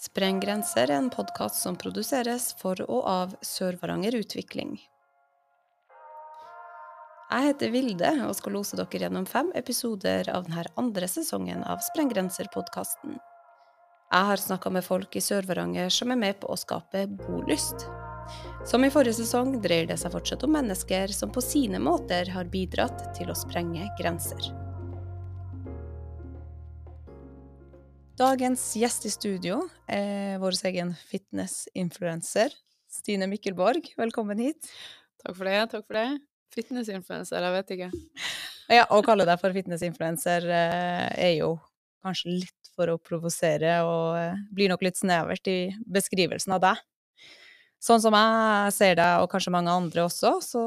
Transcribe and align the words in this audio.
Spreng 0.00 0.38
grenser 0.40 0.88
er 0.88 0.96
en 0.96 1.10
podkast 1.12 1.58
som 1.60 1.74
produseres 1.76 2.54
for 2.56 2.80
og 2.86 3.02
av 3.04 3.32
Sør-Varanger 3.44 4.14
Utvikling. 4.16 4.78
Jeg 7.28 7.44
heter 7.44 7.74
Vilde 7.74 8.12
og 8.24 8.32
skal 8.38 8.56
lose 8.56 8.78
dere 8.80 9.02
gjennom 9.02 9.26
fem 9.28 9.50
episoder 9.60 10.30
av 10.32 10.46
denne 10.48 10.64
andre 10.80 11.04
sesongen 11.04 11.60
av 11.68 11.84
Sprenggrenser-podkasten. 11.90 13.18
Jeg 13.20 14.28
har 14.30 14.40
snakka 14.40 14.72
med 14.72 14.88
folk 14.88 15.20
i 15.20 15.24
Sør-Varanger 15.26 15.92
som 15.92 16.16
er 16.16 16.22
med 16.24 16.40
på 16.40 16.48
å 16.48 16.56
skape 16.56 17.04
bolyst. 17.20 17.84
Som 18.64 18.88
i 18.88 18.92
forrige 18.94 19.20
sesong 19.20 19.58
dreier 19.60 19.92
det 19.92 20.00
seg 20.00 20.16
fortsatt 20.16 20.48
om 20.48 20.56
mennesker 20.56 21.12
som 21.12 21.28
på 21.28 21.44
sine 21.44 21.76
måter 21.76 22.32
har 22.32 22.48
bidratt 22.48 23.10
til 23.20 23.28
å 23.28 23.36
sprenge 23.36 23.92
grenser. 24.00 24.48
Dagens 28.20 28.60
gjest 28.76 29.06
i 29.08 29.10
studio 29.14 29.62
er 29.88 30.34
vår 30.42 30.58
egen 30.68 30.90
fitness-influencer, 31.08 32.52
Stine 32.92 33.24
Mikkelborg. 33.30 33.86
Velkommen 33.96 34.42
hit. 34.42 34.68
Takk 35.22 35.38
for 35.38 35.48
det. 35.48 35.54
takk 35.72 35.86
for 35.86 35.96
det. 35.96 36.18
Fitness-influencer, 36.52 37.46
jeg 37.46 37.54
vet 37.54 37.72
ikke. 37.78 37.88
Ja, 38.76 38.84
Å 38.92 39.00
kalle 39.06 39.24
deg 39.24 39.40
for 39.40 39.56
fitness-influencer 39.56 40.44
eh, 40.52 41.08
er 41.16 41.32
jo 41.38 41.54
kanskje 42.04 42.36
litt 42.42 42.72
for 42.76 42.92
å 42.92 43.00
provosere, 43.00 43.78
og 43.88 44.20
eh, 44.20 44.44
blir 44.52 44.68
nok 44.68 44.84
litt 44.84 45.00
snevert 45.00 45.48
i 45.48 45.72
beskrivelsen 45.88 46.58
av 46.58 46.64
deg. 46.68 46.86
Sånn 47.80 48.04
som 48.04 48.20
jeg 48.20 48.76
ser 48.76 49.00
deg, 49.00 49.24
og 49.24 49.32
kanskje 49.32 49.56
mange 49.56 49.72
andre 49.72 50.04
også, 50.04 50.36
så 50.44 50.66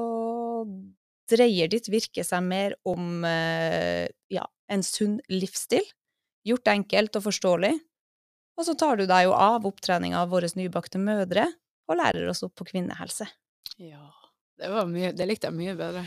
dreier 1.30 1.70
ditt 1.70 1.86
virke 1.94 2.26
seg 2.26 2.50
mer 2.50 2.80
om 2.82 3.22
eh, 3.30 4.08
ja, 4.34 4.50
en 4.74 4.82
sunn 4.82 5.20
livsstil. 5.30 5.86
Gjort 6.48 6.70
enkelt 6.74 7.20
og 7.20 7.26
forståelig. 7.28 7.74
Og 8.60 8.68
så 8.68 8.76
tar 8.78 9.00
du 9.00 9.06
deg 9.10 9.28
jo 9.28 9.36
av 9.38 9.66
opptreninga 9.66 10.22
av 10.22 10.34
våre 10.34 10.50
nybakte 10.58 11.02
mødre, 11.02 11.48
og 11.90 12.00
lærer 12.00 12.30
oss 12.32 12.44
opp 12.46 12.54
på 12.60 12.68
kvinnehelse. 12.70 13.28
Ja. 13.82 14.06
Det, 14.60 14.70
var 14.70 14.88
mye, 14.88 15.12
det 15.18 15.26
likte 15.28 15.50
jeg 15.50 15.58
mye 15.58 15.74
bedre. 15.78 16.04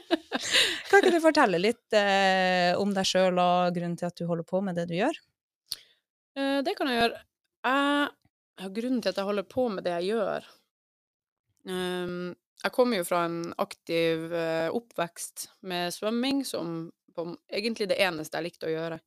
kan 0.88 1.00
ikke 1.00 1.12
du 1.12 1.20
fortelle 1.22 1.60
litt 1.60 1.96
eh, 1.98 2.72
om 2.80 2.94
deg 2.94 3.08
sjøl 3.08 3.40
og 3.42 3.74
grunnen 3.74 3.96
til 3.98 4.08
at 4.08 4.20
du 4.20 4.28
holder 4.28 4.46
på 4.48 4.60
med 4.64 4.78
det 4.78 4.86
du 4.90 4.94
gjør? 4.96 5.18
Eh, 6.38 6.60
det 6.64 6.76
kan 6.78 6.90
jeg 6.90 7.00
gjøre. 7.00 7.22
Jeg, 7.64 8.70
grunnen 8.78 9.02
til 9.02 9.10
at 9.10 9.18
jeg 9.18 9.28
holder 9.28 9.48
på 9.50 9.66
med 9.72 9.86
det 9.86 9.94
jeg 9.96 10.10
gjør 10.12 10.44
um, 11.64 12.34
Jeg 12.60 12.72
kommer 12.76 13.00
jo 13.00 13.06
fra 13.08 13.22
en 13.24 13.38
aktiv 13.62 14.26
uh, 14.30 14.68
oppvekst 14.76 15.46
med 15.64 15.94
svømming, 15.96 16.44
som 16.46 16.92
på, 17.16 17.26
egentlig 17.48 17.88
det 17.90 17.98
eneste 18.04 18.38
jeg 18.38 18.50
likte 18.50 18.68
å 18.68 18.74
gjøre. 18.74 19.00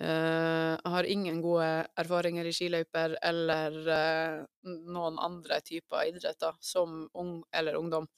Uh, 0.00 0.72
jeg 0.78 0.92
har 0.94 1.06
ingen 1.10 1.42
gode 1.44 1.66
erfaringer 2.00 2.48
i 2.48 2.54
skiløyper 2.56 3.18
eller 3.22 3.76
uh, 3.86 4.38
noen 4.64 5.18
andre 5.20 5.60
typer 5.62 6.08
idretter 6.08 6.56
som 6.64 7.04
ung 7.12 7.42
eller 7.52 7.76
ungdom. 7.78 8.08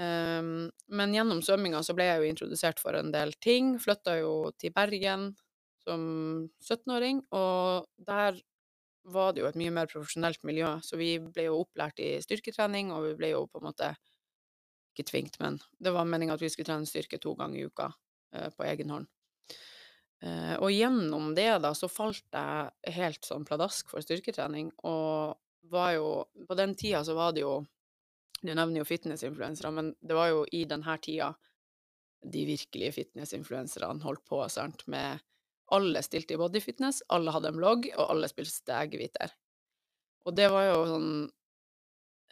Um, 0.00 0.70
men 0.88 1.12
gjennom 1.12 1.42
svømminga 1.44 1.82
så 1.84 1.92
ble 1.96 2.06
jeg 2.08 2.22
jo 2.22 2.30
introdusert 2.30 2.80
for 2.80 2.96
en 2.96 3.12
del 3.12 3.34
ting. 3.44 3.74
Flytta 3.82 4.16
jo 4.22 4.34
til 4.58 4.72
Bergen 4.72 5.34
som 5.84 6.02
17-åring, 6.64 7.22
og 7.36 7.86
der 8.06 8.40
var 9.10 9.32
det 9.32 9.42
jo 9.42 9.48
et 9.48 9.58
mye 9.60 9.72
mer 9.74 9.90
profesjonelt 9.90 10.42
miljø. 10.46 10.72
Så 10.84 10.96
vi 11.00 11.14
ble 11.20 11.48
jo 11.48 11.60
opplært 11.62 12.00
i 12.04 12.14
styrketrening, 12.24 12.92
og 12.94 13.10
vi 13.10 13.14
ble 13.20 13.32
jo 13.34 13.46
på 13.50 13.60
en 13.60 13.68
måte 13.68 13.92
ikke 14.90 15.10
tvingt, 15.12 15.38
men 15.40 15.60
det 15.78 15.92
var 15.94 16.08
meninga 16.08 16.34
at 16.34 16.42
vi 16.42 16.50
skulle 16.52 16.68
trene 16.68 16.88
styrke 16.88 17.20
to 17.22 17.36
ganger 17.38 17.60
i 17.60 17.68
uka 17.68 17.90
uh, 17.90 18.48
på 18.56 18.66
egen 18.66 18.92
hånd. 18.96 19.08
Uh, 20.20 20.56
og 20.60 20.68
gjennom 20.74 21.30
det, 21.36 21.48
da, 21.64 21.70
så 21.72 21.88
falt 21.88 22.26
jeg 22.36 22.94
helt 22.96 23.24
sånn 23.24 23.46
pladask 23.48 23.88
for 23.88 24.04
styrketrening, 24.04 24.68
og 24.84 25.38
var 25.70 25.92
jo 25.94 26.24
På 26.48 26.56
den 26.58 26.74
tida 26.74 27.04
så 27.04 27.14
var 27.14 27.32
det 27.32 27.44
jo 27.44 27.60
Du 28.42 28.50
nevner 28.52 28.80
jo 28.80 28.88
fitnessinfluensere, 28.88 29.70
men 29.72 29.94
det 30.00 30.16
var 30.16 30.28
jo 30.32 30.44
i 30.52 30.64
denne 30.68 30.96
tida 31.02 31.34
de 32.20 32.44
virkelige 32.44 32.92
fitnessinfluenserne 32.92 34.04
holdt 34.04 34.24
på, 34.28 34.42
sant, 34.52 34.84
med 34.86 35.20
Alle 35.72 36.02
stilte 36.04 36.34
i 36.34 36.40
bodyfitness, 36.40 37.02
alle 37.08 37.32
hadde 37.32 37.52
en 37.52 37.60
blogg, 37.60 37.86
og 37.96 38.10
alle 38.10 38.28
spilte 38.28 38.76
eggehviter. 38.76 39.32
Og 40.26 40.34
det 40.36 40.48
var 40.52 40.66
jo 40.66 40.80
sånn 40.90 41.12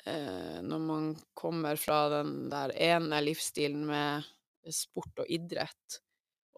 eh, 0.04 0.58
Når 0.64 0.82
man 0.90 1.12
kommer 1.38 1.80
fra 1.80 2.02
den 2.18 2.34
der 2.52 2.74
ene 2.74 3.22
livsstilen 3.24 3.86
med 3.88 4.28
sport 4.74 5.22
og 5.24 5.30
idrett, 5.32 6.00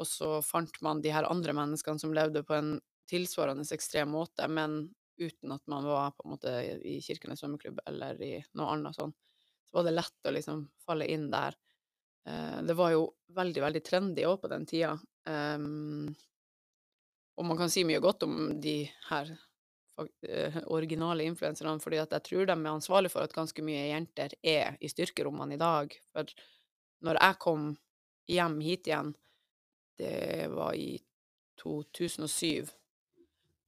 og 0.01 0.09
så 0.09 0.39
fant 0.45 0.81
man 0.85 1.03
de 1.05 1.13
her 1.13 1.29
andre 1.29 1.55
menneskene 1.57 2.01
som 2.01 2.15
levde 2.17 2.43
på 2.47 2.57
en 2.57 2.79
tilsvarende 3.11 3.67
ekstrem 3.75 4.13
måte, 4.15 4.47
men 4.49 4.87
uten 5.21 5.53
at 5.53 5.67
man 5.69 5.85
var 5.85 6.15
på 6.17 6.25
en 6.25 6.35
måte 6.35 6.53
i 6.89 7.01
Kirkenes 7.05 7.43
svømmeklubb 7.43 7.83
eller 7.91 8.21
i 8.25 8.39
noe 8.57 8.71
annet 8.73 8.97
sånn. 8.97 9.13
Så 9.69 9.77
var 9.77 9.87
det 9.87 9.97
lett 9.99 10.29
å 10.29 10.33
liksom 10.35 10.65
falle 10.87 11.09
inn 11.11 11.29
der. 11.33 11.57
Eh, 12.27 12.63
det 12.67 12.77
var 12.79 12.95
jo 12.95 13.05
veldig, 13.37 13.63
veldig 13.67 13.83
trendy 13.85 14.25
òg 14.29 14.41
på 14.43 14.51
den 14.53 14.67
tida. 14.69 14.95
Um, 15.29 16.09
og 17.37 17.47
man 17.47 17.61
kan 17.61 17.73
si 17.73 17.85
mye 17.87 18.01
godt 18.03 18.25
om 18.27 18.39
de 18.61 18.83
her 19.11 19.31
uh, 20.01 20.59
originale 20.73 21.27
influenserne, 21.29 21.77
fordi 21.83 22.01
jeg 22.01 22.25
tror 22.27 22.49
de 22.49 22.57
er 22.57 22.73
ansvarlig 22.73 23.13
for 23.13 23.25
at 23.25 23.37
ganske 23.37 23.65
mye 23.65 23.91
jenter 23.93 24.35
er 24.41 24.81
i 24.81 24.91
styrkerommene 24.91 25.57
i 25.57 25.61
dag. 25.61 25.95
For 26.13 26.33
når 27.07 27.21
jeg 27.21 27.41
kom 27.45 27.71
hjem 28.31 28.59
hit 28.65 28.91
igjen, 28.91 29.15
det 30.01 30.49
var 30.53 30.75
i 30.75 30.95
2007. 31.63 32.67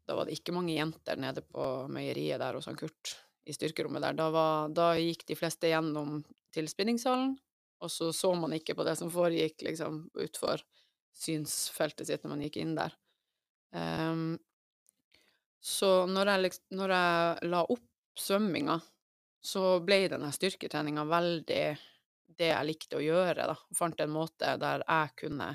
Da 0.06 0.16
var 0.16 0.26
det 0.26 0.38
ikke 0.38 0.54
mange 0.56 0.74
jenter 0.74 1.20
nede 1.20 1.44
på 1.44 1.86
meieriet 1.92 2.40
der 2.42 2.56
hos 2.58 2.68
han 2.70 2.78
Kurt, 2.78 3.16
i 3.44 3.54
styrkerommet 3.54 4.02
der. 4.02 4.16
Da, 4.18 4.28
var, 4.34 4.72
da 4.74 4.92
gikk 4.98 5.26
de 5.28 5.36
fleste 5.38 5.70
gjennom 5.70 6.22
til 6.52 6.68
spinningsalen, 6.68 7.36
og 7.82 7.90
så 7.90 8.10
så 8.14 8.32
man 8.38 8.54
ikke 8.56 8.76
på 8.78 8.86
det 8.86 8.96
som 8.98 9.10
foregikk 9.12 9.64
liksom 9.66 10.04
utfor 10.24 10.62
synsfeltet 11.12 12.08
sitt 12.08 12.24
når 12.24 12.34
man 12.34 12.44
gikk 12.46 12.58
inn 12.62 12.74
der. 12.78 12.94
Um, 13.72 14.36
så 15.62 16.06
når 16.10 16.32
jeg, 16.32 16.52
når 16.74 16.94
jeg, 16.96 17.50
la 17.52 17.62
opp 17.62 17.88
svømminga, 18.18 18.78
så 19.42 19.78
ble 19.82 20.04
denne 20.12 20.30
styrketreninga 20.34 21.04
veldig 21.08 21.64
det 22.32 22.48
jeg 22.48 22.66
likte 22.66 22.98
å 22.98 23.04
gjøre, 23.04 23.46
da. 23.52 23.56
Fant 23.76 24.00
en 24.00 24.12
måte 24.14 24.56
der 24.60 24.84
jeg 24.86 25.14
kunne 25.22 25.52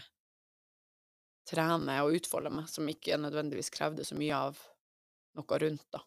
trene 1.47 2.02
og 2.03 2.18
utfolde 2.18 2.52
meg, 2.53 2.68
som 2.72 2.88
ikke 2.91 3.19
nødvendigvis 3.22 3.72
krevde 3.74 4.06
så 4.08 4.18
mye 4.19 4.41
av 4.50 4.59
noe 5.38 5.59
rundt, 5.63 5.88
da. 5.94 6.03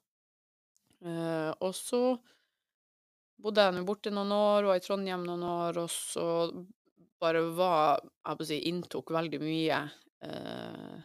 Eh, 1.01 1.53
og 1.65 1.73
så 1.77 2.03
bodde 3.41 3.65
jeg 3.65 3.77
nå 3.77 3.87
borte 3.89 4.13
noen 4.13 4.35
år, 4.37 4.69
var 4.69 4.81
i 4.81 4.85
Trondheim 4.85 5.25
noen 5.25 5.47
år, 5.47 5.81
og 5.81 5.89
så 5.93 6.27
bare 7.21 7.43
var 7.53 8.01
Jeg 8.01 8.37
på 8.37 8.45
å 8.45 8.49
si 8.49 8.59
inntok 8.71 9.13
veldig 9.13 9.41
mye. 9.43 9.81
Eh, 10.25 11.01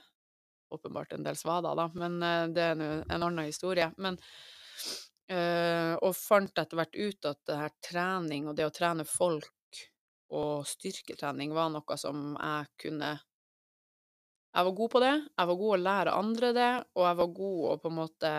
åpenbart 0.75 1.16
en 1.16 1.24
del 1.24 1.38
svader, 1.40 1.75
da, 1.78 1.90
men 1.95 2.22
eh, 2.24 2.45
det 2.51 2.69
er 2.72 2.79
nå 2.79 2.90
en 3.03 3.25
annen 3.28 3.47
historie. 3.47 3.88
Men 3.97 4.18
eh, 5.31 5.94
Og 5.95 6.16
fant 6.18 6.63
etter 6.63 6.79
hvert 6.79 6.95
ut 6.95 7.29
at 7.31 7.44
det 7.47 7.59
her 7.59 7.75
trening 7.90 8.50
og 8.50 8.57
det 8.57 8.68
å 8.68 8.74
trene 8.75 9.07
folk 9.07 9.51
og 10.35 10.66
styrketrening 10.68 11.53
var 11.53 11.69
noe 11.72 11.97
som 12.01 12.34
jeg 12.34 12.72
kunne 12.88 13.16
jeg 14.55 14.67
var 14.67 14.75
god 14.75 14.91
på 14.91 14.99
det, 15.03 15.13
jeg 15.35 15.49
var 15.49 15.57
god 15.59 15.73
å 15.75 15.81
lære 15.81 16.16
andre 16.16 16.51
det, 16.55 16.73
og 16.95 17.03
jeg 17.03 17.17
var 17.19 17.31
god 17.39 17.63
å 17.67 17.77
på 17.83 17.89
en 17.91 17.97
måte 17.97 18.31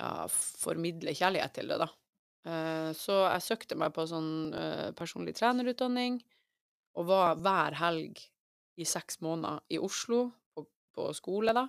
ja, 0.00 0.12
formidle 0.32 1.12
kjærlighet 1.16 1.54
til 1.58 1.72
det, 1.72 1.78
da. 1.82 1.88
Eh, 2.48 2.90
så 2.96 3.18
jeg 3.26 3.44
søkte 3.44 3.76
meg 3.78 3.92
på 3.94 4.06
sånn 4.08 4.32
eh, 4.56 4.88
personlig 4.98 5.36
trenerutdanning, 5.38 6.16
og 6.96 7.08
var 7.08 7.40
hver 7.44 7.76
helg 7.80 8.22
i 8.80 8.86
seks 8.88 9.20
måneder 9.24 9.60
i 9.76 9.80
Oslo, 9.80 10.24
på, 10.56 10.64
på 10.96 11.10
skole, 11.16 11.52
da. 11.56 11.66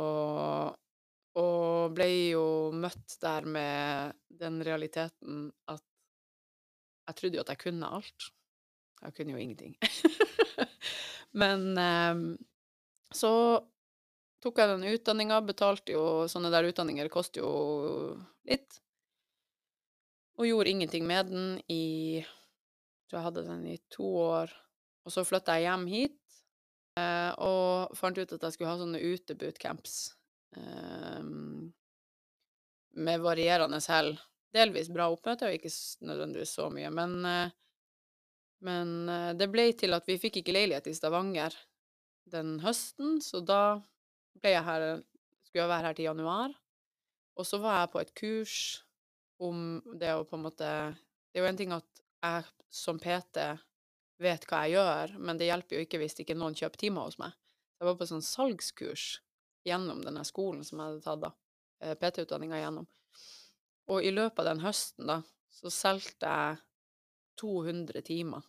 Og, 0.00 0.74
og 1.38 1.94
ble 1.94 2.10
jo 2.32 2.44
møtt 2.74 3.14
der 3.22 3.46
med 3.46 4.18
den 4.42 4.58
realiteten 4.66 5.48
at 5.70 5.86
jeg 7.10 7.18
trodde 7.18 7.38
jo 7.38 7.42
at 7.42 7.54
jeg 7.54 7.62
kunne 7.64 7.94
alt. 7.98 8.28
Jeg 9.00 9.16
kunne 9.16 9.34
jo 9.34 9.40
ingenting. 9.42 9.78
Men 11.38 11.78
eh, 11.78 12.22
så 13.14 13.32
tok 14.40 14.60
jeg 14.60 14.70
den 14.72 14.86
utdanninga, 14.94 15.40
betalte 15.44 15.94
jo 15.94 16.04
Sånne 16.30 16.50
der 16.52 16.68
utdanninger 16.70 17.10
koster 17.12 17.44
jo 17.44 17.50
litt. 18.48 18.80
Og 20.40 20.48
gjorde 20.48 20.72
ingenting 20.72 21.04
med 21.06 21.28
den 21.28 21.48
i 21.68 22.22
Jeg 22.22 23.10
tror 23.10 23.18
jeg 23.18 23.26
hadde 23.26 23.46
den 23.48 23.66
i 23.68 23.76
to 23.92 24.06
år. 24.22 24.54
Og 25.04 25.12
så 25.12 25.24
flytta 25.26 25.58
jeg 25.58 25.66
hjem 25.68 25.86
hit 25.90 26.40
eh, 27.00 27.32
og 27.42 27.96
fant 27.98 28.18
ut 28.18 28.32
at 28.36 28.42
jeg 28.46 28.54
skulle 28.54 28.70
ha 28.70 28.78
sånne 28.78 29.00
utebootcamps 29.00 29.94
eh, 30.56 31.22
med 33.00 33.24
varierende 33.24 33.80
hell. 33.88 34.12
Delvis 34.54 34.90
bra 34.90 35.06
oppmøte, 35.12 35.46
og 35.46 35.56
ikke 35.56 35.70
nødvendigvis 36.06 36.54
så 36.58 36.68
mye. 36.74 36.90
Men 36.94 37.16
eh, 37.26 37.56
men 38.64 39.08
eh, 39.08 39.32
det 39.38 39.50
ble 39.52 39.70
til 39.78 39.96
at 39.96 40.08
vi 40.08 40.18
fikk 40.20 40.40
ikke 40.40 40.54
leilighet 40.56 40.90
i 40.90 40.96
Stavanger 40.96 41.56
den 42.30 42.58
høsten, 42.62 43.18
så 43.24 43.40
da 43.42 43.80
ble 44.40 44.52
jeg 44.54 44.66
her 44.66 44.84
skulle 45.50 45.64
jeg 45.64 45.72
være 45.72 45.88
her 45.88 45.98
til 45.98 46.06
januar. 46.06 46.54
Og 47.34 47.46
så 47.46 47.58
var 47.58 47.80
jeg 47.80 47.92
på 47.92 48.00
et 48.00 48.14
kurs 48.14 48.56
om 49.42 49.80
det 49.98 50.12
å 50.14 50.26
på 50.28 50.36
en 50.36 50.44
måte 50.44 50.68
Det 51.30 51.38
er 51.38 51.44
jo 51.44 51.48
en 51.48 51.58
ting 51.58 51.72
at 51.72 52.02
jeg 52.20 52.46
som 52.70 52.98
PT 53.00 53.38
vet 54.20 54.44
hva 54.50 54.64
jeg 54.66 54.76
gjør, 54.76 55.14
men 55.18 55.38
det 55.38 55.48
hjelper 55.48 55.76
jo 55.76 55.84
ikke 55.86 56.00
hvis 56.02 56.18
ikke 56.22 56.36
noen 56.36 56.56
kjøper 56.58 56.82
timer 56.82 57.06
hos 57.06 57.18
meg. 57.22 57.32
Jeg 57.78 57.88
var 57.88 57.96
på 57.96 58.08
sånn 58.10 58.24
salgskurs 58.24 59.04
gjennom 59.66 60.02
denne 60.04 60.24
skolen 60.28 60.64
som 60.66 60.80
jeg 60.80 60.90
hadde 60.90 61.04
tatt 61.06 61.22
da, 61.22 61.30
eh, 61.80 61.94
PT-utdanninga 61.96 62.60
gjennom. 62.60 62.88
Og 63.90 64.04
i 64.04 64.12
løpet 64.12 64.42
av 64.42 64.50
den 64.50 64.64
høsten, 64.64 65.06
da, 65.08 65.20
så 65.54 65.72
solgte 65.72 66.34
jeg 66.34 66.60
200 67.40 68.04
timer. 68.06 68.44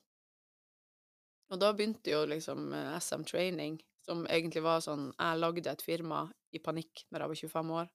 Og 1.51 1.59
da 1.59 1.71
begynte 1.75 2.13
jo 2.13 2.23
liksom 2.31 2.71
eh, 2.73 2.97
SM 2.99 3.25
Training, 3.27 3.79
som 4.05 4.23
egentlig 4.31 4.63
var 4.65 4.81
sånn 4.83 5.09
Jeg 5.11 5.41
lagde 5.41 5.71
et 5.71 5.83
firma 5.85 6.23
i 6.55 6.61
panikk 6.63 7.05
når 7.11 7.25
jeg 7.25 7.31
var 7.31 7.41
25 7.43 7.73
år. 7.81 7.91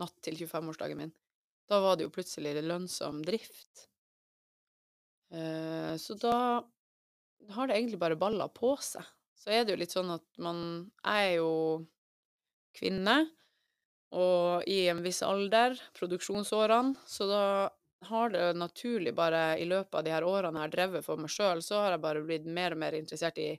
Natt 0.00 0.16
til 0.24 0.38
25-årsdagen 0.40 1.00
min. 1.00 1.14
Da 1.68 1.80
var 1.84 1.96
det 1.96 2.06
jo 2.06 2.14
plutselig 2.14 2.56
lønnsom 2.64 3.20
drift. 3.26 3.86
Eh, 5.30 5.94
så 6.00 6.16
da 6.18 6.36
har 7.54 7.68
det 7.68 7.76
egentlig 7.76 8.00
bare 8.00 8.18
balla 8.18 8.48
på 8.52 8.74
seg. 8.82 9.04
Så 9.40 9.52
er 9.52 9.64
det 9.64 9.74
jo 9.74 9.80
litt 9.80 9.94
sånn 9.94 10.10
at 10.12 10.24
man 10.42 10.90
Jeg 11.04 11.28
er 11.28 11.36
jo 11.38 11.52
kvinne, 12.76 13.16
og 14.10 14.66
i 14.70 14.86
en 14.90 15.02
viss 15.04 15.22
alder, 15.26 15.76
produksjonsårene, 15.94 16.96
så 17.06 17.26
da 17.30 17.44
har 18.08 18.30
det 18.30 18.52
naturlig 18.56 19.12
bare 19.14 19.58
i 19.60 19.66
løpet 19.68 19.94
av 19.94 20.04
de 20.04 20.12
her 20.14 20.24
årene 20.24 20.56
jeg 20.56 20.66
har 20.66 20.72
drevet 20.74 21.04
for 21.04 21.20
meg 21.20 21.32
sjøl, 21.32 21.60
så 21.64 21.82
har 21.84 21.94
jeg 21.94 22.04
bare 22.04 22.24
blitt 22.24 22.48
mer 22.48 22.74
og 22.76 22.80
mer 22.82 22.96
interessert 22.96 23.38
i 23.40 23.50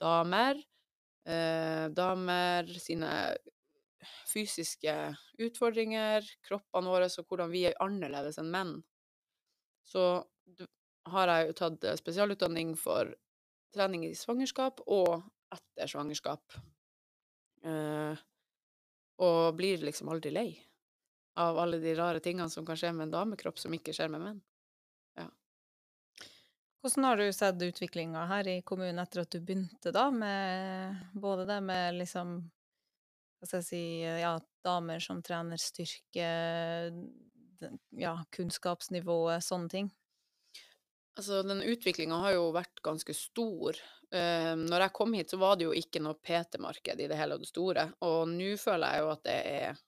damer. 0.00 0.60
Eh, 1.26 1.86
damer 1.92 2.70
sine 2.80 3.10
fysiske 4.30 4.94
utfordringer, 5.42 6.24
kroppene 6.46 6.92
våre 6.92 7.10
og 7.10 7.28
hvordan 7.28 7.52
vi 7.52 7.66
er 7.68 7.78
annerledes 7.82 8.38
enn 8.40 8.52
menn. 8.52 8.74
Så 9.86 10.24
har 11.06 11.32
jeg 11.32 11.48
jo 11.48 11.58
tatt 11.60 11.88
spesialutdanning 12.00 12.74
for 12.78 13.12
trening 13.74 14.06
i 14.08 14.14
svangerskap 14.18 14.80
og 14.86 15.20
etter 15.54 15.90
svangerskap. 15.90 16.56
Eh, 17.66 18.24
og 19.26 19.56
blir 19.56 19.84
liksom 19.84 20.10
aldri 20.12 20.32
lei 20.34 20.50
av 21.36 21.58
alle 21.58 21.78
de 21.78 21.94
rare 21.94 22.20
tingene 22.20 22.50
som 22.50 22.66
kan 22.66 22.78
skje 22.78 22.92
med 22.96 23.08
en 23.08 23.16
damekropp, 23.18 23.58
som 23.60 23.74
ikke 23.76 23.92
skjer 23.96 24.08
med 24.12 24.22
menn. 24.24 24.38
Ja. 25.18 25.26
Hvordan 26.80 27.08
har 27.10 27.20
du 27.20 27.26
sett 27.32 27.62
utviklinga 27.62 28.24
her 28.30 28.48
i 28.48 28.60
kommunen 28.64 29.02
etter 29.02 29.24
at 29.24 29.34
du 29.34 29.40
begynte, 29.40 29.92
da, 29.92 30.08
med 30.10 30.96
både 31.14 31.44
det 31.48 31.60
med 31.66 32.00
liksom 32.00 32.38
Hva 33.36 33.48
skal 33.50 33.60
jeg 33.60 33.68
si 33.68 33.84
Ja, 34.22 34.32
damer 34.64 35.02
som 35.04 35.20
trener 35.22 35.60
styrke, 35.60 36.30
ja, 38.00 38.14
kunnskapsnivået, 38.32 39.44
sånne 39.44 39.72
ting? 39.72 39.92
Altså, 41.16 41.42
den 41.44 41.62
utviklinga 41.64 42.16
har 42.24 42.34
jo 42.36 42.48
vært 42.52 42.80
ganske 42.84 43.14
stor. 43.16 43.76
Uh, 44.12 44.52
når 44.56 44.86
jeg 44.86 44.94
kom 44.96 45.14
hit, 45.16 45.32
så 45.32 45.38
var 45.40 45.56
det 45.56 45.68
jo 45.68 45.76
ikke 45.76 46.02
noe 46.04 46.18
PT-marked 46.20 47.00
i 47.00 47.08
det 47.08 47.16
hele 47.20 47.36
og 47.36 47.44
det 47.44 47.48
store. 47.48 47.86
Og 48.04 48.24
nå 48.32 48.50
føler 48.60 48.96
jeg 48.96 49.04
jo 49.04 49.12
at 49.14 49.22
det 49.28 49.36
er 49.52 49.84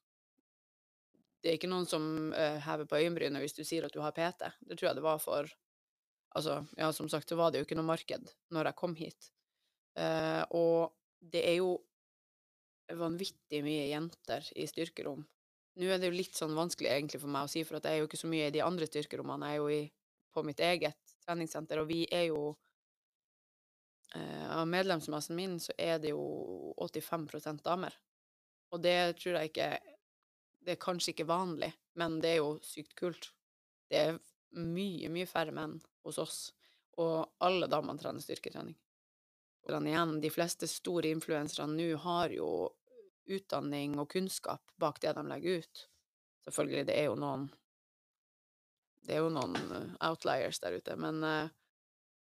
Det 1.38 1.50
er 1.50 1.58
ikke 1.58 1.70
noen 1.70 1.86
som 1.86 2.04
uh, 2.34 2.58
hever 2.64 2.88
på 2.90 2.98
øyenbrynet 2.98 3.42
hvis 3.44 3.56
du 3.56 3.62
sier 3.66 3.86
at 3.86 3.94
du 3.94 4.00
har 4.02 4.14
PT. 4.16 4.48
Det 4.66 4.78
tror 4.78 4.90
jeg 4.90 4.98
det 4.98 5.06
var 5.06 5.22
for 5.22 5.56
Altså, 6.36 6.58
ja, 6.76 6.90
som 6.92 7.08
sagt, 7.08 7.28
så 7.28 7.38
var 7.38 7.50
det 7.50 7.62
jo 7.62 7.64
ikke 7.64 7.76
noe 7.78 7.88
marked 7.88 8.28
når 8.52 8.68
jeg 8.68 8.76
kom 8.78 8.94
hit. 8.98 9.30
Uh, 9.96 10.44
og 10.54 10.92
det 11.32 11.40
er 11.40 11.56
jo 11.62 11.78
vanvittig 13.00 13.62
mye 13.64 13.88
jenter 13.90 14.44
i 14.56 14.66
styrkerom. 14.68 15.24
Nå 15.78 15.88
er 15.88 16.00
det 16.00 16.10
jo 16.10 16.18
litt 16.18 16.36
sånn 16.36 16.56
vanskelig 16.58 16.90
egentlig 16.90 17.20
for 17.22 17.32
meg 17.32 17.46
å 17.46 17.50
si, 17.50 17.62
for 17.66 17.78
at 17.78 17.86
jeg 17.86 17.96
er 17.96 18.02
jo 18.02 18.08
ikke 18.08 18.20
så 18.20 18.30
mye 18.30 18.48
i 18.48 18.54
de 18.54 18.62
andre 18.64 18.88
styrkerommene. 18.90 19.50
Jeg 19.50 19.58
er 19.58 19.62
jo 19.62 19.68
i, 19.74 19.82
på 20.34 20.44
mitt 20.46 20.62
eget 20.64 21.14
treningssenter, 21.24 21.82
og 21.82 21.90
vi 21.90 22.02
er 22.12 22.28
jo 22.30 22.42
uh, 24.14 24.46
Av 24.58 24.64
medlemsmassen 24.68 25.36
min 25.38 25.58
så 25.62 25.74
er 25.78 26.00
det 26.02 26.12
jo 26.14 26.22
85% 26.82 27.64
damer. 27.66 27.94
Og 28.74 28.82
det 28.84 28.98
tror 29.20 29.38
jeg 29.38 29.52
ikke 29.52 29.70
Det 30.68 30.74
er 30.74 30.80
kanskje 30.82 31.14
ikke 31.14 31.24
vanlig, 31.30 31.70
men 31.96 32.18
det 32.20 32.34
er 32.34 32.42
jo 32.42 32.48
sykt 32.60 32.90
kult. 32.98 33.30
Det 33.88 33.96
er 33.96 34.18
mye, 34.60 35.08
mye 35.08 35.24
færre 35.24 35.54
menn 35.56 35.78
hos 36.04 36.18
oss, 36.20 36.40
og 37.00 37.22
alle 37.40 37.70
damene 37.72 37.96
trener 37.96 38.20
styrketrening. 38.20 38.74
Og 39.64 39.86
igjen, 39.88 40.12
de 40.20 40.30
fleste 40.32 40.68
store 40.68 41.08
influenserne 41.08 41.72
nå 41.72 41.86
har 42.02 42.34
jo 42.36 42.50
utdanning 43.32 43.96
og 43.96 44.10
kunnskap 44.12 44.74
bak 44.76 45.00
det 45.00 45.14
de 45.16 45.24
legger 45.30 45.62
ut. 45.62 45.82
Selvfølgelig, 46.44 46.84
det 46.90 46.98
er 46.98 47.08
jo 47.08 47.16
noen 47.16 47.48
det 49.08 49.16
er 49.16 49.24
jo 49.24 49.32
noen 49.32 49.56
eh, 49.56 49.96
outliers 50.04 50.60
der 50.60 50.76
ute, 50.76 50.98
men, 51.00 51.24
eh, 51.24 51.48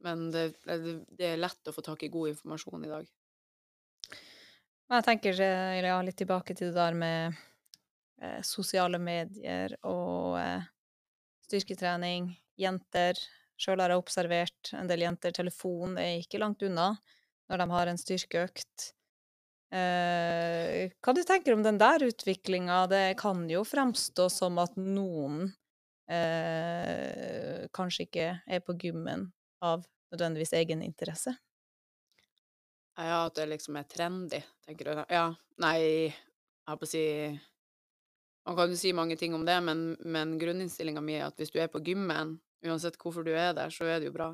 men 0.06 0.28
det, 0.30 0.52
det, 0.62 1.32
er 1.32 1.42
lett 1.42 1.66
å 1.66 1.74
få 1.74 1.82
tak 1.82 2.06
i 2.06 2.12
god 2.14 2.36
informasjon 2.36 2.86
i 2.86 2.94
dag. 2.94 3.10
Jeg 4.94 5.06
tenker 5.10 5.42
ja, 5.42 5.98
litt 6.06 6.22
tilbake 6.22 6.54
til 6.54 6.70
det 6.70 6.78
der 6.78 6.94
med 6.94 7.42
eh, 8.22 8.40
sosiale 8.46 9.00
medier 9.02 9.76
og 9.86 10.38
eh, 10.40 10.66
styrketrening. 11.46 12.32
Jenter. 12.56 13.18
Sjøl 13.60 13.80
har 13.80 13.92
jeg 13.92 14.00
observert 14.00 14.72
en 14.76 14.88
del 14.88 15.04
jenter. 15.04 15.34
Telefon 15.36 15.96
er 16.00 16.20
ikke 16.20 16.40
langt 16.40 16.64
unna 16.66 16.94
når 17.50 17.62
de 17.62 17.66
har 17.72 17.90
en 17.90 18.00
styrkeøkt. 18.00 18.90
Eh, 19.74 20.92
hva 21.02 21.14
du 21.14 21.22
tenker 21.26 21.56
om 21.56 21.62
den 21.64 21.78
der 21.80 22.04
utviklinga? 22.06 22.84
Det 22.90 23.16
kan 23.20 23.44
jo 23.50 23.64
fremstå 23.66 24.28
som 24.32 24.60
at 24.62 24.76
noen 24.78 25.48
eh, 26.10 27.66
kanskje 27.74 28.06
ikke 28.06 28.28
er 28.46 28.62
på 28.64 28.76
gymmen 28.80 29.28
av 29.64 29.84
nødvendigvis 30.12 30.54
egen 30.60 30.84
interesse. 30.86 31.34
Ja, 32.96 33.26
at 33.26 33.34
det 33.36 33.50
liksom 33.50 33.76
er 33.76 33.88
trendy, 33.90 34.40
tenker 34.64 34.88
du? 34.88 35.02
Ja. 35.12 35.26
Nei, 35.60 35.76
jeg 35.82 36.14
holdt 36.68 36.80
på 36.80 36.88
å 36.88 36.90
si 36.90 37.04
Man 38.46 38.56
kan 38.56 38.70
jo 38.70 38.78
si 38.78 38.92
mange 38.94 39.16
ting 39.18 39.34
om 39.34 39.44
det, 39.46 39.56
men, 39.66 39.96
men 40.06 40.36
grunninnstillinga 40.38 41.02
mi 41.02 41.16
er 41.18 41.26
at 41.26 41.40
hvis 41.40 41.50
du 41.50 41.58
er 41.58 41.70
på 41.70 41.82
gymmen, 41.82 42.36
uansett 42.66 42.98
hvorfor 43.00 43.26
du 43.26 43.32
er 43.34 43.56
der, 43.56 43.72
så 43.74 43.88
er 43.90 43.98
det 43.98 44.12
jo 44.12 44.14
bra. 44.14 44.28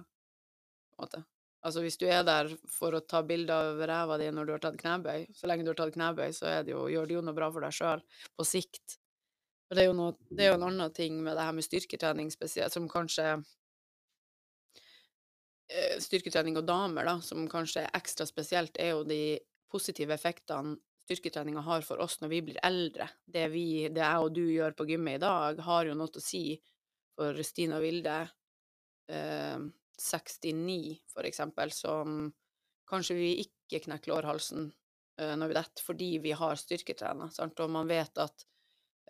Altså 1.63 1.81
hvis 1.81 1.97
du 1.97 2.05
er 2.11 2.25
der 2.27 2.51
for 2.71 2.93
å 2.95 3.01
ta 3.07 3.23
bilde 3.25 3.55
av 3.55 3.81
ræva 3.89 4.19
di 4.21 4.29
når 4.35 4.49
du 4.49 4.53
har 4.53 4.63
tatt 4.65 4.77
knebøy, 4.81 5.29
så 5.33 5.49
lenge 5.49 5.65
du 5.65 5.73
har 5.73 5.79
tatt 5.81 5.95
knebøy, 5.95 6.29
så 6.37 6.59
det 6.67 6.75
jo, 6.75 6.85
gjør 6.93 7.09
det 7.09 7.17
jo 7.17 7.25
noe 7.25 7.39
bra 7.39 7.49
for 7.55 7.65
deg 7.65 7.73
sjøl 7.77 8.05
på 8.37 8.47
sikt. 8.47 8.99
For 9.69 9.79
det 9.79 9.87
er, 9.87 9.97
noe, 9.97 10.13
det 10.29 10.45
er 10.45 10.53
jo 10.53 10.59
en 10.61 10.69
annen 10.69 10.93
ting 10.93 11.17
med 11.25 11.39
det 11.39 11.49
her 11.49 11.57
med 11.57 11.65
styrketrening 11.65 12.29
spesielt, 12.35 12.75
som 12.75 12.91
kanskje 12.93 13.27
eh, 15.73 15.97
Styrketrening 16.05 16.61
og 16.61 16.67
damer, 16.69 17.09
da, 17.09 17.17
som 17.25 17.49
kanskje 17.49 17.87
er 17.87 17.95
ekstra 17.97 18.29
spesielt, 18.29 18.77
er 18.77 18.93
jo 18.93 19.07
de 19.09 19.23
positive 19.73 20.13
effektene 20.19 20.77
styrketreninga 21.05 21.63
har 21.67 21.85
for 21.87 22.03
oss 22.03 22.21
når 22.23 22.33
vi 22.33 22.43
blir 22.49 22.61
eldre. 22.65 23.09
Det, 23.25 23.47
vi, 23.53 23.89
det 23.93 24.03
jeg 24.05 24.27
og 24.27 24.35
du 24.37 24.45
gjør 24.45 24.77
på 24.79 24.87
gymmet 24.91 25.19
i 25.19 25.23
dag, 25.25 25.63
har 25.67 25.89
jo 25.89 25.97
noe 25.99 26.13
å 26.13 26.23
si 26.23 26.45
for 27.17 27.39
Stina 27.45 27.81
Vilde, 27.83 28.21
eh, 29.13 29.59
69 30.03 30.79
for 31.13 31.29
eksempel, 31.29 31.73
som 31.75 32.31
kanskje 32.89 33.17
vi 33.19 33.33
ikke 33.45 33.83
knekker 33.87 34.13
lårhalsen 34.13 34.71
eh, 35.21 35.35
når 35.39 35.53
vi 35.53 35.59
detter, 35.59 35.85
fordi 35.87 36.11
vi 36.25 36.33
har 36.37 36.61
styrketrener. 36.61 37.33
Sant? 37.35 37.61
Og 37.61 37.71
man 37.73 37.91
vet 37.91 38.23
at 38.23 38.47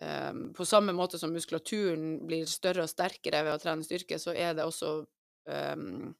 eh, 0.01 0.33
på 0.55 0.67
samme 0.67 0.95
måte 0.95 1.19
som 1.21 1.33
muskulaturen 1.33 2.23
blir 2.27 2.49
større 2.49 2.85
og 2.85 2.91
sterkere 2.91 3.45
ved 3.45 3.55
å 3.55 3.63
trene 3.63 3.87
styrke, 3.87 4.19
så 4.19 4.35
er 4.35 4.55
det 4.57 4.67
også 4.67 4.95
um, 5.47 6.13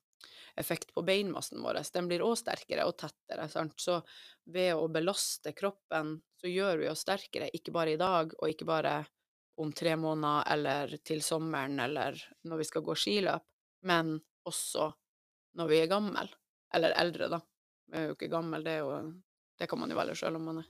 effekt 0.59 0.93
på 0.93 1.01
beinmassen 1.01 1.61
vår. 1.63 1.79
Den 1.93 2.07
blir 2.09 2.23
òg 2.25 2.35
sterkere 2.37 2.85
og 2.85 2.97
tettere. 2.99 3.47
Sant? 3.49 3.75
Så 3.81 3.99
ved 4.53 4.75
å 4.75 4.87
belaste 4.91 5.53
kroppen, 5.57 6.15
så 6.39 6.51
gjør 6.51 6.83
vi 6.83 6.89
oss 6.91 7.05
sterkere, 7.05 7.49
ikke 7.53 7.73
bare 7.73 7.95
i 7.95 7.99
dag, 7.99 8.35
og 8.37 8.49
ikke 8.49 8.67
bare 8.69 8.97
om 9.61 9.73
tre 9.73 9.95
måneder 9.95 10.49
eller 10.53 10.95
til 11.05 11.21
sommeren 11.21 11.77
eller 11.79 12.17
når 12.49 12.61
vi 12.61 12.69
skal 12.69 12.85
gå 12.85 12.95
skiløp, 12.97 13.45
men 13.85 14.15
også 14.49 14.89
når 15.59 15.69
vi 15.69 15.83
er 15.83 15.91
gammel, 15.91 16.31
Eller 16.73 16.95
eldre, 16.97 17.27
da. 17.29 17.37
Vi 17.85 17.99
er 17.99 18.07
jo 18.07 18.13
ikke 18.15 18.31
gammel, 18.31 18.63
det, 18.65 18.79
det 19.61 19.67
kan 19.69 19.77
man 19.77 19.91
jo 19.93 19.97
velge 19.99 20.15
sjøl 20.17 20.39
om 20.39 20.47
man 20.49 20.63
er. 20.63 20.69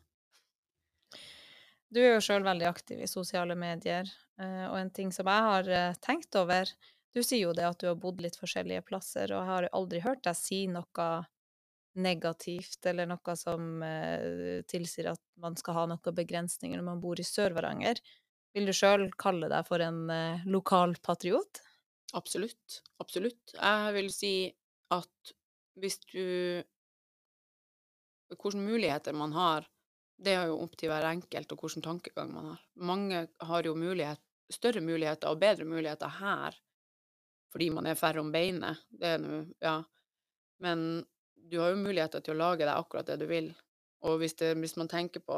Du 1.93 2.01
er 2.01 2.17
jo 2.17 2.23
sjøl 2.25 2.43
veldig 2.43 2.65
aktiv 2.67 2.99
i 2.99 3.07
sosiale 3.07 3.55
medier, 3.55 4.09
eh, 4.41 4.65
og 4.67 4.75
en 4.81 4.91
ting 4.91 5.13
som 5.15 5.29
jeg 5.31 5.45
har 5.47 5.69
eh, 5.71 5.95
tenkt 6.03 6.35
over 6.35 6.67
Du 7.13 7.21
sier 7.21 7.45
jo 7.45 7.53
det 7.53 7.67
at 7.67 7.79
du 7.81 7.87
har 7.89 7.99
bodd 7.99 8.23
litt 8.23 8.37
forskjellige 8.39 8.85
plasser, 8.87 9.29
og 9.31 9.43
jeg 9.43 9.49
har 9.51 9.69
aldri 9.77 10.01
hørt 10.01 10.23
deg 10.25 10.37
si 10.37 10.63
noe 10.71 11.09
negativt 11.93 12.87
eller 12.89 13.05
noe 13.05 13.35
som 13.37 13.83
eh, 13.85 14.63
tilsier 14.65 15.11
at 15.11 15.21
man 15.41 15.53
skal 15.59 15.77
ha 15.77 15.83
noen 15.91 16.15
begrensninger 16.17 16.79
når 16.79 16.87
man 16.87 17.03
bor 17.03 17.21
i 17.21 17.27
Sør-Varanger. 17.27 18.01
Vil 18.57 18.69
du 18.69 18.73
sjøl 18.73 19.07
kalle 19.21 19.49
deg 19.49 19.67
for 19.67 19.81
en 19.81 20.07
lokal 20.49 20.95
patriot? 21.05 21.61
Absolutt. 22.17 22.81
Absolutt. 23.01 23.53
Jeg 23.57 23.93
vil 23.95 24.09
si 24.13 24.35
at 24.93 25.33
hvis 25.81 25.99
du 26.09 26.63
Hvilke 28.33 28.57
muligheter 28.57 29.13
man 29.13 29.33
har 29.35 29.67
det 30.23 30.33
er 30.37 30.47
jo 30.49 30.59
opp 30.63 30.75
til 30.79 30.91
hver 30.91 31.05
enkelt 31.09 31.51
og 31.53 31.63
hvilken 31.63 31.83
tankegang 31.85 32.31
man 32.33 32.51
har. 32.53 32.61
Mange 32.89 33.25
har 33.49 33.67
jo 33.67 33.75
mulighet, 33.77 34.21
større 34.49 34.81
muligheter 34.81 35.29
og 35.29 35.41
bedre 35.41 35.67
muligheter 35.67 36.11
her 36.19 36.57
fordi 37.53 37.69
man 37.73 37.85
er 37.85 37.99
færre 37.99 38.23
om 38.23 38.31
beinet. 38.33 38.81
Det 38.89 39.15
er 39.15 39.21
nå, 39.21 39.43
ja. 39.61 39.77
Men 40.63 41.03
du 41.35 41.59
har 41.61 41.73
jo 41.73 41.83
muligheter 41.83 42.23
til 42.23 42.33
å 42.33 42.39
lage 42.39 42.65
deg 42.65 42.73
akkurat 42.73 43.11
det 43.11 43.19
du 43.21 43.27
vil. 43.29 43.51
Og 44.07 44.17
hvis, 44.19 44.35
det, 44.39 44.55
hvis 44.59 44.75
man 44.79 44.89
tenker 44.91 45.21
på 45.23 45.37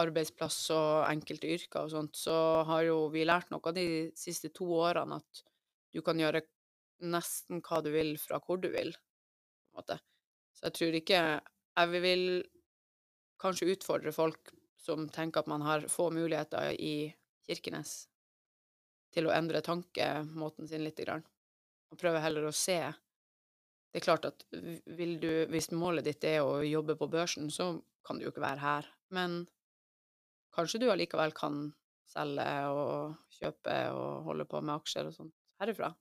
arbeidsplass 0.00 0.58
og 0.74 1.04
enkelte 1.06 1.50
yrker 1.54 1.84
og 1.84 1.92
sånt, 1.92 2.16
så 2.18 2.64
har 2.66 2.86
jo 2.88 2.96
vi 3.12 3.26
lært 3.26 3.52
noe 3.52 3.74
de 3.76 3.86
siste 4.18 4.50
to 4.56 4.66
årene 4.80 5.20
at 5.20 5.44
du 5.94 6.00
kan 6.02 6.18
gjøre 6.18 6.42
nesten 7.04 7.60
hva 7.62 7.80
du 7.84 7.90
vil 7.94 8.14
fra 8.18 8.40
hvor 8.42 8.58
du 8.62 8.70
vil. 8.72 8.94
på 8.94 9.76
en 9.76 9.82
måte. 9.82 9.98
Så 10.54 10.68
jeg 10.68 10.78
tror 10.78 11.00
ikke 11.00 11.20
Jeg 11.74 11.90
vil 11.90 12.44
kanskje 13.42 13.72
utfordre 13.74 14.12
folk 14.14 14.52
som 14.78 15.08
tenker 15.10 15.42
at 15.42 15.48
man 15.50 15.64
har 15.66 15.88
få 15.90 16.10
muligheter 16.14 16.70
i 16.78 17.10
Kirkenes, 17.48 18.06
til 19.10 19.26
å 19.26 19.32
endre 19.34 19.60
tankemåten 19.60 20.68
sin 20.70 20.84
litt. 20.86 21.00
Grann. 21.02 21.24
Og 21.94 22.00
prøve 22.00 22.22
heller 22.22 22.48
å 22.48 22.54
se. 22.54 22.80
Det 23.94 24.00
er 24.00 24.06
klart 24.08 24.26
at 24.26 24.42
du, 24.50 25.28
hvis 25.52 25.70
målet 25.70 26.08
ditt 26.08 26.24
er 26.26 26.42
å 26.42 26.58
jobbe 26.66 26.96
på 26.98 27.06
børsen, 27.12 27.46
så 27.54 27.76
kan 28.04 28.18
du 28.18 28.26
jo 28.26 28.32
ikke 28.32 28.42
være 28.42 28.62
her. 28.64 28.88
Men 29.14 29.44
kanskje 30.56 30.80
du 30.82 30.88
allikevel 30.90 31.30
kan 31.36 31.68
selge 32.10 32.46
og 32.74 33.36
kjøpe 33.38 33.76
og 33.94 34.26
holde 34.26 34.46
på 34.50 34.60
med 34.62 34.74
aksjer 34.74 35.08
og 35.08 35.14
sånt 35.14 35.36
herifra. 35.62 35.92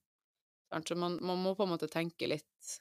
Så 0.74 0.98
man, 0.98 1.20
man 1.22 1.38
må 1.38 1.54
på 1.54 1.68
en 1.68 1.76
måte 1.76 1.92
tenke 1.92 2.26
litt 2.26 2.74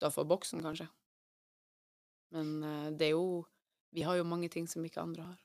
utafor 0.00 0.24
boksen, 0.28 0.64
kanskje. 0.64 0.88
Men 2.32 2.56
eh, 2.64 2.88
det 2.96 3.10
er 3.10 3.14
jo 3.16 3.44
Vi 3.96 4.02
har 4.04 4.16
jo 4.18 4.24
mange 4.28 4.48
ting 4.52 4.66
som 4.68 4.84
ikke 4.84 5.00
andre 5.00 5.22
har. 5.24 5.36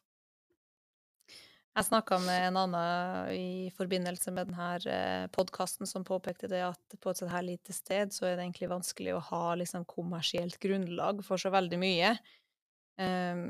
Jeg 1.72 1.88
snakka 1.88 2.18
med 2.20 2.50
en 2.50 2.58
annen 2.60 3.30
i 3.32 3.70
forbindelse 3.72 4.34
med 4.36 4.50
denne 4.52 5.28
podkasten 5.32 5.88
som 5.88 6.04
påpekte 6.04 6.50
det 6.52 6.60
at 6.66 6.96
på 7.00 7.12
et 7.12 7.22
sånt 7.22 7.32
her 7.32 7.46
lite 7.48 7.72
sted 7.72 8.12
så 8.12 8.28
er 8.28 8.36
det 8.36 8.44
egentlig 8.44 8.68
vanskelig 8.74 9.14
å 9.16 9.24
ha 9.30 9.44
liksom 9.56 9.86
kommersielt 9.88 10.60
grunnlag 10.60 11.24
for 11.24 11.40
så 11.40 11.54
veldig 11.54 11.80
mye. 11.80 12.12
Um, 13.00 13.46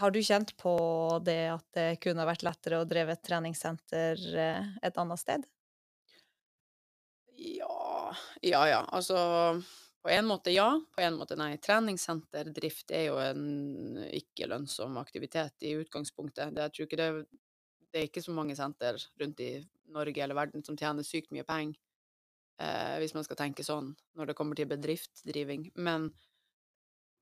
har 0.00 0.10
du 0.10 0.22
kjent 0.24 0.54
på 0.56 0.72
det 1.20 1.50
at 1.52 1.66
det 1.76 1.88
kunne 2.00 2.24
vært 2.24 2.46
lettere 2.48 2.80
å 2.80 2.88
dreve 2.88 3.12
et 3.12 3.24
treningssenter 3.28 4.22
eh, 4.32 4.70
et 4.80 5.00
annet 5.04 5.20
sted? 5.20 5.44
Ja 7.36 8.14
Ja 8.40 8.64
ja. 8.70 8.80
Altså 8.88 9.18
på 10.02 10.10
en 10.10 10.26
måte 10.26 10.50
ja, 10.50 10.68
på 10.94 11.02
en 11.04 11.14
måte 11.18 11.36
nei. 11.38 11.54
Treningssenterdrift 11.62 12.90
er 12.94 13.04
jo 13.06 13.20
en 13.22 14.00
ikke 14.10 14.48
lønnsom 14.50 14.98
aktivitet 14.98 15.62
i 15.68 15.76
utgangspunktet. 15.78 16.50
Det, 16.56 16.66
jeg 16.66 16.74
tror 16.74 16.88
ikke 16.88 17.00
det, 17.00 17.08
det 17.92 18.00
er 18.00 18.08
ikke 18.08 18.24
så 18.24 18.34
mange 18.34 18.56
senter 18.58 18.98
rundt 19.20 19.42
i 19.44 19.52
Norge 19.94 20.24
eller 20.24 20.38
verden 20.38 20.64
som 20.66 20.78
tjener 20.78 21.06
sykt 21.06 21.30
mye 21.34 21.46
penger, 21.46 21.78
eh, 22.58 22.98
hvis 23.02 23.14
man 23.14 23.26
skal 23.26 23.38
tenke 23.38 23.66
sånn 23.66 23.92
når 24.18 24.32
det 24.32 24.36
kommer 24.38 24.58
til 24.58 24.70
bedriftsdriving. 24.72 25.70
Men 25.86 26.10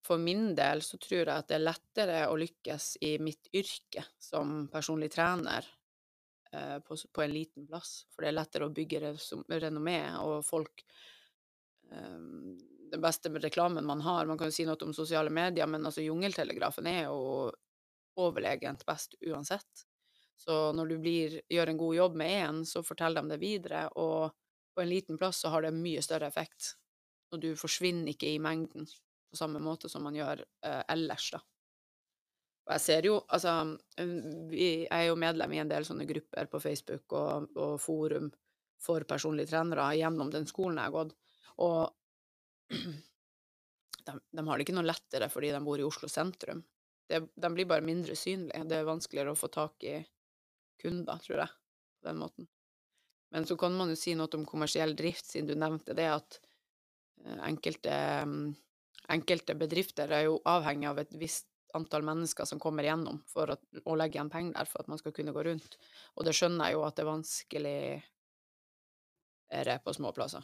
for 0.06 0.22
min 0.22 0.54
del 0.56 0.80
så 0.86 0.96
tror 1.02 1.26
jeg 1.26 1.34
at 1.34 1.50
det 1.50 1.58
er 1.58 1.66
lettere 1.66 2.20
å 2.30 2.38
lykkes 2.40 2.94
i 3.04 3.16
mitt 3.20 3.50
yrke 3.52 4.06
som 4.22 4.70
personlig 4.72 5.10
trener 5.12 5.66
eh, 6.54 6.78
på, 6.80 6.96
på, 6.96 7.24
en 7.26 7.34
liten 7.34 7.68
plass. 7.68 8.06
For 8.08 8.24
det 8.24 8.32
er 8.32 8.38
lettere 8.40 8.70
å 8.70 8.74
bygge 8.74 9.02
renommé, 9.60 10.00
og 10.24 10.40
folk 10.46 10.86
den 11.90 13.02
beste 13.02 13.30
reklamen 13.30 13.86
man 13.86 14.00
har. 14.00 14.26
Man 14.26 14.38
kan 14.38 14.50
jo 14.50 14.54
si 14.54 14.66
noe 14.66 14.78
om 14.84 14.94
sosiale 14.94 15.30
medier, 15.30 15.66
men 15.70 15.86
altså 15.86 16.04
Jungeltelegrafen 16.04 16.88
er 16.90 17.04
jo 17.08 17.50
overlegent 18.20 18.84
best 18.86 19.14
uansett. 19.26 19.86
Så 20.40 20.72
når 20.72 20.86
du 20.86 20.98
blir, 20.98 21.40
gjør 21.52 21.72
en 21.72 21.80
god 21.80 21.96
jobb 21.96 22.16
med 22.16 22.36
én, 22.48 22.62
så 22.66 22.82
forteller 22.82 23.22
de 23.22 23.34
det 23.34 23.40
videre, 23.42 23.84
og 24.00 24.32
på 24.74 24.82
en 24.82 24.88
liten 24.88 25.18
plass 25.20 25.42
så 25.42 25.52
har 25.52 25.66
det 25.66 25.76
mye 25.76 26.02
større 26.02 26.30
effekt. 26.30 26.74
Og 27.30 27.42
du 27.42 27.52
forsvinner 27.58 28.14
ikke 28.14 28.30
i 28.32 28.40
mengden 28.42 28.88
på 29.30 29.38
samme 29.38 29.60
måte 29.62 29.88
som 29.88 30.02
man 30.02 30.16
gjør 30.16 30.42
eh, 30.42 30.82
ellers, 30.90 31.30
da. 31.36 31.42
Og 32.66 32.74
jeg 32.76 32.82
ser 32.84 33.06
jo, 33.08 33.14
altså 33.26 33.52
Jeg 34.54 34.86
er 34.92 35.04
jo 35.08 35.16
medlem 35.18 35.52
i 35.56 35.60
en 35.62 35.70
del 35.70 35.86
sånne 35.86 36.04
grupper 36.06 36.46
på 36.52 36.60
Facebook 36.62 37.14
og, 37.18 37.48
og 37.56 37.80
forum 37.82 38.28
for 38.80 39.04
personlige 39.08 39.50
trenere 39.50 39.88
gjennom 39.98 40.30
den 40.32 40.46
skolen 40.48 40.78
jeg 40.78 40.88
har 40.88 40.94
gått, 40.94 41.16
og 41.60 41.90
de, 44.06 44.14
de, 44.30 44.46
har 44.46 44.58
det 44.58 44.66
ikke 44.66 44.76
noe 44.76 44.88
lettere 44.88 45.30
fordi 45.32 45.52
de 45.54 45.62
bor 45.64 45.80
i 45.80 45.86
Oslo 45.86 46.08
sentrum. 46.10 46.62
Det, 47.10 47.24
de 47.34 47.50
blir 47.54 47.68
bare 47.68 47.84
mindre 47.84 48.16
synlige. 48.16 48.64
Det 48.70 48.78
er 48.78 48.88
vanskeligere 48.88 49.34
å 49.34 49.38
få 49.38 49.50
tak 49.52 49.84
i 49.88 49.98
kunder, 50.80 51.20
tror 51.24 51.44
jeg, 51.44 51.54
på 52.00 52.08
den 52.08 52.20
måten. 52.22 52.48
Men 53.30 53.46
så 53.46 53.56
kan 53.58 53.76
man 53.76 53.92
jo 53.92 53.98
si 53.98 54.14
noe 54.18 54.30
om 54.38 54.46
kommersiell 54.48 54.96
drift, 54.98 55.28
siden 55.30 55.50
du 55.50 55.58
nevnte 55.58 55.94
det, 55.94 56.08
at 56.10 56.40
eh, 57.24 57.38
enkelte, 57.46 57.96
mm, 58.26 58.46
enkelte 59.14 59.54
bedrifter 59.58 60.10
er 60.14 60.26
jo 60.26 60.40
avhengig 60.50 60.88
av 60.90 61.02
et 61.02 61.14
visst 61.18 61.46
antall 61.78 62.02
mennesker 62.02 62.48
som 62.48 62.58
kommer 62.62 62.82
igjennom 62.82 63.20
for 63.30 63.52
å, 63.52 63.56
å 63.86 63.94
legge 63.98 64.18
igjen 64.18 64.32
penger 64.32 64.56
der 64.56 64.66
for 64.66 64.82
at 64.82 64.90
man 64.90 64.98
skal 64.98 65.14
kunne 65.14 65.34
gå 65.36 65.44
rundt. 65.46 65.76
Og 66.18 66.26
det 66.26 66.34
skjønner 66.34 66.70
jeg 66.70 66.78
jo 66.78 66.86
at 66.86 66.96
det 66.96 67.04
er 67.04 67.10
vanskelig 67.12 67.76
er 69.50 69.70
på 69.84 69.94
små 69.94 70.10
plasser. 70.14 70.42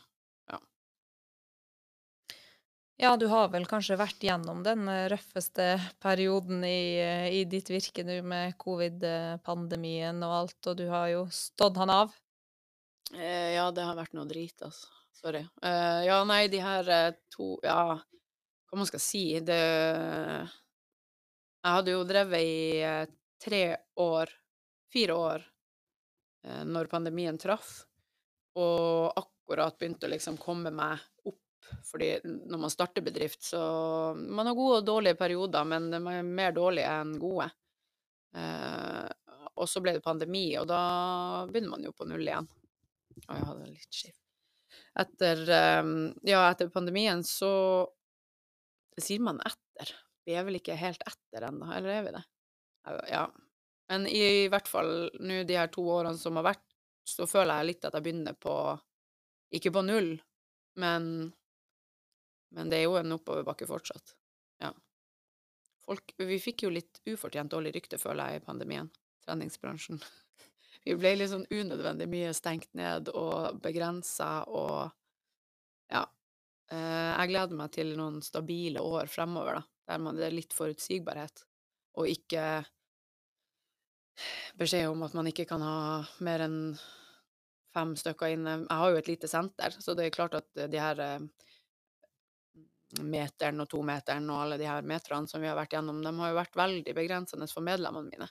Ja, 2.99 3.17
du 3.21 3.27
har 3.29 3.51
vel 3.53 3.67
kanskje 3.69 3.99
vært 4.01 4.23
gjennom 4.25 4.63
den 4.65 4.87
eh, 4.89 5.05
røffeste 5.13 5.75
perioden 6.01 6.63
i, 6.65 6.97
eh, 6.97 7.27
i 7.29 7.43
ditt 7.45 7.69
virke 7.69 8.01
nå 8.09 8.23
med 8.25 8.55
covid-pandemien 8.57 10.23
og 10.25 10.37
alt, 10.39 10.69
og 10.71 10.79
du 10.79 10.87
har 10.89 11.11
jo 11.13 11.27
stått 11.29 11.77
han 11.77 11.93
av? 11.93 12.15
Eh, 13.13 13.53
ja, 13.53 13.67
det 13.71 13.85
har 13.85 13.99
vært 13.99 14.17
noe 14.17 14.25
drit, 14.31 14.57
altså. 14.65 14.89
Sorry. 15.13 15.43
Eh, 15.61 16.07
ja, 16.09 16.23
nei, 16.29 16.47
de 16.49 16.61
her 16.65 16.89
eh, 16.93 17.11
to 17.33 17.59
Ja, 17.65 17.99
hva 18.67 18.79
man 18.81 18.89
skal 18.89 19.01
si 19.01 19.41
Det 19.45 19.61
Jeg 19.61 20.49
hadde 21.77 21.95
jo 21.95 22.03
drevet 22.09 22.41
i 22.41 22.81
tre 23.45 23.61
år, 24.01 24.33
fire 24.93 25.17
år, 25.21 25.45
når 26.65 26.89
pandemien 26.89 27.37
traff, 27.43 27.83
og 28.57 29.13
akkurat 29.19 29.77
begynte 29.77 30.07
å 30.07 30.13
liksom 30.13 30.39
komme 30.41 30.71
meg 30.73 31.03
fordi 31.87 32.11
når 32.25 32.61
man 32.67 32.73
starter 32.73 33.05
bedrift, 33.05 33.43
så 33.45 33.61
Man 34.17 34.47
har 34.47 34.55
gode 34.59 34.81
og 34.81 34.87
dårlige 34.87 35.19
perioder, 35.19 35.65
men 35.65 35.91
de 35.93 36.01
er 36.01 36.23
mer 36.27 36.55
dårlige 36.57 36.93
enn 37.01 37.17
gode. 37.21 37.49
Eh, 38.37 39.09
og 39.57 39.69
så 39.71 39.81
ble 39.81 39.97
det 39.97 40.05
pandemi, 40.05 40.51
og 40.61 40.69
da 40.69 40.81
begynner 41.49 41.77
man 41.77 41.87
jo 41.89 41.95
på 41.97 42.09
null 42.09 42.27
igjen. 42.27 42.49
Å, 43.27 43.33
jeg 43.33 43.49
hadde 43.51 43.69
litt 43.71 44.01
skift. 44.01 44.23
Etter, 44.97 45.43
eh, 45.49 45.93
ja, 46.29 46.43
etter 46.51 46.73
pandemien 46.73 47.25
så 47.25 47.53
det 48.97 49.05
sier 49.05 49.21
man 49.21 49.41
etter. 49.45 49.93
Vi 50.27 50.35
er 50.35 50.47
vel 50.47 50.59
ikke 50.59 50.79
helt 50.81 51.03
etter 51.07 51.51
ennå, 51.51 51.69
eller 51.77 51.93
er 51.93 52.07
vi 52.07 52.15
det? 52.15 52.23
Ja. 53.13 53.27
Men 53.91 54.07
i 54.09 54.49
hvert 54.51 54.69
fall 54.71 55.11
nå 55.21 55.43
de 55.47 55.59
her 55.59 55.69
to 55.71 55.85
årene 55.99 56.19
som 56.19 56.39
har 56.41 56.49
vært, 56.49 56.65
så 57.07 57.27
føler 57.29 57.61
jeg 57.61 57.69
litt 57.69 57.87
at 57.87 57.95
jeg 57.95 58.07
begynner 58.07 58.35
på 58.35 58.55
Ikke 59.55 59.71
på 59.71 59.85
null, 59.87 60.09
men 60.83 61.05
men 62.57 62.71
det 62.73 62.81
er 62.81 62.87
jo 62.87 62.97
en 62.97 63.17
oppoverbakke 63.19 63.69
fortsatt. 63.69 64.15
Ja. 64.65 64.73
Folk, 65.85 66.15
vi 66.19 66.39
fikk 66.43 66.65
jo 66.65 66.73
litt 66.73 67.03
ufortjent 67.07 67.53
dårlig 67.53 67.75
rykte, 67.77 67.99
føler 68.01 68.33
jeg, 68.33 68.41
i 68.41 68.47
pandemien. 68.47 68.89
Treningsbransjen. 69.27 70.01
Vi 70.87 70.95
ble 70.95 71.17
litt 71.17 71.33
sånn 71.33 71.49
unødvendig 71.51 72.07
mye 72.07 72.31
stengt 72.37 72.69
ned 72.79 73.09
og 73.11 73.59
begrensa 73.65 74.45
og 74.47 74.93
Ja. 75.91 76.05
Eh, 76.71 77.11
jeg 77.11 77.31
gleder 77.31 77.59
meg 77.59 77.73
til 77.75 77.93
noen 77.99 78.21
stabile 78.23 78.83
år 78.83 79.11
fremover, 79.11 79.59
da, 79.59 79.63
der 79.91 80.01
man, 80.03 80.17
det 80.19 80.29
er 80.29 80.35
litt 80.35 80.55
forutsigbarhet, 80.55 81.43
og 81.99 82.11
ikke 82.11 82.47
beskjed 84.59 84.89
om 84.91 85.05
at 85.07 85.15
man 85.15 85.31
ikke 85.31 85.47
kan 85.47 85.63
ha 85.63 85.79
mer 86.27 86.47
enn 86.47 86.59
fem 87.77 87.95
stykker 87.99 88.35
inne. 88.35 88.57
Jeg 88.65 88.81
har 88.81 88.91
jo 88.91 89.01
et 89.01 89.11
lite 89.11 89.31
senter, 89.31 89.75
så 89.79 89.95
det 89.95 90.09
er 90.09 90.17
klart 90.17 90.39
at 90.39 90.49
de 90.57 90.81
her 90.81 91.03
eh, 91.03 91.27
meteren 93.03 93.61
og 93.63 93.69
tometeren 93.71 94.29
og 94.33 94.43
alle 94.43 94.59
de 94.61 94.67
her 94.69 94.87
meterne 94.87 95.29
som 95.29 95.43
vi 95.43 95.49
har 95.51 95.59
vært 95.59 95.77
gjennom, 95.77 96.03
de 96.05 96.13
har 96.19 96.33
jo 96.33 96.39
vært 96.41 96.59
veldig 96.59 96.95
begrensende 96.97 97.49
for 97.51 97.67
medlemmene 97.67 98.13
mine 98.13 98.29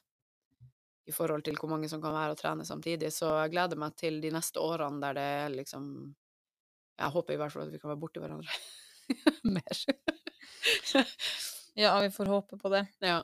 i 1.06 1.14
forhold 1.14 1.46
til 1.46 1.58
hvor 1.60 1.70
mange 1.70 1.90
som 1.90 2.02
kan 2.02 2.16
være 2.16 2.34
og 2.34 2.40
trene 2.40 2.66
samtidig. 2.66 3.12
Så 3.14 3.30
jeg 3.44 3.54
gleder 3.54 3.80
meg 3.80 3.94
til 4.00 4.18
de 4.24 4.32
neste 4.34 4.62
årene 4.62 5.02
der 5.04 5.18
det 5.18 5.26
er 5.42 5.58
liksom 5.60 5.90
Jeg 6.96 7.12
håper 7.12 7.34
i 7.34 7.38
hvert 7.38 7.52
fall 7.52 7.66
at 7.68 7.74
vi 7.74 7.80
kan 7.80 7.92
være 7.92 8.00
borti 8.00 8.22
hverandre 8.24 8.50
mer. 9.56 9.82
ja, 11.76 11.92
vi 12.02 12.10
får 12.16 12.32
håpe 12.32 12.58
på 12.58 12.72
det. 12.72 12.86
Ja. 13.04 13.20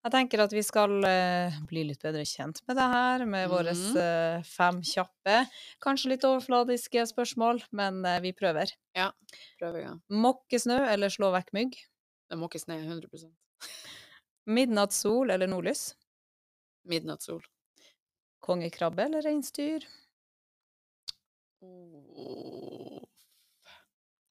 Jeg 0.00 0.12
tenker 0.14 0.40
at 0.40 0.52
vi 0.56 0.62
skal 0.64 0.94
uh, 1.04 1.56
bli 1.68 1.82
litt 1.90 2.00
bedre 2.00 2.22
kjent 2.24 2.62
med 2.68 2.78
det 2.78 2.86
her, 2.88 3.24
med 3.28 3.44
mm. 3.44 3.52
våre 3.52 3.74
uh, 3.76 4.46
fem 4.48 4.78
kjappe. 4.86 5.42
Kanskje 5.84 6.14
litt 6.14 6.24
overfladiske 6.24 7.04
spørsmål, 7.10 7.60
men 7.76 8.00
uh, 8.08 8.16
vi 8.24 8.32
prøver. 8.36 8.72
Ja, 8.96 9.10
prøver, 9.60 9.82
ja. 9.84 9.92
Måke 10.08 10.60
snø 10.62 10.78
eller 10.88 11.12
slå 11.12 11.28
vekk 11.36 11.52
mygg? 11.56 11.76
Det 12.30 12.38
måke 12.40 12.60
snø, 12.62 12.78
100% 12.80 13.28
Midnattssol 14.48 15.34
eller 15.34 15.50
nordlys? 15.50 15.90
Midnattssol. 16.88 17.44
Kongekrabbe 18.40 19.04
eller 19.04 19.28
reinsdyr? 19.28 19.84
Oh. 21.60 23.04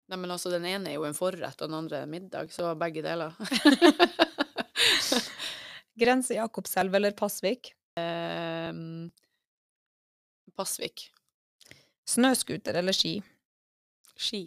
Nei, 0.09 0.17
men 0.17 0.33
altså, 0.33 0.49
den 0.49 0.65
ene 0.65 0.95
er 0.95 0.97
jo 0.97 1.05
en 1.05 1.17
forrett, 1.19 1.61
og 1.61 1.69
den 1.69 1.77
andre 1.83 2.07
er 2.07 2.09
middag, 2.09 2.49
så 2.57 2.73
begge 2.81 3.05
deler. 3.05 3.37
Grense 5.99 6.37
Jakobselv 6.39 6.95
eller 6.95 7.17
Pasvik? 7.19 7.73
um, 7.99 9.11
Pasvik. 10.57 11.09
Snøscooter 12.09 12.79
eller 12.81 12.97
ski? 12.97 13.19
Ski. 14.19 14.43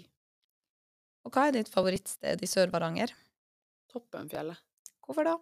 Og 1.22 1.34
hva 1.34 1.48
er 1.48 1.60
ditt 1.60 1.72
favorittsted 1.72 2.42
i 2.42 2.50
Sør-Varanger? 2.50 3.14
Toppenfjellet. 3.92 4.60
Hvorfor 5.06 5.28
da? 5.28 5.36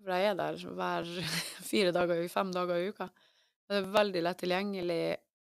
For 0.00 0.14
jeg 0.16 0.30
er 0.30 0.38
der 0.38 0.62
hver 0.78 1.10
fire 1.70 1.92
dager, 1.94 2.22
i 2.24 2.32
fem 2.32 2.52
dager 2.54 2.80
i 2.80 2.90
uka. 2.90 3.10
Det 3.68 3.78
er 3.78 3.90
veldig 3.94 4.22
lett 4.24 4.40
tilgjengelig 4.42 5.02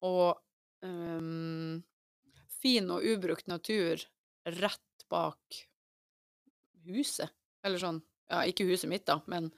og 0.06 0.38
um, 0.86 1.82
fin 2.62 2.92
og 2.94 3.04
ubrukt 3.04 3.50
natur 3.52 4.06
rett 4.46 5.08
bak 5.12 5.64
huset. 6.86 7.34
Eller 7.66 7.82
sånn, 7.82 8.00
ja, 8.30 8.44
ikke 8.46 8.68
huset 8.70 8.92
mitt 8.92 9.08
da, 9.10 9.18
men 9.32 9.50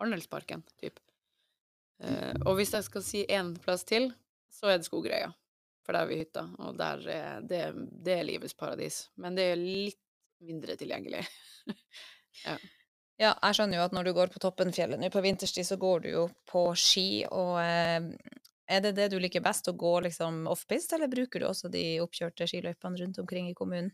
Handelsparken, 0.00 0.64
typ. 0.80 1.00
Uh, 2.02 2.34
og 2.44 2.58
hvis 2.58 2.74
jeg 2.74 2.86
skal 2.86 3.04
si 3.06 3.24
én 3.30 3.54
plass 3.62 3.86
til, 3.88 4.10
så 4.52 4.72
er 4.72 4.80
det 4.80 4.88
Skogreia. 4.88 5.30
For 5.84 5.92
der 5.92 6.04
har 6.04 6.08
vi 6.08 6.20
hytta, 6.22 6.46
og 6.64 6.78
der 6.80 7.04
er 7.12 7.44
det, 7.44 7.60
det 8.04 8.16
er 8.18 8.26
livets 8.26 8.56
paradis. 8.56 9.04
Men 9.20 9.36
det 9.36 9.50
er 9.52 9.60
litt 9.60 10.00
mindre 10.44 10.76
tilgjengelig. 10.80 11.24
ja. 12.46 12.56
Ja, 13.20 13.30
jeg 13.30 13.54
skjønner 13.54 13.78
jo 13.78 13.84
at 13.84 13.92
når 13.94 14.08
du 14.08 14.12
går 14.16 14.32
på 14.32 14.40
Toppenfjellet 14.42 14.98
nå 14.98 15.10
på 15.12 15.22
vinterstid, 15.22 15.66
så 15.68 15.76
går 15.78 16.00
du 16.02 16.08
jo 16.10 16.22
på 16.50 16.64
ski, 16.78 17.22
og 17.30 17.60
eh, 17.62 18.08
er 18.66 18.80
det 18.82 18.94
det 18.96 19.10
du 19.12 19.20
liker 19.22 19.44
best, 19.44 19.68
å 19.70 19.76
gå 19.78 19.92
liksom 20.08 20.48
offpiste, 20.50 20.96
eller 20.96 21.12
bruker 21.12 21.42
du 21.42 21.46
også 21.46 21.70
de 21.70 21.84
oppkjørte 22.02 22.48
skiløypene 22.50 23.04
rundt 23.04 23.20
omkring 23.22 23.52
i 23.52 23.54
kommunen? 23.54 23.92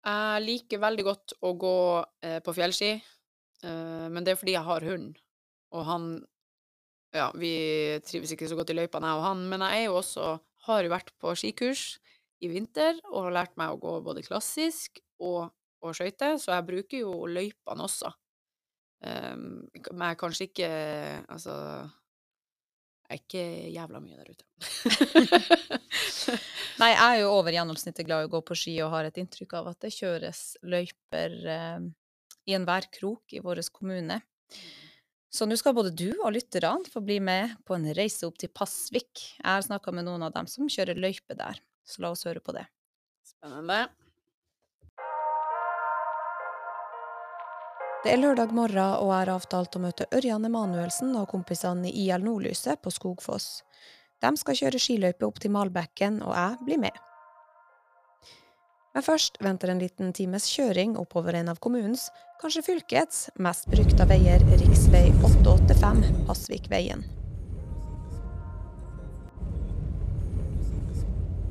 Jeg 0.00 0.42
liker 0.42 0.80
veldig 0.82 1.04
godt 1.06 1.36
å 1.44 1.52
gå 1.60 1.78
eh, 2.24 2.40
på 2.42 2.54
fjellski, 2.56 2.90
eh, 2.96 3.16
men 3.62 4.24
det 4.24 4.32
er 4.32 4.38
fordi 4.40 4.54
jeg 4.56 4.64
har 4.66 4.86
hund, 4.88 5.14
og 5.76 5.88
han 5.88 6.10
Ja, 7.10 7.32
vi 7.34 7.50
trives 8.06 8.30
ikke 8.32 8.46
så 8.46 8.54
godt 8.54 8.70
i 8.70 8.76
løypene, 8.78 9.08
jeg 9.10 9.18
og 9.18 9.24
han, 9.26 9.40
men 9.50 9.64
jeg 9.66 9.80
er 9.80 9.88
jo 9.88 9.96
også 9.98 10.26
Har 10.68 10.86
vært 10.92 11.10
på 11.18 11.32
skikurs 11.34 11.98
i 12.40 12.48
vinter 12.48 13.00
og 13.10 13.26
har 13.26 13.34
lært 13.34 13.56
meg 13.60 13.72
å 13.74 13.80
gå 13.82 13.96
både 14.06 14.22
klassisk 14.24 15.02
og 15.18 15.50
og 15.80 15.96
skøyter, 15.96 16.36
så 16.40 16.56
jeg 16.56 16.66
bruker 16.68 17.02
jo 17.04 17.14
løypene 17.30 17.86
også. 17.86 18.10
Um, 19.00 19.64
men 19.72 20.02
jeg 20.04 20.12
er 20.12 20.16
kanskje 20.20 20.46
ikke 20.50 20.66
Altså 21.32 21.52
Jeg 23.08 23.14
er 23.14 23.20
ikke 23.22 23.44
jævla 23.72 24.00
mye 24.04 24.18
der 24.18 24.34
ute. 24.34 24.44
Nei, 26.80 26.90
jeg 26.92 27.06
er 27.06 27.16
jo 27.22 27.30
over 27.32 27.54
gjennomsnittet 27.54 28.04
glad 28.06 28.26
i 28.26 28.28
å 28.28 28.32
gå 28.34 28.42
på 28.44 28.58
ski 28.60 28.74
og 28.84 28.92
har 28.92 29.08
et 29.08 29.16
inntrykk 29.22 29.56
av 29.56 29.70
at 29.72 29.80
det 29.86 29.94
kjøres 29.96 30.42
løyper 30.62 31.38
eh, 31.48 31.88
i 32.48 32.56
enhver 32.56 32.88
krok 32.92 33.32
i 33.36 33.42
vår 33.44 33.62
kommune. 33.72 34.20
Så 35.30 35.46
nå 35.46 35.54
skal 35.58 35.76
både 35.76 35.92
du 35.94 36.08
og 36.24 36.32
lytterne 36.34 36.90
få 36.90 37.02
bli 37.06 37.20
med 37.22 37.54
på 37.66 37.76
en 37.76 37.86
reise 37.94 38.26
opp 38.26 38.38
til 38.40 38.50
Pasvik. 38.50 39.12
Jeg 39.38 39.46
har 39.46 39.62
snakka 39.62 39.94
med 39.94 40.08
noen 40.08 40.24
av 40.26 40.34
dem 40.34 40.48
som 40.50 40.66
kjører 40.70 40.98
løype 40.98 41.36
der, 41.38 41.60
så 41.86 42.02
la 42.02 42.10
oss 42.10 42.26
høre 42.26 42.42
på 42.42 42.56
det. 42.56 42.66
Spennende. 43.28 43.84
Det 48.00 48.14
er 48.14 48.16
lørdag 48.16 48.54
morgen, 48.56 48.94
og 48.96 49.10
jeg 49.12 49.18
har 49.20 49.30
avtalt 49.34 49.76
å 49.76 49.82
møte 49.84 50.08
Ørjan 50.16 50.48
Emanuelsen 50.48 51.12
og 51.20 51.28
kompisene 51.30 51.90
i 51.90 52.06
IL 52.08 52.24
Nordlyset 52.24 52.80
på 52.80 52.90
Skogfoss. 52.96 53.60
De 54.24 54.30
skal 54.40 54.56
kjøre 54.56 54.80
skiløype 54.80 55.28
opp 55.28 55.38
til 55.42 55.52
Malbekken, 55.52 56.22
og 56.24 56.32
jeg 56.32 56.64
blir 56.64 56.80
med. 56.88 56.96
Men 58.94 59.06
først 59.06 59.38
venter 59.44 59.70
en 59.70 59.78
liten 59.78 60.10
times 60.16 60.48
kjøring 60.50 60.96
oppover 60.98 61.36
en 61.38 61.50
av 61.52 61.60
kommunens, 61.62 62.08
kanskje 62.42 62.64
fylkets, 62.66 63.28
mest 63.38 63.68
brukte 63.70 64.06
veier, 64.10 64.42
rv. 64.42 64.74
885 65.30 66.02
Pasvikveien. 66.26 67.04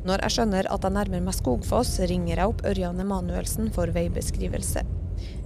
Når 0.10 0.23
jeg 0.25 0.34
skjønner 0.36 0.67
at 0.73 0.84
jeg 0.84 0.95
nærmer 0.95 1.23
meg 1.23 1.36
Skogfoss, 1.38 1.97
ringer 2.12 2.39
jeg 2.41 2.52
opp 2.52 2.63
Ørjan 2.67 2.99
Emanuelsen 3.04 3.69
for 3.75 3.91
veibeskrivelse. 3.95 4.84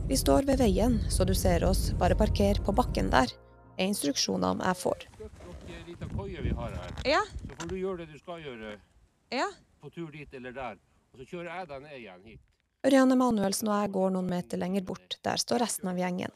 Vi 0.10 0.18
står 0.18 0.48
ved 0.50 0.62
veien, 0.62 1.00
så 1.14 1.26
du 1.26 1.34
ser 1.38 1.66
oss. 1.68 1.92
Bare 2.00 2.18
parker 2.18 2.62
på 2.66 2.74
bakken 2.78 3.10
der, 3.14 3.34
er 3.78 3.90
instruksjonene 3.90 4.66
jeg 4.66 4.80
får. 4.82 5.06
Ja. 7.06 7.22
Så 7.26 7.60
får 7.60 7.70
du 7.70 7.78
gjøre 7.78 8.02
det 8.02 8.10
du 8.14 8.18
skal 8.22 8.42
gjøre 8.46 8.76
ja. 9.34 9.50
på 9.82 9.94
tur 9.94 10.10
dit 10.14 10.34
eller 10.34 10.58
der. 10.58 10.82
Og 11.14 11.22
så 11.22 11.30
kjører 11.30 11.50
jeg 11.52 11.70
den 11.70 11.88
ned 11.88 11.98
igjen 12.00 12.28
hit. 12.32 12.42
Ørjan 12.84 13.16
Emanuelsen 13.16 13.70
og 13.70 13.78
jeg 13.78 13.94
går 13.96 14.10
noen 14.12 14.30
meter 14.34 14.60
lenger 14.60 14.84
bort. 14.84 15.18
Der 15.24 15.40
står 15.40 15.64
resten 15.64 15.88
av 15.88 16.00
gjengen. 16.02 16.34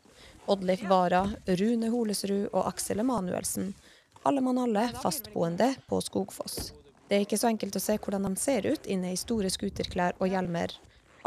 Oddleif 0.48 0.86
Vara, 0.88 1.26
Rune 1.60 1.90
Holesrud 1.92 2.54
og 2.54 2.70
Aksel 2.70 3.04
Emanuelsen. 3.04 3.74
Alle 4.24 4.44
mann 4.46 4.62
alle 4.62 4.86
fastboende 5.02 5.74
på 5.90 6.00
Skogfoss. 6.06 6.72
Det 7.08 7.18
er 7.18 7.26
ikke 7.26 7.40
så 7.40 7.50
enkelt 7.52 7.76
å 7.76 7.84
se 7.84 7.98
hvordan 8.00 8.30
de 8.30 8.40
ser 8.40 8.68
ut 8.68 8.88
inne 8.88 9.12
i 9.12 9.20
store 9.20 9.52
skuterklær 9.52 10.16
og 10.20 10.32
hjelmer, 10.32 10.72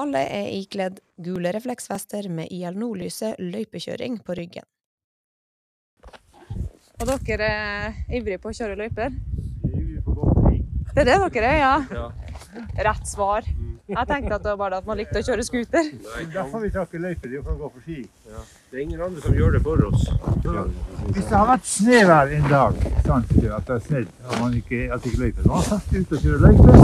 alle 0.00 0.20
er 0.32 0.46
ikledd 0.56 1.00
gule 1.20 1.50
refleksvester 1.52 2.28
med 2.32 2.48
IL 2.54 2.78
Nordlyset 2.78 3.40
løypekjøring 3.42 4.20
på 4.24 4.36
ryggen. 4.38 4.64
Og 7.00 7.12
dere 7.26 7.48
er 7.48 7.98
ivrige 8.16 8.40
på 8.40 8.48
å 8.48 8.56
kjøre 8.56 8.78
løyper? 8.80 9.12
Det 10.90 11.02
er 11.02 11.08
det 11.08 11.18
dere 11.36 11.50
er, 11.50 11.60
ja? 11.60 11.74
ja. 11.92 12.29
Rett 12.86 13.06
svar. 13.08 13.46
Jeg 13.90 14.06
tenkte 14.06 14.36
at 14.36 14.44
det 14.44 14.52
var 14.52 14.58
bare 14.60 14.78
at 14.78 14.86
man 14.86 14.98
likte 15.00 15.18
å 15.18 15.24
kjøre 15.26 15.42
scooter. 15.46 15.88
Derfor 16.34 16.62
vi 16.62 16.70
trakk 16.74 16.92
løyper, 16.94 17.32
for 17.42 17.52
å 17.52 17.58
gå 17.58 17.70
på 17.74 17.82
ski. 17.84 17.98
Ja. 18.30 18.42
Det 18.70 18.78
er 18.78 18.82
ingen 18.84 19.02
andre 19.02 19.24
som 19.24 19.34
gjør 19.34 19.56
det 19.56 19.62
for 19.64 19.82
oss. 19.88 20.04
Ja. 20.44 20.64
Hvis 21.10 21.26
det 21.26 21.36
har 21.36 21.48
vært 21.50 21.66
snøvær 21.66 22.34
en 22.36 22.48
dag, 22.52 22.78
sant, 23.06 23.34
at 23.34 23.66
det 23.66 23.76
er 23.76 23.84
snedd, 23.88 24.08
og 24.28 24.36
man 24.44 24.56
ikke, 24.60 24.80
at 24.94 25.06
ikke 25.10 25.22
løyper, 25.24 25.50
man 25.50 25.66
setter 25.66 26.04
ut 26.04 26.14
og 26.14 26.24
kjører 26.24 26.40
løyper, 26.46 26.74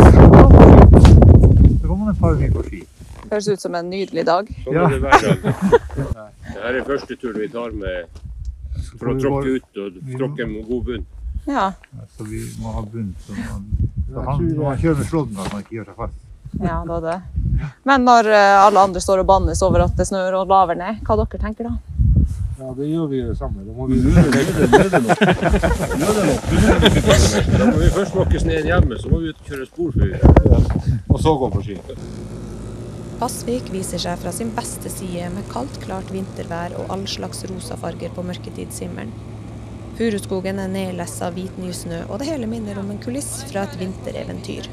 så 1.76 1.86
går 1.86 1.96
man 1.96 2.12
et 2.12 2.22
par 2.24 2.38
mil 2.42 2.54
på 2.56 2.66
ski. 2.66 2.82
Høres 3.26 3.48
ut 3.50 3.62
som 3.62 3.74
en 3.78 3.90
nydelig 3.90 4.26
dag. 4.26 4.50
Sånn 4.64 4.80
er 4.82 4.94
det 4.94 5.02
hver 5.02 5.18
dag. 5.26 5.36
Dette 6.46 6.70
er 6.72 6.80
første 6.86 7.18
turen 7.18 7.42
vi 7.42 7.48
tar 7.54 7.74
med 7.74 8.22
for 8.96 9.12
å 9.12 9.16
tråkke 9.20 9.56
ut 9.56 9.80
og 9.82 10.00
tråkke 10.16 10.46
med 10.50 10.66
god 10.68 10.82
bunn. 10.90 11.06
Ja. 11.46 11.72
Så 12.16 12.24
vi 12.26 12.42
må 12.60 12.72
ha 12.74 12.82
bunn 12.82 13.14
så 13.22 13.32
man, 13.38 13.66
så 14.12 14.20
han, 14.28 14.46
når 14.50 14.64
man 14.64 14.78
kjører 14.82 14.98
med 14.98 15.10
slåtten, 15.10 15.36
at 15.38 15.52
man 15.52 15.62
ikke 15.62 15.76
gjør 15.78 15.90
seg 15.90 16.00
fast. 16.04 16.22
Ja, 16.62 16.78
det 16.88 16.94
er 16.96 17.04
det. 17.04 17.18
Men 17.86 18.06
når 18.06 18.30
eh, 18.32 18.64
alle 18.64 18.82
andre 18.88 19.00
står 19.02 19.22
og 19.22 19.28
bannes 19.28 19.62
over 19.66 19.84
at 19.86 19.94
det 19.98 20.06
snør 20.08 20.40
og 20.40 20.50
laver 20.50 20.78
ned, 20.78 21.02
hva 21.06 21.18
dere 21.20 21.42
tenker 21.42 21.70
da? 21.70 21.74
Ja, 22.56 22.70
det 22.72 22.86
gjør 22.88 23.06
vi 23.10 23.18
det 23.20 23.36
samme. 23.36 23.62
Da 23.66 23.72
må 23.76 23.86
vi 23.90 24.00
nøde 24.00 25.00
nok. 25.04 25.18
Da 27.58 27.64
må 27.68 27.76
vi 27.82 27.90
først 27.98 28.16
måke 28.16 28.40
sneen 28.40 28.70
hjemme, 28.70 28.96
så 28.98 29.12
må 29.12 29.20
vi 29.20 29.28
ut 29.30 29.42
og 29.42 29.50
kjøre 29.50 29.66
spor 29.68 29.90
før. 29.92 30.08
Og 31.12 31.20
så 31.20 31.36
gå 31.42 31.50
på 31.52 31.64
ski. 31.66 31.76
Pasvik 33.20 33.68
viser 33.72 34.00
seg 34.00 34.18
fra 34.20 34.32
sin 34.32 34.50
beste 34.56 34.90
side 34.92 35.28
med 35.36 35.44
kaldt, 35.52 35.76
klart 35.84 36.08
vintervær 36.12 36.74
og 36.80 36.90
all 36.96 37.06
slags 37.08 37.44
rosa 37.48 37.76
farger 37.80 38.10
på 38.16 38.24
mørketidshimmelen. 38.24 39.12
Furuskogen 39.96 40.58
er 40.60 40.68
nedlessa 40.68 41.30
hvit 41.32 41.54
nysnø, 41.56 42.02
og 42.10 42.18
det 42.20 42.26
hele 42.28 42.44
minner 42.50 42.76
om 42.76 42.90
en 42.92 42.98
kuliss 43.00 43.30
fra 43.48 43.62
et 43.64 43.76
vintereventyr. 43.80 44.66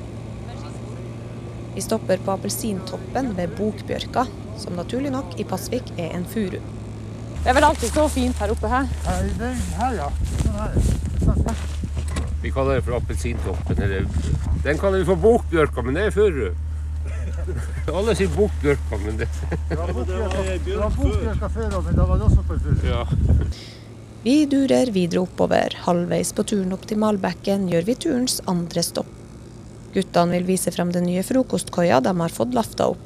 Vi 1.74 1.84
stopper 1.86 2.20
på 2.26 2.34
appelsintoppen 2.34 3.30
ved 3.38 3.54
Bokbjørka, 3.56 4.26
som 4.60 4.76
naturlig 4.76 5.14
nok 5.14 5.38
i 5.40 5.46
Pasvik 5.48 5.94
er 5.96 6.12
en 6.18 6.26
furu. 6.28 6.58
Det 6.60 7.52
er 7.52 7.56
vel 7.56 7.68
alltid 7.70 7.96
så 7.96 8.04
fint 8.12 8.42
her 8.44 8.52
oppe 8.52 8.72
her? 8.72 8.90
Her, 9.08 9.96
ja. 9.96 10.10
Sånn 11.24 11.40
her. 11.48 11.64
Vi 12.44 12.52
kaller 12.52 12.82
det 12.82 12.84
for 12.90 12.98
appelsintoppen. 13.00 13.80
Den 14.68 14.82
kaller 14.82 15.00
vi 15.00 15.08
for 15.08 15.24
Bokbjørka, 15.24 15.86
men 15.88 16.02
det 16.02 16.10
er 16.10 16.16
furu. 16.18 16.50
Alle 17.96 18.16
sier 18.16 18.32
bokbjørka, 18.36 19.00
men 19.04 19.18
det 19.20 19.28
Det 19.70 19.78
var 19.80 19.96
bokbjørka 19.96 21.50
før 21.56 21.80
òg, 21.80 21.88
men 21.88 21.98
da 21.98 22.10
var 22.12 22.20
det 22.20 22.28
også 22.28 22.44
på 22.48 22.60
furu. 22.60 22.86
Ja. 22.88 23.08
Vi 24.24 24.46
durer 24.46 24.88
videre 24.96 25.20
oppover. 25.20 25.74
Halvveis 25.84 26.30
på 26.32 26.46
turen 26.48 26.72
opp 26.72 26.86
til 26.88 26.96
Malbekken 27.02 27.66
gjør 27.68 27.84
vi 27.90 27.96
turens 28.06 28.38
andre 28.48 28.80
stopp. 28.80 29.10
Guttene 29.94 30.38
vil 30.38 30.46
vise 30.48 30.72
frem 30.72 30.94
den 30.96 31.04
nye 31.10 31.24
frokostkoia 31.28 32.00
de 32.06 32.14
har 32.22 32.32
fått 32.32 32.56
lafta 32.56 32.88
opp. 32.94 33.02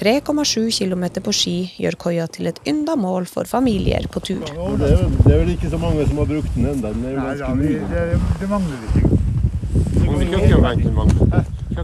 3,7 0.00 0.72
km 0.78 1.04
på 1.20 1.32
ski 1.36 1.56
gjør 1.76 1.98
koia 2.00 2.26
til 2.32 2.48
et 2.48 2.60
ynda 2.64 2.96
mål 2.96 3.28
for 3.28 3.44
familier 3.44 4.08
på 4.08 4.24
tur. 4.30 4.40
Ja, 4.48 4.70
det, 4.80 4.88
er, 4.94 5.04
det, 5.12 5.28
er, 5.28 5.38
vel 5.42 5.52
ikke 5.58 5.68
så 5.76 5.78
mange 5.82 6.08
som 6.08 6.24
har 6.24 6.32
brukt 6.32 6.56
den 6.56 6.72
ennå. 6.72 6.88
Den 6.88 7.04
er 7.04 7.12
jo 7.12 7.20
ganske 7.28 7.54
ny. 7.60 7.76
Det, 7.92 8.04
det, 8.40 8.48
mangler 8.48 8.78
litt. 8.88 9.10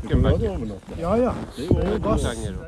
Kjøkkenbenken 0.00 0.72
Ja, 1.00 1.14
ja. 1.16 1.32
Det 1.56 1.64
er 1.64 1.87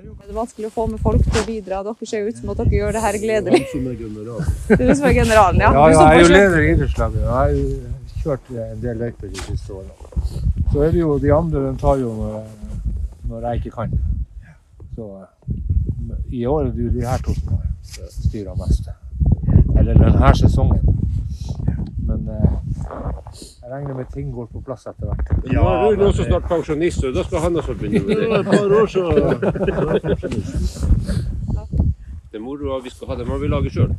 jo. 0.04 0.14
Det 0.18 0.30
er 0.30 0.34
vanskelig 0.36 0.66
å 0.68 0.70
få 0.74 0.86
med 0.90 1.00
folk 1.00 1.22
til 1.24 1.40
å 1.40 1.44
bidra. 1.46 1.82
Dere 1.86 2.06
ser 2.08 2.26
ut 2.28 2.36
som 2.40 2.50
at 2.52 2.60
dere 2.62 2.76
gjør 2.80 2.92
det 2.96 3.02
her 3.04 3.18
gledelig. 3.22 3.60
Han 3.64 3.72
som 3.72 3.86
er 3.88 3.96
generalen. 4.02 4.44
Det 4.68 4.78
er 4.80 4.86
du 4.88 4.94
som 4.98 5.06
er 5.08 5.14
generalen, 5.18 5.60
ja. 5.64 5.70
Ja, 5.72 5.86
ja, 5.88 6.02
jeg 6.12 6.18
er 6.18 6.22
jo 6.24 6.32
leder 6.34 6.58
i 6.58 6.70
idrettslaget. 6.74 7.20
Jeg 7.22 7.32
har 7.38 7.48
kjørt 8.22 8.50
en 8.66 8.80
del 8.84 8.96
løyper 9.04 9.32
de 9.32 9.42
siste 9.46 9.72
årene. 9.72 9.92
Så 10.72 10.82
er 10.84 10.92
det 10.92 11.00
jo 11.00 11.18
de 11.22 11.32
andre 11.32 11.64
de 11.68 11.72
tar 11.80 11.96
jo 12.02 12.12
når, 12.18 12.32
jeg- 12.38 13.30
når 13.30 13.46
jeg 13.48 13.60
ikke 13.62 13.74
kan. 13.76 13.98
Så 14.96 15.10
i 16.32 16.44
år 16.46 16.66
er 16.66 16.70
det 16.76 16.84
jo 16.84 16.90
de 16.98 17.06
her 17.06 17.18
to 17.24 17.34
som 17.34 17.54
har 17.56 18.10
styrer 18.10 18.54
mest. 18.58 18.88
Eller 19.78 19.94
denne 19.94 20.32
sesongen. 20.36 20.84
Men 22.08 22.20
eh, 22.32 22.52
jeg 23.62 23.68
regner 23.72 23.94
med 23.98 24.06
ting 24.14 24.30
går 24.32 24.46
på 24.52 24.62
plass 24.64 24.86
etter 24.88 25.06
hvert. 25.10 25.26
Nå 25.52 25.62
er 25.68 25.76
Rune 25.84 26.04
også 26.08 26.24
snart 26.28 26.46
pensjonist, 26.48 27.04
og 27.04 27.12
da 27.18 27.22
skal 27.28 27.38
han 27.44 27.56
også 27.60 27.74
begynne 27.76 28.06
med 28.06 28.16
Det 28.16 28.20
det. 28.22 28.28
var 28.30 28.38
et 28.38 28.46
par 28.52 28.68
år 28.80 28.86
siden. 28.94 29.18
Det 32.28 32.36
er 32.36 32.42
moroa 32.44 32.76
vi 32.84 32.90
skal 32.92 33.08
ha, 33.08 33.14
det 33.16 33.24
må 33.24 33.38
vi 33.40 33.48
lage 33.48 33.70
sjøl. 33.72 33.92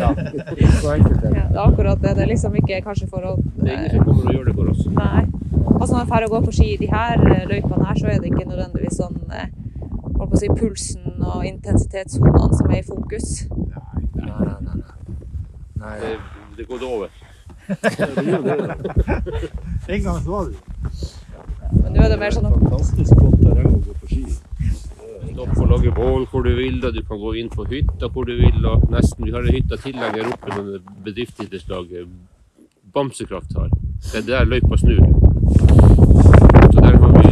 Ja, 0.00 0.06
så 0.80 0.92
enkelt 0.94 1.18
er 1.20 1.28
det. 1.28 1.36
Ja, 1.36 1.42
det 1.52 1.58
er 1.58 1.64
akkurat 1.66 1.98
det. 2.00 2.12
Det 2.16 2.22
er 2.24 2.30
liksom 2.30 2.54
ikke 2.56 2.78
kanskje 2.86 3.08
for 3.12 3.26
å 3.28 3.34
Det 3.58 3.68
er 3.74 3.82
ingen 3.82 3.90
som 3.92 4.04
kommer 4.06 4.30
og 4.30 4.34
gjør 4.38 4.46
det 4.48 4.54
for 4.56 4.70
oss. 4.72 4.80
Nei. 4.96 5.20
Altså 5.74 5.90
når 5.92 6.00
jeg 6.00 6.08
drar 6.14 6.24
og 6.26 6.32
går 6.32 6.46
på 6.46 6.54
ski 6.56 6.68
i 6.72 6.78
de 6.80 6.88
her 6.94 7.14
eh, 7.34 7.44
løypene 7.50 7.84
her, 7.90 8.00
så 8.00 8.06
er 8.08 8.22
det 8.24 8.30
ikke 8.32 8.46
nødvendigvis 8.48 8.96
sånn 9.02 9.18
eh, 9.36 9.52
holdt 10.16 10.32
på 10.32 10.38
å 10.38 10.40
si, 10.40 10.48
pulsen 10.62 11.26
og 11.34 11.44
intensitetssonene 11.50 12.56
som 12.56 12.72
er 12.72 12.80
i 12.80 12.86
fokus. 12.88 13.28
Nei, 13.52 14.24
nei, 14.24 14.56
nei. 14.64 14.80
nei. 15.84 15.94
Det, 16.06 16.14
det 16.56 16.68
går 16.68 16.84
over. 16.86 17.08
En 19.88 20.02
gang 20.02 20.24
så 20.24 20.30
var 20.30 20.44
det. 20.44 20.54
Men 21.82 21.92
nå 21.92 22.00
er 22.02 22.08
det 22.12 22.18
mer 22.20 22.30
sånn 22.34 22.50
Fantastisk 22.50 23.12
godt 23.18 23.40
terreng 23.42 23.74
å 23.74 23.78
gå 23.82 23.92
på 24.00 24.06
ski. 24.10 24.24
Du 25.36 25.42
kan 25.52 25.68
lage 25.70 25.90
bål 25.94 26.22
hvor 26.30 26.42
du 26.46 26.52
vil, 26.56 26.76
og 26.86 26.92
du 26.94 27.02
kan 27.06 27.18
gå 27.20 27.30
inn 27.40 27.50
på 27.52 27.62
hytta 27.70 28.06
hvor 28.12 28.24
du 28.28 28.34
vil. 28.38 28.66
og 28.66 28.76
nesten, 28.90 29.24
Vi 29.26 29.32
har 29.34 29.42
en 29.44 29.54
hytte 29.54 29.76
tilhenger 29.82 30.24
oppe 30.32 30.48
som 30.54 30.64
bedriftsidrettslaget 31.04 32.04
Bamsekraft 32.94 33.50
har. 33.58 33.68
Det 34.12 34.18
er 34.22 34.26
der 34.30 34.44
løypa 34.48 34.74
snur. 34.80 35.02
Så 36.72 36.78
der 36.80 36.96
har 37.02 37.10
vi 37.16 37.22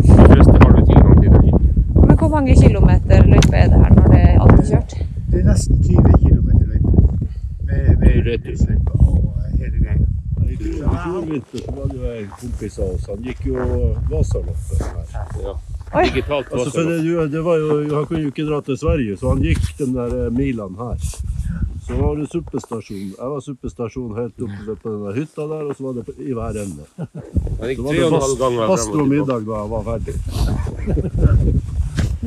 De 0.00 0.06
fleste 0.32 0.56
har 0.62 0.70
vi 0.76 0.82
tilgang 0.90 1.16
til 1.22 1.30
den 1.30 1.40
hytta. 1.44 1.66
Men 2.06 2.14
hvor 2.18 2.30
mange 2.36 2.52
kilometer 2.62 3.18
løype 3.34 3.54
er 3.62 3.66
det 3.74 3.78
her 3.84 3.92
når 3.98 4.06
det 4.14 4.20
er 4.24 4.28
alt 4.40 4.58
er 4.60 4.66
kjørt? 4.72 4.92
Det 5.30 5.36
er 5.40 5.44
nesten 5.52 5.74
20 5.82 5.86
km 6.22 6.29
Tur-retur. 8.20 8.56
I 10.50 10.56
fjor 10.56 11.26
vinter 11.26 11.58
så 11.58 11.72
var 11.72 11.86
det 11.88 11.96
jo 11.96 12.12
en 12.12 12.30
kompis 12.40 12.78
av 12.78 12.94
oss. 12.94 13.06
Han 13.08 13.22
gikk 13.24 13.44
jo 13.46 13.66
Vasaloppet 14.10 14.82
her. 14.82 15.04
Ja. 15.44 15.58
Digitalt 16.04 16.52
Altså, 16.52 16.80
det, 16.80 17.30
det 17.32 17.40
var 17.42 17.56
jo, 17.58 17.94
han 17.94 18.06
kunne 18.06 18.20
jo 18.20 18.30
ikke 18.30 18.46
dra 18.46 18.60
til 18.66 18.78
Sverige, 18.78 19.16
så 19.18 19.32
han 19.32 19.42
gikk 19.42 19.62
den 19.78 19.94
der 19.96 20.12
eh, 20.26 20.32
milene 20.32 20.76
her. 20.78 20.98
Så 21.86 21.96
var 21.98 22.14
det 22.18 22.28
suppestasjon. 22.30 23.08
Jeg 23.16 23.30
var 23.32 23.40
suppestasjon 23.42 24.12
helt 24.18 24.44
oppe 24.46 24.76
på 24.82 24.92
den 24.92 25.16
hytta 25.16 25.48
der, 25.50 25.64
og 25.64 25.76
så 25.76 25.88
var 25.88 25.96
det 25.98 26.04
på, 26.06 26.14
i 26.22 26.36
hver 26.36 26.60
ende. 26.62 26.84
Så 26.94 27.82
var 27.82 27.98
det 27.98 28.10
fast, 28.14 28.44
fast 28.74 28.94
og 28.94 29.08
middag 29.10 29.48
da 29.48 29.62
jeg 29.64 29.70
var 29.74 29.82
ferdig. 29.88 30.14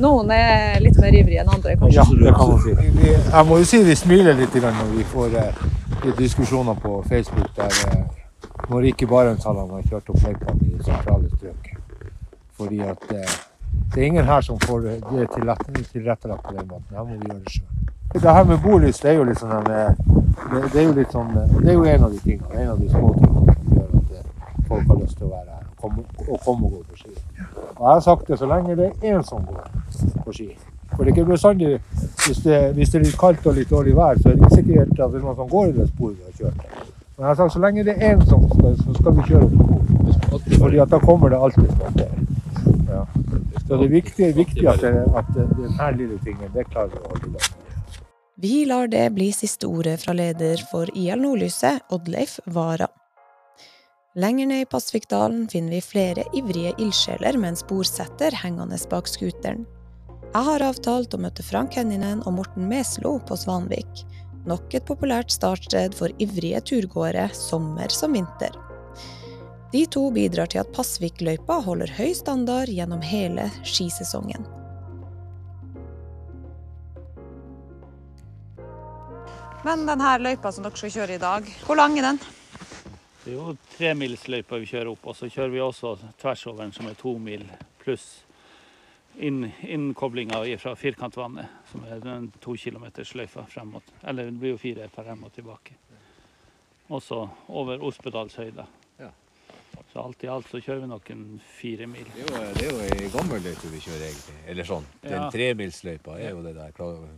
Noen 0.04 0.30
er 0.34 0.82
litt 0.82 0.98
mer 0.98 1.14
ivrige 1.14 1.44
enn 1.44 1.54
andre, 1.54 1.76
kanskje. 1.78 2.02
Ja, 2.02 2.04
det 2.26 2.34
kan 2.34 2.50
man 2.50 2.60
si. 2.66 2.74
Jeg 3.14 3.46
må 3.46 3.62
jo 3.62 3.70
si 3.70 3.82
vi 3.86 3.94
smiler 3.96 4.36
litt 4.42 4.56
når 4.58 4.90
vi 4.90 5.06
får 5.12 5.38
eh, 5.38 5.64
litt 6.04 6.18
diskusjoner 6.20 6.74
på 6.82 7.02
Facebook 7.08 7.50
der 7.56 7.72
eh, 7.88 8.04
når 8.70 8.86
ikke 8.90 9.06
Barentshallene 9.10 9.78
har 9.78 9.88
kjørt 9.90 10.10
opp 10.12 10.22
løypene 10.24 10.68
i 10.70 10.82
sentrale 10.84 11.30
strøk. 11.36 11.70
Fordi 12.58 12.80
at 12.84 13.06
eh, 13.12 13.34
det 13.94 14.02
er 14.02 14.06
ingen 14.06 14.24
her 14.28 14.40
som 14.46 14.58
får 14.62 14.80
det 14.84 14.98
tilrett- 15.34 15.90
tilrettelagt 15.92 16.42
på 16.46 16.52
den 16.56 16.68
måten. 16.68 16.90
Her 16.96 17.04
må 17.04 17.16
vi 17.18 17.28
gjøre 17.28 17.40
det 17.44 17.56
sjøl. 17.56 17.70
Det 18.14 18.34
her 18.36 18.44
med 18.44 18.58
bolyst 18.62 19.02
det 19.02 19.10
er 19.10 19.16
jo 19.18 19.24
litt 19.26 19.40
sånn 19.40 19.70
eh, 19.74 19.96
det, 20.52 20.60
det 20.72 20.80
er 20.80 20.84
jo 20.86 20.92
litt 20.94 21.12
sånn 21.14 21.32
eh, 21.40 21.54
Det 21.64 21.72
er 21.72 21.78
jo 21.78 21.84
en 21.94 22.04
av 22.06 22.12
de 22.14 22.20
tingene, 22.22 22.60
en 22.62 22.68
av 22.74 22.78
de 22.84 22.90
små 22.92 23.08
tingene 23.16 23.54
som 23.56 23.74
gjør 23.78 23.88
at 23.98 24.68
folk 24.68 24.86
har 24.92 25.00
lyst 25.00 25.18
til 25.18 25.26
å 25.26 25.32
være 25.32 25.56
her 25.56 25.64
og 25.64 25.80
komme 25.82 26.04
og, 26.28 26.38
komme 26.44 26.68
og 26.68 26.76
gå 26.76 26.82
på 26.92 27.00
ski. 27.00 27.14
Og 27.74 27.82
jeg 27.82 27.90
har 27.90 28.04
sagt 28.06 28.28
det 28.30 28.38
så 28.38 28.46
lenge 28.48 28.76
det 28.78 28.90
er 28.92 29.16
én 29.16 29.24
som 29.26 29.42
går 29.48 29.66
på 30.24 30.36
ski. 30.36 30.48
For 30.94 31.04
det 31.04 31.12
er 31.12 31.16
ikke 31.16 31.30
bestandig 31.32 31.70
hvis 32.24 32.42
det, 32.44 32.58
hvis 32.76 32.92
det 32.92 33.00
er 33.00 33.06
litt 33.06 33.18
kaldt 33.20 33.46
og 33.50 33.56
litt 33.58 33.70
dårlig 33.70 33.96
vær, 33.96 34.20
så 34.20 34.30
er 34.30 34.36
det 34.38 34.46
ikke 34.46 34.60
sikkert 34.60 34.92
at 34.94 35.12
det 35.12 35.20
er 35.20 35.24
noen 35.24 35.38
som 35.40 35.50
går 35.50 35.72
i 35.72 35.74
det 35.78 35.88
sporet 35.90 36.18
vi 36.18 36.28
har 36.28 36.36
kjørt. 36.38 36.92
Men 37.14 37.24
jeg 37.24 37.28
har 37.30 37.40
sagt 37.40 37.54
så 37.54 37.60
lenge 37.62 37.84
det 37.86 37.94
er 37.94 38.14
én 38.14 38.22
som 38.30 38.46
skal, 38.52 38.78
så 38.80 38.94
skal 39.00 39.18
vi 39.18 39.26
kjøre 39.28 39.48
opp 39.48 39.90
på 40.04 40.14
spor. 40.14 40.46
Fordi 40.64 40.80
at 40.84 40.94
da 40.94 41.02
kommer 41.02 41.34
det 41.34 41.42
alltid 41.46 41.68
sponsere. 41.74 42.24
Ja. 42.88 43.04
Så 43.66 43.76
det 43.76 43.84
er 43.84 43.92
viktig, 43.92 44.30
viktig 44.36 44.66
at, 44.70 44.82
det, 44.82 45.04
at 45.20 45.30
denne 45.36 45.92
lille 45.98 46.18
tingen, 46.24 46.50
det 46.54 46.66
klarer 46.72 46.90
vi 46.94 47.02
å 47.02 47.12
holde 47.12 47.30
i 47.30 47.36
lag. 47.36 47.52
Vi 48.44 48.64
lar 48.66 48.90
det 48.90 49.04
bli 49.14 49.28
siste 49.32 49.68
ordet 49.70 50.00
fra 50.02 50.12
leder 50.16 50.58
for 50.70 50.90
IL 50.90 51.22
Nordlyset, 51.22 51.84
Oddleif 51.94 52.40
Vara. 52.50 52.88
Lenger 54.18 54.46
ned 54.50 54.64
i 54.64 54.68
Pasvikdalen 54.70 55.46
finner 55.50 55.76
vi 55.76 55.80
flere 55.82 56.26
ivrige 56.34 56.74
ildsjeler 56.82 57.38
med 57.38 57.52
en 57.52 57.58
sporsetter 57.58 58.34
hengende 58.42 58.78
bak 58.90 59.10
scooteren. 59.10 59.64
Jeg 60.34 60.48
har 60.48 60.62
avtalt 60.66 61.12
å 61.14 61.18
møte 61.22 61.44
Frank 61.46 61.76
Henninen 61.78 62.18
og 62.26 62.32
Morten 62.34 62.64
Meslo 62.66 63.12
på 63.22 63.36
Svanvik. 63.38 64.00
Nok 64.50 64.72
et 64.74 64.82
populært 64.88 65.30
startsted 65.30 65.94
for 65.94 66.10
ivrige 66.18 66.58
turgåere, 66.72 67.28
sommer 67.38 67.94
som 67.94 68.16
vinter. 68.18 68.50
De 69.70 69.84
to 69.86 70.02
bidrar 70.10 70.50
til 70.50 70.64
at 70.64 70.72
Pasvikløypa 70.74 71.60
holder 71.68 71.94
høy 72.00 72.10
standard 72.18 72.66
gjennom 72.66 73.06
hele 73.06 73.46
skisesongen. 73.62 74.42
Men 79.62 79.86
denne 79.86 80.18
løypa 80.18 80.50
som 80.50 80.66
dere 80.66 80.82
skal 80.82 80.96
kjøre 80.98 81.14
i 81.14 81.24
dag, 81.28 81.54
hvor 81.62 81.78
lang 81.78 81.94
er 82.02 82.10
den? 82.10 82.22
Det 83.22 83.30
er 83.30 83.38
jo 83.38 83.54
tremilsløypa 83.78 84.58
vi 84.58 84.72
kjører 84.74 84.96
opp, 84.96 85.06
og 85.06 85.14
så 85.14 85.30
kjører 85.30 85.54
vi 85.54 85.62
også 85.70 85.94
tvers 86.18 86.46
over 86.50 86.66
den 86.66 86.74
som 86.74 86.90
er 86.90 86.98
to 86.98 87.14
mil 87.22 87.46
pluss 87.86 88.23
inn, 89.18 89.52
innkoblinga 89.62 90.42
fra 90.58 90.74
Firkantvannet, 90.76 91.46
som 91.70 91.84
er 91.84 92.00
den 92.00 92.30
to 92.40 92.54
kilometers 92.56 93.14
løypa 93.14 93.44
frem 93.46 93.68
mot 93.76 93.82
Eller 94.02 94.24
det 94.30 94.38
blir 94.40 94.50
jo 94.54 94.58
fire 94.58 94.88
frem 94.88 95.24
og 95.24 95.32
tilbake. 95.32 95.74
Også 96.90 97.28
over 97.48 97.80
Ospedalshøyda. 97.82 98.66
Ja. 99.00 99.10
Så 99.92 100.02
alt 100.04 100.24
i 100.24 100.28
alt 100.28 100.48
så 100.50 100.60
kjører 100.60 100.80
vi 100.84 100.86
nok 100.90 101.10
en 101.10 101.40
fire 101.40 101.86
mil. 101.86 102.04
Det 102.14 102.26
er 102.26 102.28
jo, 102.28 102.42
det 102.58 102.66
er 102.66 102.70
jo 102.70 103.04
ei 103.06 103.10
gammel 103.14 103.42
løype 103.42 103.70
vi 103.72 103.80
kjører, 103.80 104.04
egentlig. 104.10 104.36
Eller 104.46 104.64
sånn. 104.68 104.86
Den 105.02 105.12
Ja. 105.22 105.30
tremilsløypa 105.30 106.18
er 106.20 106.30
jo 106.30 106.42
det 106.42 106.54
der 106.54 106.72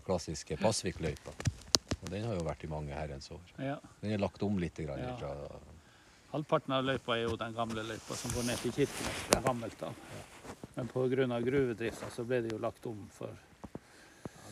klassiske 0.07 0.57
Pasvik-løypa. 0.57 1.35
Og 2.03 2.11
den 2.11 2.25
har 2.25 2.35
jo 2.35 2.45
vært 2.47 2.63
i 2.65 2.69
mange 2.71 2.93
herrens 2.95 3.31
år. 3.31 3.41
Ja. 3.59 3.79
Den 4.01 4.13
er 4.13 4.19
lagt 4.19 4.43
om 4.43 4.59
litt 4.59 4.77
grann 4.77 4.99
Ja. 5.01 5.17
Halvparten 6.33 6.73
av 6.75 6.85
løypa 6.85 7.17
er 7.17 7.23
jo 7.29 7.37
den 7.37 7.55
gamle 7.55 7.83
løypa 7.83 8.15
som 8.15 8.31
går 8.31 8.45
ned 8.47 8.59
til 8.59 8.73
Kirkenes 8.73 9.21
fra 9.31 9.41
gammelt 9.41 9.83
av. 9.83 9.95
Men 10.77 10.89
pga. 10.89 11.41
gruvedrifta 11.41 12.11
så 12.13 12.25
ble 12.25 12.43
det 12.45 12.53
jo 12.53 12.59
lagt 12.61 12.87
om 12.87 12.99
for 13.13 13.33
ja, 13.33 13.79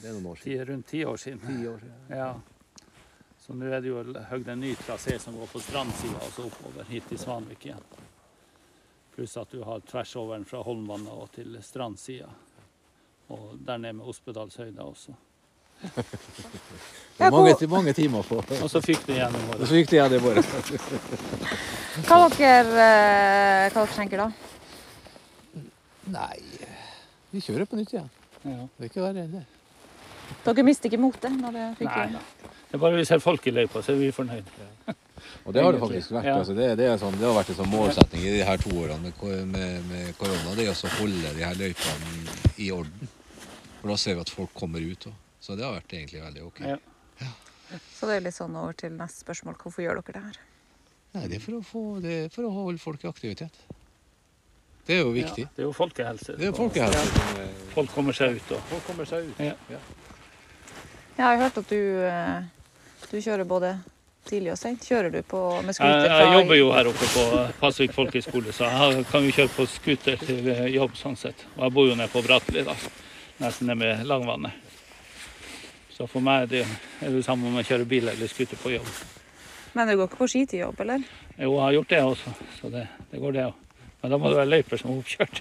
Det 0.01 0.09
er 0.09 0.13
noen 0.15 0.27
år 0.33 0.37
ti, 0.41 0.43
siden. 0.55 0.67
rundt 0.67 0.87
ti 0.87 1.05
år 1.05 1.17
siden. 1.17 1.41
Ti 1.45 1.69
år 1.69 1.79
siden. 1.83 2.17
Ja. 2.17 2.41
Så 3.45 3.53
nå 3.53 3.69
er 3.69 3.81
det 3.85 3.91
jo 3.91 4.01
høgd 4.31 4.49
en 4.49 4.61
ny 4.65 4.71
trasé 4.81 5.19
som 5.21 5.37
går 5.37 5.51
på 5.53 5.61
strandsida 5.61 6.17
og 6.17 6.33
så 6.33 6.47
oppover 6.49 6.89
hit 6.89 7.05
til 7.13 7.21
Svanvik 7.21 7.67
igjen. 7.69 7.85
Pluss 9.15 9.37
at 9.37 9.53
du 9.53 9.61
har 9.69 9.85
tversoveren 9.85 10.49
fra 10.49 10.63
Holmvannet 10.65 11.13
og 11.13 11.29
til 11.37 11.59
strandsida. 11.61 12.31
Og 13.29 13.59
der 13.61 13.79
nede 13.85 14.01
med 14.01 14.09
Ospedalshøyda 14.09 14.83
også. 14.83 15.13
Det 15.85 17.27
er 17.27 17.31
mange, 17.31 17.67
mange 17.69 17.93
timer 17.93 18.23
på. 18.23 18.41
Og 18.63 18.71
så 18.71 18.81
fikk 18.81 19.05
du 19.07 19.13
igjen 19.13 19.37
i 19.37 19.45
morgen. 19.45 19.61
Hva 22.09 22.25
dere, 22.33 22.89
eh, 22.89 23.69
hva 23.69 23.85
dere 23.85 23.93
tenker 23.93 24.25
da? 24.25 24.33
Nei, 26.15 26.39
vi 27.35 27.43
kjører 27.43 27.69
på 27.69 27.79
nytt 27.79 27.95
igjen. 27.95 28.11
Ja. 28.45 28.65
Det 28.77 28.87
er 28.87 28.91
ikke 28.91 29.03
verre 29.05 29.25
enn 29.25 29.39
det. 29.39 29.45
Dere 30.45 30.65
mister 30.65 30.89
ikke 30.89 31.01
motet 31.03 31.33
det 31.33 31.51
Nei, 31.51 32.05
nei. 32.15 32.21
Det 32.69 32.79
er 32.79 32.83
bare 32.83 32.97
vi 32.99 33.05
ser 33.07 33.21
folk 33.23 33.45
i 33.47 33.53
løypa, 33.55 33.83
så 33.85 33.93
er 33.93 33.99
vi 34.01 34.13
fornøyd. 34.15 34.49
Og 35.45 35.53
det 35.55 35.63
har 35.63 35.75
det 35.77 35.81
faktisk 35.83 36.15
vært. 36.15 36.27
Ja. 36.27 36.39
Altså, 36.41 36.55
det, 36.57 36.69
det, 36.81 36.87
er 36.91 36.97
sånn, 37.01 37.17
det 37.21 37.27
har 37.29 37.37
vært 37.37 37.53
en 37.53 37.59
sånn 37.61 37.71
målsetting 37.73 38.25
i 38.25 38.33
de 38.35 38.47
her 38.47 38.61
to 38.61 38.73
årene 38.81 39.13
med, 39.51 39.85
med, 39.91 40.09
korona. 40.19 40.55
Det 40.57 40.67
er 40.67 40.73
å 40.73 40.93
holde 40.97 41.35
de 41.37 41.45
her 41.45 41.61
løypene 41.61 42.39
i 42.65 42.71
orden. 42.75 43.13
For 43.81 43.93
da 43.93 43.99
ser 44.01 44.19
vi 44.19 44.25
at 44.25 44.33
folk 44.33 44.55
kommer 44.57 44.85
ut 44.85 45.07
òg. 45.11 45.21
Så 45.45 45.59
det 45.59 45.67
har 45.67 45.77
vært 45.77 45.93
egentlig 45.93 46.23
veldig 46.25 46.45
OK. 46.47 46.61
Ja. 46.65 46.79
Så 47.93 48.09
det 48.09 48.17
er 48.17 48.25
litt 48.25 48.37
sånn 48.37 48.57
over 48.57 48.77
til 48.81 48.95
neste 48.97 49.27
spørsmål. 49.27 49.59
Hvorfor 49.61 49.85
gjør 49.85 50.01
dere 50.01 50.17
det 50.17 50.25
her? 50.25 50.43
Nei, 51.15 51.25
det 51.31 51.39
er 51.39 51.45
for 51.45 51.59
å, 51.59 51.63
få, 51.65 51.83
det 52.03 52.15
er 52.25 52.31
for 52.33 52.49
å 52.49 52.53
holde 52.55 52.81
folk 52.83 53.05
i 53.05 53.11
aktivitet. 53.11 53.61
Det 54.87 54.97
er 54.99 55.01
jo 55.01 55.13
viktig. 55.15 55.45
Ja, 55.47 55.53
det 55.57 55.63
er 55.63 55.69
jo 55.69 55.73
folkehelse. 55.73 56.35
Det 56.39 56.47
er 56.49 56.53
folkehelse. 56.53 57.23
er- 57.41 57.73
Folk 57.75 57.91
kommer 57.95 58.13
seg 58.13 58.37
ut. 58.37 58.51
Og, 58.53 58.61
Folk 58.71 58.87
kommer 58.87 59.05
seg 59.09 59.25
ut. 59.31 59.39
Ja. 59.41 59.55
Jeg 61.17 61.25
har 61.25 61.37
hørt 61.41 61.59
at 61.59 61.69
du, 61.71 61.81
eh, 62.05 62.43
du 63.11 63.17
kjører 63.21 63.45
både 63.47 63.71
tidlig 64.29 64.53
og 64.53 64.59
sent? 64.59 64.81
Kjører 64.85 65.11
du 65.13 65.23
på 65.23 65.63
med 65.65 65.75
scooter 65.75 66.05
Jeg, 66.09 66.11
jeg 66.11 66.33
jobber 66.41 66.57
jo 66.59 66.73
her 66.73 66.87
oppe 66.91 67.09
på 67.15 67.25
Pasvik 67.61 67.93
folkehøgskole, 67.93 68.53
så 68.53 68.69
jeg 68.71 69.07
kan 69.11 69.23
jo 69.25 69.31
kjøre 69.31 69.53
på 69.57 69.67
scooter 69.69 70.17
til 70.17 70.49
eh, 70.49 70.67
jobb 70.75 70.95
sånn 70.97 71.17
sett. 71.17 71.45
Og 71.57 71.65
jeg 71.69 71.73
bor 71.73 71.89
jo 71.89 71.95
nede 71.95 72.09
på 72.13 72.23
Bratli, 72.27 72.65
da. 72.65 72.75
Nesten 73.41 73.67
nede 73.71 73.79
med 73.79 74.07
Langvannet. 74.07 74.53
Så 75.95 76.09
for 76.11 76.21
meg 76.21 76.43
er 76.43 76.47
det, 76.47 76.67
er 77.03 77.11
det 77.15 77.25
samme 77.25 77.47
om 77.47 77.57
jeg 77.61 77.67
kjører 77.71 77.89
bil 77.89 78.09
eller 78.11 78.27
scooter 78.29 78.57
på 78.59 78.73
jobb. 78.75 78.89
Men 79.75 79.89
du 79.89 79.97
går 79.97 80.09
ikke 80.09 80.19
på 80.23 80.29
ski 80.31 80.45
til 80.47 80.61
jobb, 80.67 80.81
eller? 80.81 81.03
Jo, 81.39 81.53
jeg 81.55 81.63
har 81.65 81.73
gjort 81.79 81.89
det 81.89 82.03
også, 82.03 82.35
så 82.61 82.71
det, 82.71 82.89
det 83.11 83.21
går 83.23 83.33
det 83.33 83.45
òg. 83.49 83.55
Men 84.05 84.13
da 84.13 84.19
må 84.21 84.29
det 84.29 84.37
være 84.37 84.51
løyper 84.53 84.77
som 84.77 84.91
er 84.93 84.99
oppkjørt. 85.01 85.39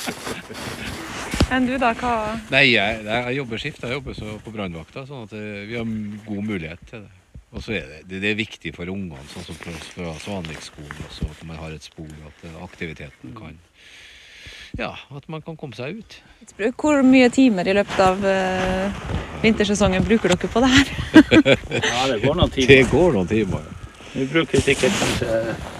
Enn 1.56 1.64
du, 1.64 1.78
da? 1.80 1.94
Hva 1.96 2.10
Nei, 2.52 2.66
jeg, 2.74 2.98
jeg, 3.06 3.32
jobber 3.38 3.62
skift. 3.62 3.86
Jeg 3.86 3.96
jobber 3.96 4.18
så 4.18 4.34
på 4.44 4.52
brannvakta, 4.52 5.06
sånn 5.08 5.24
at 5.24 5.32
eh, 5.38 5.62
vi 5.70 5.78
har 5.78 5.94
god 6.26 6.42
mulighet 6.44 6.84
til 6.90 7.06
det. 7.06 7.14
Og 7.56 7.64
så 7.64 7.78
er 7.78 7.88
det, 7.88 8.02
det, 8.10 8.20
det 8.26 8.34
er 8.34 8.36
viktig 8.36 8.74
for 8.76 8.92
ungene, 8.92 9.24
sånn 9.32 9.48
som 9.48 9.56
fra, 9.64 10.12
Svanvikskolen 10.26 11.00
også, 11.08 11.30
at 11.32 11.40
man 11.48 11.56
har 11.62 11.72
et 11.72 11.88
spor, 11.88 12.12
at 12.28 12.44
eh, 12.50 12.60
aktiviteten 12.68 13.32
kan 13.40 13.56
Ja, 14.76 14.92
at 15.16 15.32
man 15.32 15.40
kan 15.48 15.56
komme 15.56 15.72
seg 15.80 16.04
ut. 16.04 16.20
Hvor 16.76 17.00
mye 17.00 17.32
timer 17.32 17.64
i 17.64 17.80
løpet 17.80 18.04
av 18.04 18.20
uh, 18.20 19.02
vintersesongen 19.40 20.04
bruker 20.04 20.36
dere 20.36 20.52
på 20.52 20.66
det 20.68 20.74
her? 20.76 20.96
Ja, 21.80 22.06
det 22.12 22.20
går 22.28 22.36
noen 22.44 22.52
Det 22.52 22.68
timer. 22.68 22.88
går 22.92 23.16
noen 23.16 23.32
timer. 23.32 23.68
Vi 24.12 24.28
bruker 24.36 24.68
sikkert 24.68 25.00
kanskje 25.00 25.79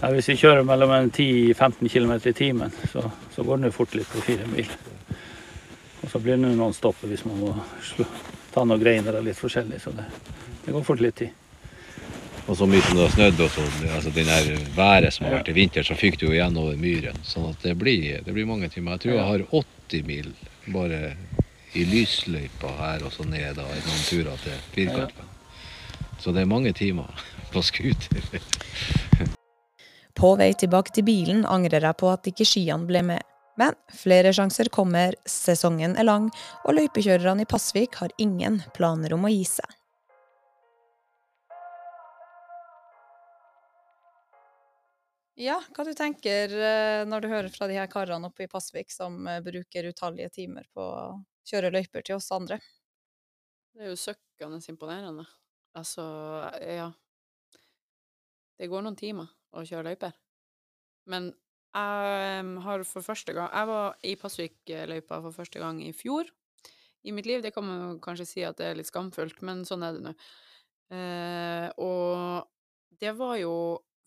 ja, 0.00 0.10
Hvis 0.14 0.28
vi 0.28 0.38
kjører 0.38 0.66
mellom 0.66 0.92
en 0.94 1.10
10-15 1.10 1.88
km 1.88 2.14
i 2.30 2.32
timen, 2.32 2.72
så, 2.92 3.04
så 3.34 3.44
går 3.44 3.64
det 3.64 3.74
fort 3.74 3.94
litt 3.98 4.08
på 4.12 4.22
fire 4.26 4.46
mil. 4.52 4.70
Og 6.02 6.10
så 6.12 6.20
blir 6.22 6.38
det 6.38 6.54
noen 6.54 6.74
stopp 6.76 7.02
hvis 7.04 7.24
man 7.26 7.40
må 7.42 7.52
slå, 7.84 8.06
ta 8.54 8.64
noen 8.64 8.80
greiner 8.80 9.20
litt 9.24 9.38
forskjellig. 9.38 9.80
Så 9.82 9.92
det, 9.96 10.06
det 10.64 10.74
går 10.74 10.86
fort 10.86 11.02
litt 11.04 11.18
tid. 11.20 11.34
Og 12.48 12.56
så 12.56 12.64
mye 12.64 12.80
som 12.80 12.96
det 12.96 13.02
har 13.04 13.12
snødd 13.12 13.40
og 13.44 13.50
så 13.52 13.64
altså 13.92 14.10
den 14.16 14.28
der 14.30 14.46
været 14.76 15.12
som 15.12 15.26
har 15.26 15.34
vært 15.36 15.50
i 15.52 15.56
vinter, 15.58 15.84
så 15.84 15.96
fikk 15.98 16.16
du 16.22 16.30
jo 16.30 16.46
over 16.46 16.78
myren. 16.80 17.18
Sånn 17.22 17.50
at 17.50 17.60
det 17.66 17.74
blir, 17.76 18.22
det 18.24 18.32
blir 18.32 18.48
mange 18.48 18.70
timer. 18.72 18.96
Jeg 18.96 19.04
tror 19.04 19.14
jeg 19.18 19.26
har 19.28 19.44
80 19.60 20.06
mil 20.08 20.30
bare 20.72 21.00
i 21.76 21.84
lysløypa 21.84 22.72
her 22.78 23.04
og 23.04 23.12
så 23.12 23.26
ned 23.28 23.60
da, 23.60 23.66
i 23.68 23.82
noen 23.84 24.04
turer 24.08 24.44
til 24.44 24.62
Firkantland. 24.72 25.34
Så 26.18 26.32
det 26.32 26.42
er 26.42 26.54
mange 26.56 26.72
timer 26.72 27.12
på 27.52 27.62
scooter. 27.62 29.36
På 30.18 30.32
vei 30.34 30.48
tilbake 30.58 30.90
til 30.90 31.04
bilen 31.06 31.44
angrer 31.46 31.84
jeg 31.86 31.94
på 32.00 32.08
at 32.10 32.24
ikke 32.26 32.42
skiene 32.42 32.88
ble 32.88 33.04
med. 33.06 33.22
Men 33.58 33.76
flere 33.94 34.32
sjanser 34.34 34.66
kommer, 34.74 35.14
sesongen 35.30 35.94
er 35.94 36.08
lang, 36.08 36.26
og 36.66 36.74
løypekjørerne 36.74 37.44
i 37.44 37.46
Pasvik 37.46 38.00
har 38.00 38.10
ingen 38.18 38.56
planer 38.74 39.14
om 39.14 39.28
å 39.28 39.30
gi 39.30 39.44
seg. 39.46 39.76
Ja, 45.38 45.60
hva 45.70 45.86
du 45.86 45.92
tenker 45.94 46.50
eh, 46.50 47.04
når 47.06 47.22
du 47.22 47.30
hører 47.30 47.54
fra 47.54 47.70
de 47.70 47.78
her 47.78 47.86
karene 47.86 48.26
oppe 48.26 48.48
i 48.48 48.50
Pasvik 48.50 48.90
som 48.90 49.22
eh, 49.30 49.38
bruker 49.38 49.86
utallige 49.86 50.34
timer 50.40 50.66
på 50.74 50.82
å 50.82 51.08
kjøre 51.46 51.70
løyper 51.78 52.02
til 52.02 52.18
oss 52.18 52.32
andre? 52.34 52.58
Det 53.70 53.86
er 53.86 53.94
jo 53.94 54.02
søkkende 54.02 54.58
imponerende. 54.66 55.30
Altså, 55.78 56.02
ja. 56.58 56.90
Det 58.58 58.66
går 58.66 58.82
noen 58.82 58.98
timer 58.98 59.37
å 59.56 59.64
kjøre 59.66 59.90
løyper. 59.90 60.16
Men 61.08 61.30
jeg 61.78 62.44
har 62.64 62.82
for 62.88 63.04
første 63.04 63.34
gang 63.36 63.50
Jeg 63.52 63.68
var 63.68 63.98
i 64.02 64.14
Pasvikløypa 64.18 65.18
for 65.22 65.36
første 65.36 65.60
gang 65.60 65.82
i 65.84 65.92
fjor 65.94 66.26
i 67.06 67.12
mitt 67.14 67.28
liv. 67.28 67.42
Det 67.44 67.52
kan 67.54 67.64
man 67.64 68.00
kanskje 68.02 68.26
si 68.26 68.44
at 68.44 68.58
det 68.58 68.70
er 68.70 68.78
litt 68.78 68.88
skamfullt, 68.88 69.42
men 69.46 69.62
sånn 69.68 69.84
er 69.86 69.94
det 69.94 70.02
nå. 70.04 70.14
Eh, 70.96 71.68
og 71.84 72.48
det 72.98 73.12
var 73.16 73.36
jo 73.36 73.52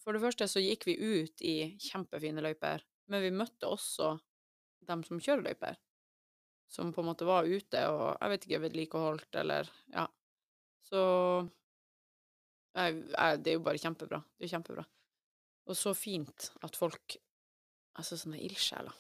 For 0.02 0.18
det 0.18 0.24
første 0.24 0.48
så 0.50 0.58
gikk 0.58 0.88
vi 0.90 0.98
ut 0.98 1.44
i 1.46 1.78
kjempefine 1.78 2.42
løyper, 2.42 2.82
men 3.14 3.22
vi 3.22 3.30
møtte 3.30 3.70
også 3.70 4.16
dem 4.90 5.04
som 5.06 5.22
kjører 5.22 5.46
løyper 5.46 5.78
som 6.72 6.94
på 6.94 7.04
en 7.04 7.10
måte 7.12 7.28
var 7.28 7.48
ute 7.48 7.84
og 7.92 8.06
jeg 8.16 8.32
vet 8.32 8.46
ikke, 8.48 8.62
vedlikeholdt 8.66 9.38
eller 9.44 9.70
ja. 9.92 10.08
Så 10.88 11.02
jeg, 12.72 13.04
jeg, 13.12 13.42
Det 13.44 13.52
er 13.52 13.58
jo 13.58 13.64
bare 13.66 13.82
kjempebra. 13.82 14.22
Det 14.40 14.48
er 14.48 14.54
kjempebra. 14.56 14.86
Og 15.70 15.78
så 15.78 15.94
fint 15.98 16.52
at 16.66 16.78
folk 16.80 17.18
Altså 18.00 18.16
sånne 18.16 18.40
ildsjeler. 18.40 18.94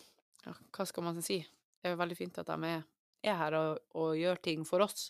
Ja, 0.43 0.52
hva 0.76 0.84
skal 0.84 1.06
man 1.06 1.21
si? 1.24 1.38
Det 1.39 1.88
er 1.88 1.93
jo 1.93 2.00
veldig 2.02 2.17
fint 2.19 2.36
at 2.41 2.50
de 2.50 2.67
er, 2.67 2.82
er 3.24 3.38
her 3.39 3.56
og, 3.56 3.78
og 3.95 4.17
gjør 4.19 4.41
ting 4.43 4.65
for 4.67 4.84
oss. 4.84 5.06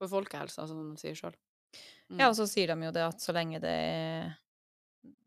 For 0.00 0.08
folkehelsa, 0.08 0.64
som 0.70 0.78
de 0.80 0.96
sier 1.00 1.18
sjøl. 1.18 1.36
Mm. 2.08 2.20
Ja, 2.22 2.30
og 2.30 2.36
så 2.38 2.46
sier 2.48 2.72
de 2.72 2.88
jo 2.88 2.94
det 2.96 3.04
at 3.04 3.20
så 3.20 3.34
lenge 3.36 3.60
det 3.60 3.74
er, 3.76 4.32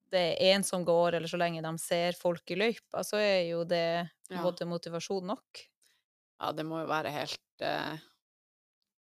det 0.10 0.24
er 0.42 0.56
en 0.56 0.66
som 0.66 0.82
går, 0.88 1.20
eller 1.20 1.30
så 1.30 1.38
lenge 1.38 1.62
de 1.62 1.74
ser 1.82 2.18
folk 2.18 2.50
i 2.50 2.58
løypa, 2.58 3.04
så 3.06 3.22
er 3.22 3.44
jo 3.52 3.64
det 3.68 4.10
Ja. 4.30 4.44
motivasjon 4.46 5.26
nok. 5.26 5.64
Ja, 6.40 6.52
det 6.52 6.66
må 6.66 6.82
jo 6.82 6.88
være 6.90 7.12
helt 7.12 7.62
eh, 7.66 7.98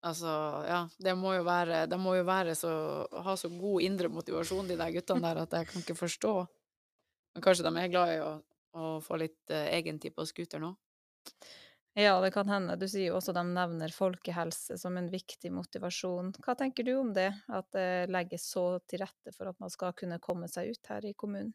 Altså, 0.04 0.28
ja, 0.68 0.82
det 1.00 1.14
må 1.16 1.32
jo 1.34 1.46
være 1.48 1.86
De 1.88 1.98
må 1.98 2.18
jo 2.18 2.26
være 2.28 2.54
så 2.60 3.08
Ha 3.24 3.36
så 3.40 3.48
god 3.50 3.82
indre 3.82 4.10
motivasjon, 4.12 4.68
de 4.68 4.76
der 4.78 4.92
guttene 4.92 5.22
der, 5.24 5.42
at 5.44 5.54
jeg 5.54 5.68
kan 5.70 5.82
ikke 5.82 5.96
forstå. 5.96 6.34
Men 7.34 7.46
kanskje 7.46 7.65
de 7.65 7.74
er 7.82 7.91
glad 7.93 8.13
i 8.13 8.22
å, 8.24 8.32
å 8.78 8.89
få 9.04 9.19
litt 9.22 9.54
eh, 9.54 9.69
egentid 9.80 10.15
på 10.15 10.26
scooter 10.30 10.62
nå? 10.63 10.74
Ja, 11.93 12.22
det 12.22 12.32
kan 12.34 12.50
hende. 12.50 12.76
Du 12.76 12.88
sier 12.89 13.12
jo 13.12 13.17
også 13.19 13.36
de 13.38 13.43
nevner 13.46 13.93
folkehelse 13.93 14.80
som 14.82 14.96
en 14.98 15.12
viktig 15.13 15.52
motivasjon. 15.54 16.32
Hva 16.41 16.56
tenker 16.58 16.88
du 16.88 16.96
om 16.98 17.12
det, 17.13 17.30
at 17.54 17.67
det 17.76 18.10
legges 18.10 18.48
så 18.50 18.80
til 18.89 19.04
rette 19.04 19.34
for 19.36 19.52
at 19.52 19.60
man 19.62 19.69
skal 19.69 19.93
kunne 19.98 20.17
komme 20.22 20.50
seg 20.50 20.74
ut 20.74 20.89
her 20.89 21.06
i 21.06 21.13
kommunen? 21.13 21.54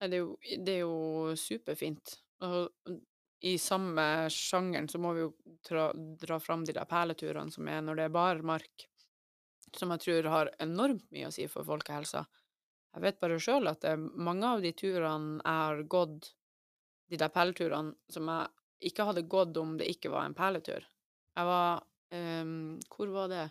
Det 0.00 0.16
er 0.16 0.22
jo, 0.22 0.32
det 0.64 0.72
er 0.72 0.80
jo 0.82 1.34
superfint. 1.38 2.16
Og 2.44 2.96
i 3.44 3.58
samme 3.60 4.30
sjangeren 4.32 4.88
så 4.88 5.00
må 5.00 5.12
vi 5.16 5.26
jo 5.26 5.30
dra, 5.68 5.90
dra 5.94 6.40
fram 6.40 6.64
de 6.64 6.72
der 6.76 6.88
perleturene 6.88 7.52
som 7.52 7.68
er 7.68 7.84
når 7.84 8.00
det 8.00 8.06
er 8.08 8.16
barmark, 8.16 8.86
som 9.76 9.92
jeg 9.92 10.04
tror 10.06 10.30
har 10.32 10.52
enormt 10.64 11.04
mye 11.12 11.28
å 11.28 11.34
si 11.34 11.44
for 11.52 11.68
folkehelsa. 11.68 12.24
Jeg 12.94 13.02
vet 13.02 13.18
bare 13.18 13.40
sjøl 13.42 13.66
at 13.66 13.84
er 13.88 13.98
mange 13.98 14.46
av 14.46 14.62
de 14.62 14.70
turene 14.76 15.40
jeg 15.40 15.60
har 15.60 15.82
gått, 15.90 16.30
de 17.10 17.18
der 17.20 17.32
perleturene, 17.34 17.96
som 18.10 18.30
jeg 18.30 18.90
ikke 18.90 19.06
hadde 19.08 19.26
gått 19.30 19.58
om 19.58 19.74
det 19.80 19.88
ikke 19.90 20.12
var 20.12 20.28
en 20.28 20.36
perletur. 20.36 20.86
Jeg 21.34 21.48
var 21.48 21.82
um, 22.14 22.78
Hvor 22.94 23.10
var 23.14 23.30
det? 23.32 23.44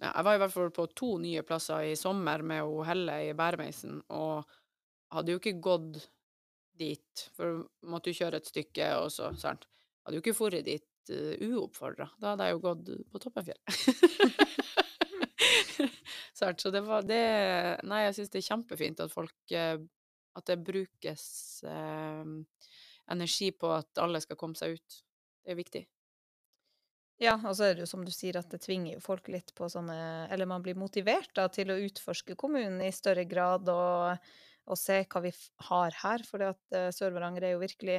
Ja, 0.00 0.12
jeg 0.14 0.26
var 0.26 0.36
i 0.36 0.40
hvert 0.42 0.54
fall 0.54 0.72
på 0.76 0.86
to 0.96 1.10
nye 1.20 1.42
plasser 1.44 1.88
i 1.88 1.96
sommer 1.98 2.44
med 2.44 2.64
å 2.64 2.84
Helle 2.88 3.18
i 3.26 3.34
Bæremeisen, 3.36 4.00
og 4.12 4.48
hadde 5.12 5.34
jo 5.34 5.40
ikke 5.40 5.58
gått 5.64 5.98
dit, 6.80 7.26
for 7.36 7.66
måtte 7.88 8.12
jo 8.12 8.22
kjøre 8.22 8.40
et 8.40 8.48
stykke, 8.48 8.92
og 9.00 9.10
så, 9.12 9.32
sant. 9.40 9.66
Hadde 10.04 10.20
jo 10.20 10.24
ikke 10.24 10.36
dratt 10.52 10.68
dit 10.68 11.12
uh, 11.16 11.34
uoppfordra. 11.50 12.08
Da 12.20 12.34
hadde 12.34 12.48
jeg 12.48 12.56
jo 12.56 12.64
gått 12.68 12.94
på 13.12 13.24
Toppenfjell. 13.24 13.60
så 16.40 16.70
det 16.72 16.82
var 16.86 17.06
det 17.06 17.22
Nei, 17.88 18.04
jeg 18.06 18.16
syns 18.18 18.32
det 18.32 18.40
er 18.40 18.48
kjempefint 18.48 19.02
at 19.04 19.12
folk 19.12 19.54
eh, 19.54 19.78
At 20.38 20.46
det 20.48 20.60
brukes 20.64 21.24
eh, 21.68 22.26
energi 23.10 23.50
på 23.52 23.72
at 23.74 23.98
alle 23.98 24.20
skal 24.22 24.38
komme 24.38 24.58
seg 24.58 24.78
ut. 24.78 25.00
Det 25.42 25.52
er 25.52 25.58
viktig. 25.58 25.82
Ja, 27.20 27.34
og 27.36 27.52
så 27.56 27.66
er 27.66 27.74
det 27.74 27.84
jo 27.84 27.90
som 27.90 28.04
du 28.06 28.12
sier 28.14 28.38
at 28.40 28.48
det 28.52 28.62
tvinger 28.64 28.94
jo 28.94 29.02
folk 29.04 29.26
litt 29.28 29.52
på 29.56 29.68
sånne 29.68 30.28
Eller 30.32 30.48
man 30.48 30.62
blir 30.64 30.78
motivert 30.78 31.34
da 31.36 31.48
til 31.52 31.72
å 31.72 31.80
utforske 31.84 32.36
kommunen 32.40 32.80
i 32.86 32.92
større 32.96 33.26
grad 33.28 33.68
og, 33.68 34.30
og 34.64 34.80
se 34.80 35.02
hva 35.04 35.20
vi 35.26 35.34
har 35.68 35.98
her. 36.00 36.24
For 36.24 36.46
uh, 36.46 36.88
Sør-Varanger 36.96 37.44
er 37.44 37.54
jo 37.56 37.64
virkelig 37.66 37.98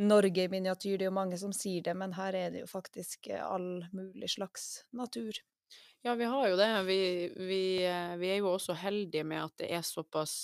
Norge 0.00 0.44
i 0.46 0.52
miniatyr. 0.52 0.94
Det 0.96 1.08
er 1.08 1.10
jo 1.10 1.16
mange 1.16 1.40
som 1.40 1.52
sier 1.56 1.82
det, 1.84 1.96
men 1.98 2.14
her 2.14 2.36
er 2.38 2.54
det 2.54 2.62
jo 2.62 2.70
faktisk 2.70 3.26
eh, 3.32 3.42
all 3.42 3.82
mulig 3.92 4.30
slags 4.36 4.84
natur. 4.96 5.42
Ja, 6.02 6.14
vi 6.14 6.24
har 6.24 6.48
jo 6.48 6.56
det. 6.56 6.82
Vi, 6.82 7.32
vi, 7.36 7.62
eh, 7.84 8.16
vi 8.16 8.30
er 8.32 8.38
jo 8.40 8.54
også 8.54 8.72
heldige 8.72 9.24
med 9.24 9.42
at 9.44 9.56
det 9.60 9.68
er 9.76 9.82
såpass 9.84 10.34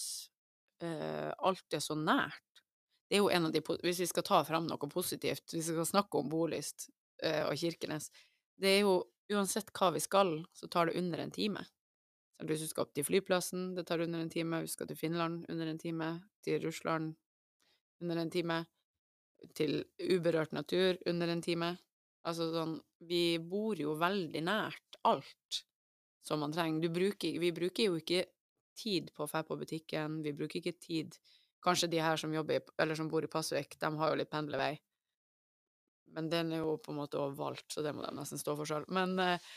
uh, 0.85 1.33
Alt 1.49 1.73
er 1.73 1.81
så 1.81 1.97
nært. 1.97 2.61
Det 3.09 3.17
er 3.17 3.23
jo 3.23 3.31
en 3.33 3.49
av 3.49 3.55
de 3.55 3.63
Hvis 3.65 4.03
vi 4.03 4.09
skal 4.11 4.27
ta 4.27 4.43
frem 4.45 4.67
noe 4.69 4.91
positivt, 4.93 5.47
hvis 5.55 5.71
vi 5.71 5.79
skal 5.79 5.89
snakke 5.89 6.21
om 6.21 6.29
Bolyst 6.29 6.91
uh, 7.25 7.49
og 7.49 7.57
Kirkenes 7.57 8.11
Det 8.61 8.69
er 8.75 8.83
jo 8.83 8.99
uansett 9.33 9.73
hva 9.73 9.95
vi 9.97 10.03
skal, 10.05 10.43
så 10.53 10.69
tar 10.69 10.91
det 10.91 11.01
under 11.01 11.25
en 11.25 11.33
time. 11.33 11.65
Hvis 12.45 12.61
du 12.61 12.69
skal 12.69 12.85
opp 12.85 12.93
til 12.95 13.07
flyplassen, 13.09 13.71
det 13.75 13.87
tar 13.89 14.05
under 14.05 14.21
en 14.21 14.31
time. 14.31 14.61
Du 14.63 14.69
skal 14.71 14.87
til 14.87 14.99
Finland, 15.01 15.47
under 15.49 15.67
en 15.73 15.81
time. 15.81 16.11
Til 16.45 16.61
Russland, 16.63 17.15
under 18.05 18.21
en 18.21 18.31
time. 18.31 18.61
Til 19.57 19.81
uberørt 19.99 20.53
natur, 20.53 21.01
under 21.09 21.33
en 21.33 21.43
time. 21.43 21.73
Altså 22.29 22.51
sånn 22.53 22.77
Vi 23.09 23.39
bor 23.39 23.79
jo 23.81 23.97
veldig 23.99 24.45
nært 24.47 24.86
alt 25.07 25.63
som 26.27 26.43
man 26.43 26.55
trenger. 26.55 26.83
Du 26.83 26.91
bruker, 26.93 27.39
vi 27.41 27.53
bruker 27.55 27.91
jo 27.91 28.01
ikke 28.01 28.25
tid 28.77 29.13
på 29.17 29.25
å 29.25 29.31
dra 29.31 29.43
på 29.47 29.57
butikken, 29.61 30.21
vi 30.27 30.35
bruker 30.37 30.63
ikke 30.63 30.79
tid 30.81 31.19
Kanskje 31.67 31.89
de 31.91 31.99
her 31.99 32.19
som 32.21 32.31
jobber 32.31 32.63
eller 32.79 32.95
som 32.95 33.09
bor 33.11 33.25
i 33.25 33.31
Pasvik, 33.31 33.73
de 33.81 33.89
har 33.99 34.11
jo 34.13 34.19
litt 34.21 34.31
pendlevei. 34.31 34.77
men 36.15 36.29
den 36.31 36.53
er 36.53 36.61
jo 36.61 36.77
på 36.79 36.93
en 36.93 36.99
måte 37.01 37.19
valgt, 37.35 37.73
så 37.73 37.83
det 37.83 37.91
må 37.93 38.05
de 38.05 38.13
nesten 38.15 38.39
stå 38.39 38.55
for 38.57 38.69
sjøl. 38.69 38.85
Men 38.95 39.19
eh, 39.19 39.49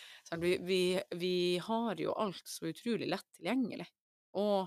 vi, 0.42 0.56
vi, 0.66 0.80
vi 1.22 1.36
har 1.62 2.02
jo 2.02 2.16
alt 2.18 2.42
så 2.50 2.72
utrolig 2.72 3.08
lett 3.12 3.28
tilgjengelig. 3.38 3.86
Og 4.42 4.66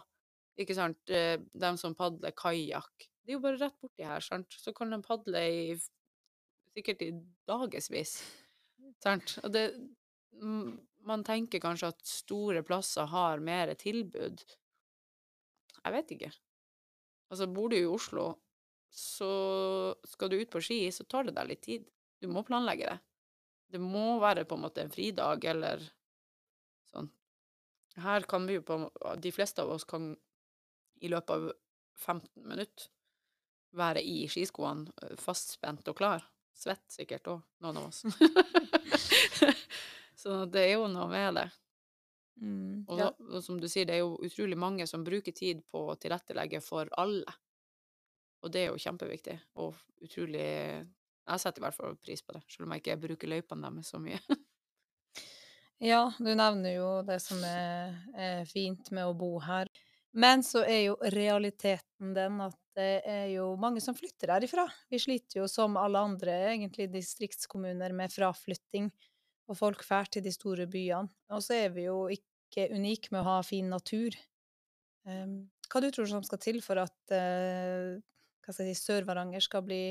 ikke 0.63 0.77
sant, 0.79 1.01
de 1.09 1.73
som 1.81 1.97
padler 1.99 2.37
kajakk, 2.39 3.09
det 3.23 3.35
er 3.35 3.37
jo 3.37 3.43
bare 3.43 3.61
rett 3.61 3.77
borti 3.83 4.07
her, 4.07 4.23
sant. 4.25 4.55
Så 4.55 4.73
kan 4.77 4.95
de 4.95 5.01
padle 5.03 5.43
i 5.43 5.67
sikkert 6.73 7.03
i 7.05 7.11
dagevis. 7.49 8.17
Sant. 9.05 9.37
Og 9.43 9.53
det 9.55 9.67
Man 10.41 11.25
tenker 11.27 11.61
kanskje 11.63 11.91
at 11.93 12.07
store 12.07 12.63
plasser 12.67 13.09
har 13.11 13.43
mer 13.43 13.75
tilbud. 13.79 14.43
Jeg 15.83 15.95
vet 15.97 16.15
ikke. 16.15 16.31
Altså, 17.33 17.49
bor 17.51 17.73
du 17.73 17.77
i 17.79 17.89
Oslo, 17.89 18.27
så 18.93 19.31
skal 20.07 20.31
du 20.31 20.39
ut 20.41 20.53
på 20.53 20.61
ski, 20.63 20.85
så 20.93 21.05
tar 21.09 21.27
det 21.27 21.37
deg 21.39 21.49
litt 21.49 21.65
tid. 21.65 21.89
Du 22.21 22.29
må 22.31 22.45
planlegge 22.47 22.91
det. 22.91 22.99
Det 23.73 23.81
må 23.81 24.19
være 24.21 24.45
på 24.45 24.59
en 24.59 24.67
måte 24.67 24.85
en 24.85 24.93
fridag, 24.93 25.45
eller 25.49 25.83
sånn. 26.93 27.09
Her 28.05 28.29
kan 28.29 28.47
vi 28.49 28.59
jo 28.59 28.65
på 28.69 28.77
De 29.21 29.33
fleste 29.33 29.65
av 29.65 29.73
oss 29.73 29.89
kan 29.89 30.13
i 31.03 31.09
løpet 31.11 31.33
av 31.35 31.49
15 31.99 32.45
minutter 32.47 32.91
være 33.77 34.03
i 34.05 34.27
skiskoene, 34.29 34.93
eh, 35.03 35.17
fastspent 35.17 35.89
og 35.89 35.97
klar. 35.97 36.29
Svett 36.53 36.85
sikkert 36.93 37.31
òg, 37.33 37.41
noen 37.65 37.81
av 37.81 37.89
oss. 37.89 38.05
så 40.23 40.43
det 40.51 40.63
er 40.69 40.73
jo 40.77 40.87
noe 40.93 41.09
med 41.11 41.35
det. 41.41 41.49
Mm. 42.43 42.85
Og, 42.89 42.99
Ja. 42.99 43.11
så- 43.11 43.37
og 43.37 43.43
som 43.45 43.59
du 43.61 43.69
sier, 43.69 43.85
det 43.87 43.95
er 43.97 44.03
jo 44.05 44.17
utrolig 44.23 44.57
mange 44.59 44.87
som 44.89 45.05
bruker 45.05 45.35
tid 45.35 45.63
på 45.71 45.89
å 45.91 45.99
tilrettelegge 45.99 46.63
for 46.63 46.89
alle. 46.99 47.35
Og 48.43 48.51
det 48.51 48.65
er 48.67 48.73
jo 48.73 48.81
kjempeviktig, 48.81 49.41
og 49.57 49.77
utrolig 50.03 50.89
Jeg 51.25 51.39
setter 51.39 51.63
i 51.63 51.65
hvert 51.69 51.75
fall 51.77 51.95
pris 52.03 52.21
på 52.21 52.33
det, 52.35 52.43
selv 52.51 52.67
om 52.67 52.73
jeg 52.75 52.83
ikke 52.83 53.01
bruker 53.01 53.29
løypene 53.31 53.63
deres 53.71 53.91
så 53.93 54.01
mye. 54.03 54.19
Ja, 55.83 56.13
du 56.19 56.31
nevner 56.35 56.77
jo 56.77 56.89
det 57.03 57.19
som 57.23 57.43
er, 57.43 57.97
er 58.15 58.45
fint 58.47 58.91
med 58.95 59.09
å 59.09 59.15
bo 59.19 59.39
her. 59.43 59.67
Men 60.15 60.43
så 60.47 60.61
er 60.63 60.85
jo 60.85 60.97
realiteten 61.11 62.13
den 62.15 62.41
at 62.45 62.55
det 62.77 63.03
er 63.09 63.25
jo 63.33 63.49
mange 63.61 63.81
som 63.83 63.95
flytter 63.97 64.31
herifra. 64.35 64.67
Vi 64.93 65.01
sliter 65.03 65.41
jo 65.41 65.49
som 65.51 65.75
alle 65.81 65.99
andre 65.99 66.37
egentlig 66.53 66.87
distriktskommuner 66.93 67.93
med 67.97 68.13
fraflytting, 68.15 68.91
og 69.51 69.59
folk 69.59 69.83
drar 69.87 70.09
til 70.13 70.25
de 70.25 70.33
store 70.35 70.69
byene. 70.71 71.11
Og 71.35 71.43
så 71.45 71.59
er 71.65 71.75
vi 71.75 71.87
jo 71.89 72.07
ikke 72.13 72.69
unike 72.75 73.13
med 73.13 73.23
å 73.23 73.29
ha 73.31 73.37
fin 73.47 73.71
natur. 73.73 74.17
Um, 75.09 75.51
hva 75.73 75.81
du 75.83 75.89
tror 75.91 76.09
som 76.11 76.25
skal 76.27 76.41
til 76.43 76.61
for 76.63 76.79
at 76.83 77.15
uh, 77.17 77.97
si, 78.53 78.75
Sør-Varanger 78.77 79.43
skal 79.43 79.65
bli 79.67 79.85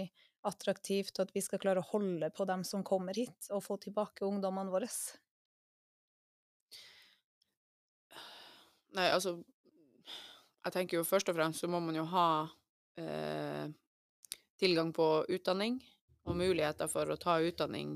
attraktivt, 0.48 1.18
og 1.18 1.28
at 1.28 1.36
vi 1.36 1.44
skal 1.44 1.62
klare 1.62 1.82
å 1.82 1.90
holde 1.92 2.32
på 2.34 2.46
dem 2.50 2.64
som 2.66 2.86
kommer 2.86 3.18
hit, 3.18 3.50
og 3.52 3.64
få 3.66 3.78
tilbake 3.82 4.26
ungdommene 4.26 4.74
våre? 4.74 4.90
Nei, 8.92 9.08
altså 9.08 9.38
Jeg 10.66 10.74
tenker 10.76 11.00
jo 11.00 11.08
først 11.08 11.30
og 11.32 11.38
fremst 11.38 11.64
så 11.64 11.70
må 11.72 11.80
man 11.82 11.96
jo 11.98 12.04
ha 12.12 12.26
eh, 13.00 13.70
tilgang 14.62 14.92
på 14.94 15.08
utdanning 15.34 15.80
og 16.30 16.38
muligheter 16.38 16.90
for 16.92 17.10
å 17.10 17.18
ta 17.18 17.40
utdanning 17.42 17.96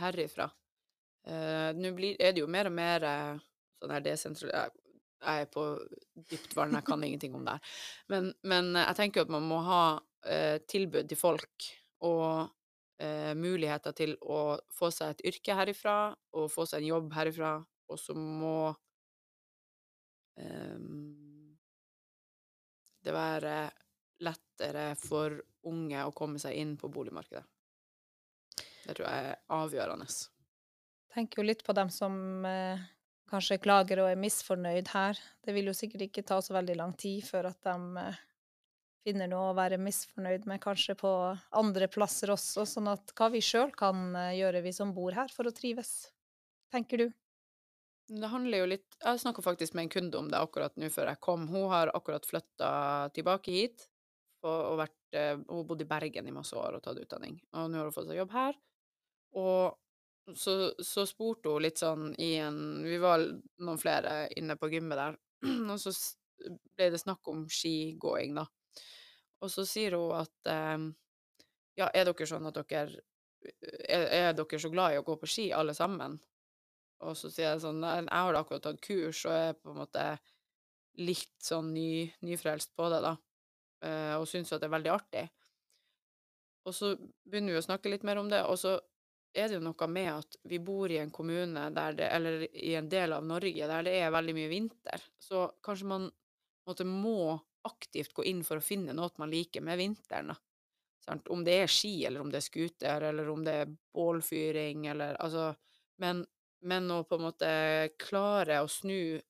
herifra. 0.00 0.48
Eh, 1.26 1.70
Nå 1.78 1.92
er 2.18 2.32
det 2.34 2.42
jo 2.42 2.48
mer 2.50 2.70
og 2.70 2.74
mer 2.74 3.04
eh, 3.06 3.42
sånn 3.78 3.92
her 3.94 4.02
desentralisert 4.02 4.78
Jeg 5.22 5.44
er 5.44 5.50
på 5.54 5.66
dypt 6.30 6.56
vann, 6.58 6.74
jeg 6.74 6.86
kan 6.86 7.04
ingenting 7.06 7.36
om 7.38 7.44
det 7.46 7.54
her. 7.54 7.76
Men, 8.10 8.32
men 8.42 8.72
jeg 8.74 8.98
tenker 8.98 9.20
jo 9.20 9.28
at 9.28 9.36
man 9.36 9.46
må 9.46 9.60
ha 9.62 9.84
uh, 10.02 10.56
tilbud 10.66 11.06
til 11.06 11.20
folk 11.20 11.68
og 12.02 12.48
uh, 12.50 13.32
muligheter 13.38 13.94
til 13.94 14.16
å 14.18 14.56
få 14.74 14.90
seg 14.90 15.14
et 15.14 15.22
yrke 15.30 15.54
herifra 15.54 15.94
og 16.34 16.50
få 16.50 16.66
seg 16.66 16.82
en 16.82 16.88
jobb 16.88 17.14
herifra, 17.14 17.52
og 17.62 18.02
så 18.02 18.18
må 18.18 18.72
um, 20.42 21.54
det 23.06 23.14
være 23.14 23.56
lettere 24.26 24.88
for 24.98 25.38
unge 25.70 26.02
å 26.02 26.14
komme 26.18 26.42
seg 26.42 26.58
inn 26.58 26.74
på 26.82 26.90
boligmarkedet. 26.90 27.46
Det 28.82 28.94
tror 28.98 29.06
jeg 29.06 29.30
er 29.30 29.42
avgjørende. 29.54 30.10
Tenker 31.12 31.42
jo 31.42 31.46
litt 31.46 31.62
på 31.66 31.74
dem 31.76 31.90
som 31.92 32.44
eh, 32.48 32.82
kanskje 33.32 33.60
klager 33.62 34.02
og 34.02 34.10
er 34.10 34.20
misfornøyd 34.20 34.92
her. 34.92 35.18
Det 35.44 35.54
vil 35.56 35.70
jo 35.70 35.76
sikkert 35.76 36.08
ikke 36.08 36.26
ta 36.26 36.40
så 36.44 36.56
veldig 36.56 36.76
lang 36.80 36.94
tid 37.00 37.24
før 37.26 37.50
at 37.52 37.60
de 37.68 38.02
eh, 38.02 38.20
finner 39.06 39.30
noe 39.30 39.50
å 39.50 39.56
være 39.58 39.80
misfornøyd 39.82 40.46
med, 40.50 40.62
kanskje 40.62 40.96
på 40.98 41.12
andre 41.58 41.88
plasser 41.90 42.32
også, 42.34 42.66
sånn 42.68 42.92
at 42.92 43.14
hva 43.18 43.30
vi 43.34 43.42
sjøl 43.44 43.72
kan 43.76 44.12
eh, 44.18 44.36
gjøre, 44.40 44.64
vi 44.64 44.74
som 44.76 44.94
bor 44.94 45.14
her, 45.16 45.32
for 45.32 45.48
å 45.48 45.54
trives. 45.54 46.12
Tenker 46.72 47.04
du? 47.04 47.08
Det 48.12 48.28
handler 48.28 48.60
jo 48.60 48.68
litt 48.68 48.96
Jeg 48.98 49.20
snakka 49.22 49.44
faktisk 49.44 49.76
med 49.76 49.86
en 49.86 49.92
kunde 49.92 50.18
om 50.18 50.28
det 50.28 50.40
akkurat 50.40 50.74
nå 50.76 50.88
før 50.92 51.12
jeg 51.12 51.20
kom. 51.24 51.46
Hun 51.48 51.70
har 51.70 51.92
akkurat 51.96 52.26
flytta 52.28 52.72
tilbake 53.16 53.54
hit 53.54 53.86
og, 54.42 54.80
vært, 54.80 54.98
eh, 55.16 55.36
hun 55.38 55.66
bodde 55.68 55.86
i 55.86 55.88
Bergen 55.88 56.28
i 56.28 56.34
masse 56.34 56.56
år 56.58 56.76
og 56.76 56.84
tatt 56.84 56.98
utdanning. 57.00 57.38
Og 57.54 57.70
nå 57.70 57.78
har 57.78 57.88
hun 57.88 57.94
fått 57.94 58.10
seg 58.10 58.18
jobb 58.18 58.34
her. 58.34 58.58
Og 59.38 59.78
så, 60.38 60.72
så 60.78 61.04
spurte 61.08 61.50
hun 61.52 61.64
litt 61.64 61.80
sånn 61.82 62.12
i 62.22 62.34
en 62.42 62.58
Vi 62.86 62.98
var 63.02 63.24
noen 63.62 63.80
flere 63.80 64.28
inne 64.38 64.56
på 64.60 64.70
gymmet 64.72 64.98
der, 65.00 65.16
og 65.72 65.78
så 65.82 65.92
ble 66.76 66.90
det 66.94 67.00
snakk 67.02 67.28
om 67.30 67.44
skigåing, 67.50 68.34
da. 68.38 68.46
Og 69.42 69.50
så 69.50 69.64
sier 69.66 69.96
hun 69.98 70.14
at 70.20 70.50
eh, 70.50 70.84
ja, 71.80 71.88
er 71.90 72.06
dere 72.10 72.28
sånn 72.28 72.46
at 72.50 72.58
dere 72.60 73.00
er, 73.42 74.04
er 74.28 74.36
dere 74.38 74.60
så 74.62 74.70
glad 74.72 74.94
i 74.94 75.00
å 75.00 75.06
gå 75.06 75.16
på 75.18 75.30
ski, 75.30 75.48
alle 75.54 75.74
sammen? 75.74 76.18
Og 77.02 77.16
så 77.18 77.30
sier 77.32 77.48
jeg 77.52 77.62
sånn 77.64 77.80
«Nei, 77.82 77.96
Jeg 78.04 78.14
har 78.14 78.34
da 78.36 78.42
akkurat 78.44 78.62
tatt 78.68 78.82
kurs 78.84 79.24
og 79.26 79.34
er 79.34 79.56
på 79.58 79.72
en 79.72 79.80
måte 79.82 80.04
litt 81.00 81.34
sånn 81.42 81.72
ny, 81.74 82.12
nyfrelst 82.26 82.74
på 82.78 82.88
det, 82.92 83.00
da. 83.04 83.16
eh, 83.86 84.14
Og 84.20 84.28
syns 84.30 84.52
at 84.52 84.62
det 84.62 84.68
er 84.70 84.76
veldig 84.76 84.92
artig. 84.94 85.24
Og 86.68 86.74
så 86.76 86.92
begynner 87.26 87.56
vi 87.56 87.60
å 87.60 87.64
snakke 87.66 87.90
litt 87.90 88.04
mer 88.06 88.20
om 88.22 88.28
det, 88.30 88.42
og 88.46 88.58
så 88.60 88.76
er 89.32 89.48
det 89.48 89.56
jo 89.56 89.64
noe 89.64 89.88
med 89.88 90.10
at 90.12 90.36
vi 90.48 90.58
bor 90.62 90.92
i 90.92 90.98
en 91.00 91.10
kommune 91.14 91.68
det, 91.72 92.08
eller 92.08 92.44
i 92.52 92.74
en 92.76 92.88
del 92.92 93.14
av 93.16 93.24
Norge 93.24 93.68
der 93.68 93.86
det 93.86 93.94
er 94.00 94.12
veldig 94.14 94.34
mye 94.36 94.50
vinter. 94.50 95.04
Så 95.18 95.46
kanskje 95.64 95.88
man 95.88 96.08
måtte, 96.68 96.84
må 96.84 97.38
aktivt 97.68 98.12
gå 98.14 98.26
inn 98.28 98.42
for 98.44 98.58
å 98.58 98.64
finne 98.64 98.94
noe 98.96 99.10
man 99.22 99.32
liker 99.32 99.64
med 99.64 99.80
vinteren. 99.80 100.34
Sant? 101.02 101.28
Om 101.32 101.44
det 101.46 101.56
er 101.64 101.70
ski, 101.70 102.04
eller 102.06 102.22
om 102.22 102.30
det 102.30 102.42
er 102.42 102.46
scooter, 102.46 103.08
eller 103.08 103.28
om 103.32 103.42
det 103.46 103.56
er 103.62 103.74
bålfyring, 103.94 104.86
eller 104.92 105.18
altså 105.22 105.52
Men, 106.02 106.24
men 106.66 106.88
å 106.90 107.02
på 107.06 107.14
en 107.14 107.26
måte 107.28 107.48
klare 108.00 108.56
å 108.62 108.68
snu 108.70 109.20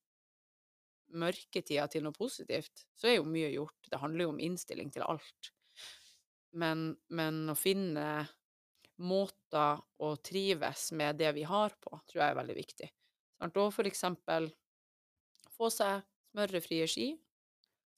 mørketida 1.13 1.89
til 1.91 2.07
noe 2.07 2.17
positivt, 2.17 2.87
så 2.97 3.11
er 3.11 3.19
jo 3.19 3.27
mye 3.29 3.51
gjort. 3.53 3.91
Det 3.91 4.01
handler 4.01 4.25
jo 4.25 4.31
om 4.33 4.41
innstilling 4.41 4.93
til 4.95 5.05
alt. 5.05 5.51
Men, 6.57 6.95
men 7.13 7.43
å 7.53 7.57
finne 7.59 8.07
måter 9.03 9.81
å 10.03 10.15
trives 10.25 10.91
med 10.99 11.19
det 11.21 11.33
vi 11.37 11.45
har 11.49 11.75
på, 11.81 11.95
tror 12.09 12.23
jeg 12.23 12.33
er 12.33 12.39
veldig 12.39 12.57
viktig. 12.57 12.89
Og 13.43 13.73
for 13.75 13.89
eksempel 13.89 14.49
få 15.57 15.71
seg 15.73 16.05
smørefrie 16.33 16.87
ski, 16.91 17.09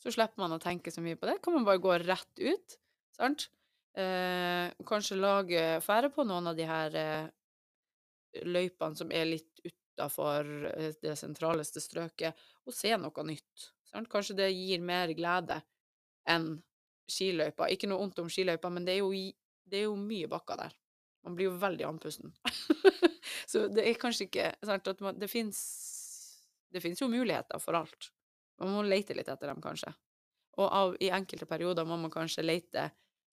så 0.00 0.12
slipper 0.12 0.42
man 0.42 0.56
å 0.56 0.62
tenke 0.62 0.92
så 0.92 1.04
mye 1.04 1.18
på 1.20 1.28
det. 1.28 1.38
Kan 1.44 1.56
man 1.56 1.66
bare 1.66 1.82
gå 1.82 1.94
rett 2.02 2.40
ut, 2.40 2.76
sant? 3.16 3.48
Eh, 3.94 4.72
kanskje 4.88 5.20
lage 5.20 5.62
fære 5.84 6.10
på 6.12 6.24
noen 6.26 6.50
av 6.50 6.58
de 6.58 6.66
her 6.66 6.96
eh, 6.98 7.28
løypene 8.42 8.98
som 8.98 9.12
er 9.14 9.28
litt 9.28 9.62
utafor 9.62 10.48
det 11.00 11.14
sentraleste 11.20 11.82
strøket, 11.82 12.34
og 12.66 12.74
se 12.74 12.90
noe 12.98 13.26
nytt. 13.28 13.68
Sant? 13.86 14.10
Kanskje 14.10 14.40
det 14.42 14.50
gir 14.50 14.82
mer 14.82 15.12
glede 15.14 15.60
enn 16.28 16.56
skiløypa. 17.10 17.68
Ikke 17.70 17.88
noe 17.90 18.02
ondt 18.02 18.18
om 18.22 18.30
skiløypa, 18.32 18.70
men 18.72 18.86
det 18.88 18.96
er 18.96 19.04
jo, 19.04 19.12
det 19.70 19.82
er 19.82 19.86
jo 19.86 19.96
mye 20.00 20.30
bakker 20.32 20.64
der. 20.64 20.74
Man 21.24 21.36
blir 21.36 21.48
jo 21.48 21.58
veldig 21.60 21.86
andpusten. 21.88 22.34
Så 23.50 23.66
det 23.72 23.86
er 23.88 24.00
kanskje 24.00 24.28
ikke 24.28 24.50
sant, 24.64 24.88
at 24.88 25.00
man, 25.04 25.18
Det 25.18 25.30
fins 25.30 27.00
jo 27.00 27.08
muligheter 27.08 27.60
for 27.62 27.78
alt. 27.80 28.10
Man 28.60 28.74
må 28.76 28.84
lete 28.86 29.16
litt 29.16 29.28
etter 29.28 29.50
dem, 29.50 29.62
kanskje. 29.64 29.92
Og 30.60 30.68
av, 30.68 30.94
i 31.02 31.10
enkelte 31.10 31.48
perioder 31.50 31.86
må 31.88 31.96
man 31.98 32.12
kanskje 32.12 32.44
lete 32.44 32.88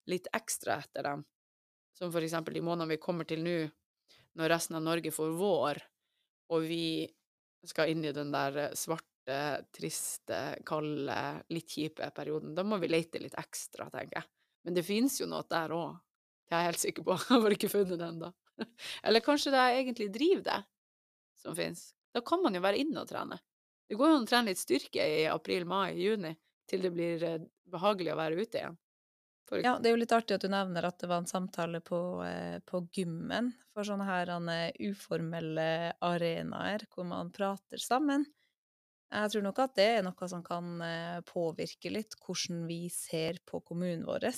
litt 0.09 0.27
ekstra 0.33 0.79
etter 0.81 1.05
dem. 1.05 1.23
Som 1.97 2.11
for 2.13 2.23
eksempel 2.23 2.55
de 2.57 2.63
månedene 2.65 2.95
vi 2.95 3.01
kommer 3.01 3.27
til 3.29 3.43
nå, 3.45 3.57
når 4.39 4.53
resten 4.53 4.79
av 4.79 4.85
Norge 4.85 5.11
får 5.13 5.33
vår, 5.37 5.81
og 6.55 6.65
vi 6.65 6.85
skal 7.67 7.91
inn 7.91 8.05
i 8.07 8.13
den 8.15 8.31
der 8.33 8.57
eh, 8.57 8.77
svarte, 8.77 9.39
triste, 9.75 10.39
kalde, 10.65 11.17
litt 11.53 11.69
kjipe 11.69 12.07
perioden. 12.15 12.55
Da 12.57 12.63
må 12.65 12.79
vi 12.81 12.89
lete 12.89 13.21
litt 13.21 13.37
ekstra, 13.37 13.89
tenker 13.91 14.21
jeg. 14.21 14.29
Men 14.65 14.77
det 14.77 14.85
finnes 14.87 15.19
jo 15.21 15.27
noe 15.29 15.45
der 15.49 15.73
òg. 15.75 15.99
Det 16.51 16.57
er 16.59 16.67
helt 16.67 16.81
sikker 16.81 17.07
på. 17.07 17.15
Jeg 17.29 17.43
har 17.45 17.53
ikke 17.55 17.71
funnet 17.71 17.95
den 17.95 18.07
ennå. 18.09 18.29
Eller 19.07 19.23
kanskje 19.23 19.53
det 19.53 19.61
er 19.63 19.77
egentlig 19.79 20.09
driv 20.11 20.43
det 20.43 20.59
som 21.39 21.55
finnes. 21.55 21.93
Da 22.11 22.19
kan 22.27 22.41
man 22.43 22.55
jo 22.57 22.61
være 22.63 22.81
inne 22.83 23.05
og 23.05 23.07
trene. 23.07 23.37
Det 23.87 23.95
går 23.99 24.11
jo 24.11 24.17
an 24.19 24.25
å 24.25 24.27
trene 24.27 24.51
litt 24.51 24.59
styrke 24.59 25.03
i 25.03 25.23
april, 25.31 25.63
mai, 25.67 25.95
juni, 25.99 26.33
til 26.67 26.83
det 26.83 26.91
blir 26.95 27.23
eh, 27.27 27.43
behagelig 27.71 28.13
å 28.13 28.19
være 28.19 28.39
ute 28.39 28.59
igjen. 28.59 28.77
Ja, 29.59 29.73
det 29.79 29.89
er 29.89 29.95
jo 29.95 29.99
litt 29.99 30.13
artig 30.15 30.37
at 30.37 30.45
du 30.45 30.51
nevner 30.51 30.85
at 30.87 31.01
det 31.01 31.09
var 31.11 31.19
en 31.19 31.27
samtale 31.27 31.81
på, 31.83 31.99
eh, 32.23 32.59
på 32.63 32.85
gymmen 32.95 33.49
for 33.71 33.87
sånne 33.87 34.07
her 34.07 34.31
eh, 34.37 34.91
uformelle 34.91 35.67
arenaer 36.07 36.85
hvor 36.91 37.07
man 37.07 37.33
prater 37.35 37.83
sammen. 37.83 38.27
Jeg 39.11 39.33
tror 39.33 39.43
nok 39.43 39.59
at 39.59 39.75
det 39.75 39.87
er 39.97 40.05
noe 40.07 40.27
som 40.31 40.39
kan 40.43 40.79
påvirke 41.27 41.91
litt 41.91 42.15
hvordan 42.23 42.61
vi 42.69 42.85
ser 42.95 43.41
på 43.43 43.59
kommunen 43.59 44.05
vår. 44.07 44.29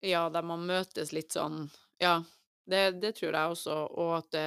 Ja, 0.00 0.28
der 0.32 0.44
man 0.46 0.64
møtes 0.68 1.12
litt 1.12 1.34
sånn 1.36 1.66
Ja, 2.00 2.22
det, 2.64 3.00
det 3.02 3.14
tror 3.18 3.36
jeg 3.36 3.54
også, 3.54 3.76
og 4.00 4.12
at 4.22 4.30
det 4.32 4.46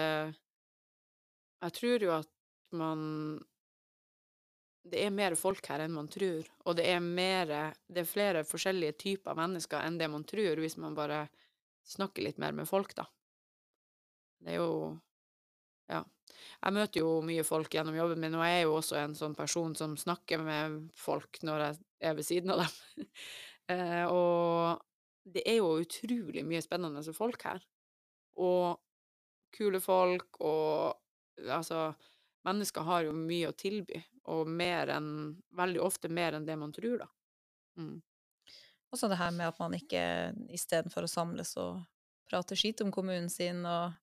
Jeg 1.64 1.76
tror 1.80 2.06
jo 2.08 2.14
at 2.16 2.32
man 2.74 3.04
Det 4.84 5.00
er 5.06 5.14
mer 5.16 5.36
folk 5.40 5.66
her 5.70 5.86
enn 5.86 5.94
man 5.96 6.10
tror, 6.12 6.48
og 6.66 6.78
det 6.80 6.88
er 6.92 7.00
mere, 7.04 7.68
Det 7.88 8.04
er 8.04 8.10
flere 8.10 8.44
forskjellige 8.48 8.98
typer 9.06 9.38
mennesker 9.38 9.86
enn 9.86 10.00
det 10.02 10.10
man 10.12 10.26
tror, 10.28 10.60
hvis 10.60 10.78
man 10.82 10.98
bare 10.98 11.28
snakker 11.88 12.24
litt 12.24 12.40
mer 12.40 12.54
med 12.56 12.68
folk, 12.68 12.94
da. 12.96 13.06
Det 14.44 14.56
er 14.56 14.62
jo 14.62 15.00
Ja. 15.92 16.04
Jeg 16.64 16.74
møter 16.74 17.04
jo 17.04 17.22
mye 17.22 17.44
folk 17.46 17.70
gjennom 17.76 17.96
jobben 17.96 18.20
min, 18.24 18.36
og 18.36 18.44
jeg 18.48 18.60
er 18.62 18.64
jo 18.66 18.76
også 18.80 18.98
en 18.98 19.14
sånn 19.16 19.36
person 19.36 19.76
som 19.76 19.96
snakker 20.00 20.42
med 20.44 20.78
folk 20.98 21.40
når 21.44 21.66
jeg 21.66 21.80
er 22.10 22.16
ved 22.18 22.26
siden 22.28 22.56
av 22.56 22.64
dem. 22.66 23.08
Eh, 23.72 24.04
og 24.12 24.82
det 25.24 25.44
er 25.50 25.60
jo 25.62 25.78
utrolig 25.82 26.44
mye 26.46 26.62
spennende 26.64 27.04
folk 27.16 27.44
her. 27.48 27.64
Og 28.40 28.80
kule 29.54 29.80
folk, 29.84 30.42
og 30.42 31.48
altså 31.48 31.94
Mennesker 32.44 32.84
har 32.84 33.06
jo 33.06 33.14
mye 33.16 33.48
å 33.48 33.56
tilby, 33.56 34.02
og 34.28 34.50
mer 34.52 34.90
enn 34.98 35.12
Veldig 35.56 35.80
ofte 35.80 36.10
mer 36.12 36.36
enn 36.36 36.48
det 36.48 36.58
man 36.60 36.74
tror, 36.76 37.06
da. 37.06 37.08
Mm. 37.80 38.02
Og 38.92 39.00
så 39.00 39.08
det 39.10 39.18
her 39.18 39.32
med 39.34 39.48
at 39.48 39.60
man 39.62 39.74
ikke 39.74 40.04
istedenfor 40.54 41.08
å 41.08 41.10
samles 41.10 41.56
og 41.58 41.80
prate 42.30 42.58
skit 42.60 42.84
om 42.84 42.92
kommunen 42.94 43.30
sin, 43.32 43.64
og 43.66 43.96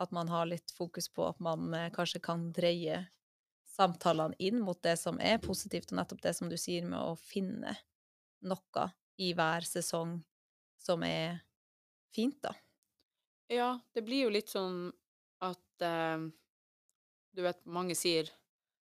at 0.00 0.14
man 0.16 0.30
har 0.32 0.48
litt 0.48 0.72
fokus 0.72 1.10
på 1.12 1.26
at 1.28 1.42
man 1.44 1.74
eh, 1.76 1.90
kanskje 1.92 2.22
kan 2.24 2.46
dreie 2.56 3.02
samtalene 3.68 4.38
inn 4.38 4.62
mot 4.64 4.80
det 4.82 4.96
som 5.00 5.20
er 5.20 5.42
positivt, 5.42 5.92
og 5.92 6.00
nettopp 6.00 6.22
det 6.24 6.32
som 6.38 6.48
du 6.48 6.56
sier 6.60 6.86
med 6.86 6.98
å 7.00 7.18
finne 7.20 7.74
noe 8.40 8.86
i 9.20 9.34
hver 9.36 9.66
sesong 9.68 10.16
som 10.90 11.06
er 11.06 11.38
fint, 12.14 12.40
da. 12.42 12.54
Ja, 13.50 13.72
det 13.94 14.02
blir 14.06 14.26
jo 14.26 14.34
litt 14.34 14.50
sånn 14.50 14.88
at 15.42 15.82
eh, 15.86 16.28
Du 17.34 17.42
vet, 17.46 17.62
mange 17.70 17.94
sier 17.94 18.30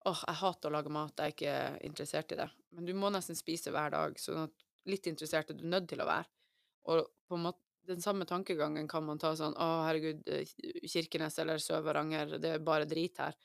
åh, 0.10 0.22
jeg 0.26 0.39
hater 0.39 0.72
å 0.72 0.74
lage 0.74 0.91
mat, 0.93 1.14
jeg 1.18 1.30
er 1.30 1.36
ikke 1.36 1.86
interessert 1.86 2.32
i 2.34 2.38
det. 2.39 2.47
Men 2.74 2.88
du 2.88 2.93
må 2.97 3.12
nesten 3.14 3.38
spise 3.38 3.74
hver 3.74 3.91
dag, 3.93 4.16
sånn 4.18 4.47
at 4.47 4.64
litt 4.89 5.06
interessert 5.12 5.52
er 5.52 5.60
du 5.60 5.68
nødt 5.70 5.91
til 5.91 6.02
å 6.02 6.08
være. 6.10 6.26
Og 6.89 7.04
på 7.30 7.38
en 7.38 7.45
måte, 7.45 7.62
den 7.89 8.02
samme 8.02 8.26
tankegangen 8.30 8.88
kan 8.89 9.06
man 9.06 9.22
ta 9.22 9.36
sånn 9.38 9.54
å, 9.58 9.68
herregud, 9.86 10.26
eh, 10.30 10.49
Kirkenes 10.89 11.38
eller 11.41 11.62
Sør-Varanger, 11.62 12.38
det 12.41 12.56
er 12.56 12.66
bare 12.66 12.89
drit 12.89 13.22
her. 13.22 13.38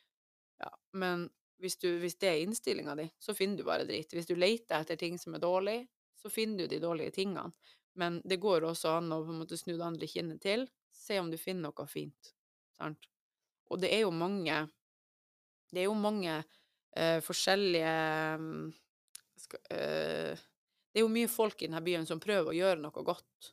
Ja, 0.62 0.70
men 0.96 1.28
hvis, 1.60 1.76
du, 1.80 1.90
hvis 2.00 2.16
det 2.20 2.32
er 2.32 2.42
innstillinga 2.44 2.96
di, 2.98 3.06
så 3.20 3.36
finner 3.36 3.60
du 3.60 3.68
bare 3.68 3.84
drit. 3.88 4.12
Hvis 4.12 4.28
du 4.28 4.34
leter 4.36 4.80
etter 4.80 5.00
ting 5.00 5.20
som 5.20 5.36
er 5.36 5.44
dårlig, 5.44 5.78
så 6.20 6.32
finner 6.32 6.64
du 6.64 6.72
de 6.72 6.80
dårlige 6.82 7.14
tingene. 7.16 7.52
Men 7.96 8.20
det 8.24 8.40
går 8.42 8.66
også 8.68 8.98
an 8.98 9.12
å 9.14 9.22
på 9.24 9.32
en 9.32 9.42
måte 9.42 9.58
snu 9.58 9.74
det 9.74 9.86
andre 9.86 10.08
kinnet 10.10 10.42
til, 10.44 10.66
se 10.92 11.18
om 11.20 11.30
du 11.32 11.38
finner 11.40 11.70
noe 11.70 11.86
fint. 11.88 12.32
Sant? 12.76 13.08
Og 13.72 13.80
det 13.82 13.90
er 13.94 14.04
jo 14.04 14.12
mange 14.14 14.66
Det 15.72 15.80
er 15.82 15.88
jo 15.88 15.96
mange 15.98 16.34
uh, 16.38 17.18
forskjellige 17.24 17.94
mm, 18.38 18.66
skal, 19.42 19.62
uh, 19.72 20.44
Det 20.92 21.00
er 21.00 21.02
jo 21.02 21.10
mye 21.12 21.30
folk 21.30 21.62
i 21.62 21.66
denne 21.66 21.82
byen 21.84 22.06
som 22.08 22.22
prøver 22.22 22.52
å 22.52 22.56
gjøre 22.56 22.84
noe 22.84 23.04
godt. 23.04 23.50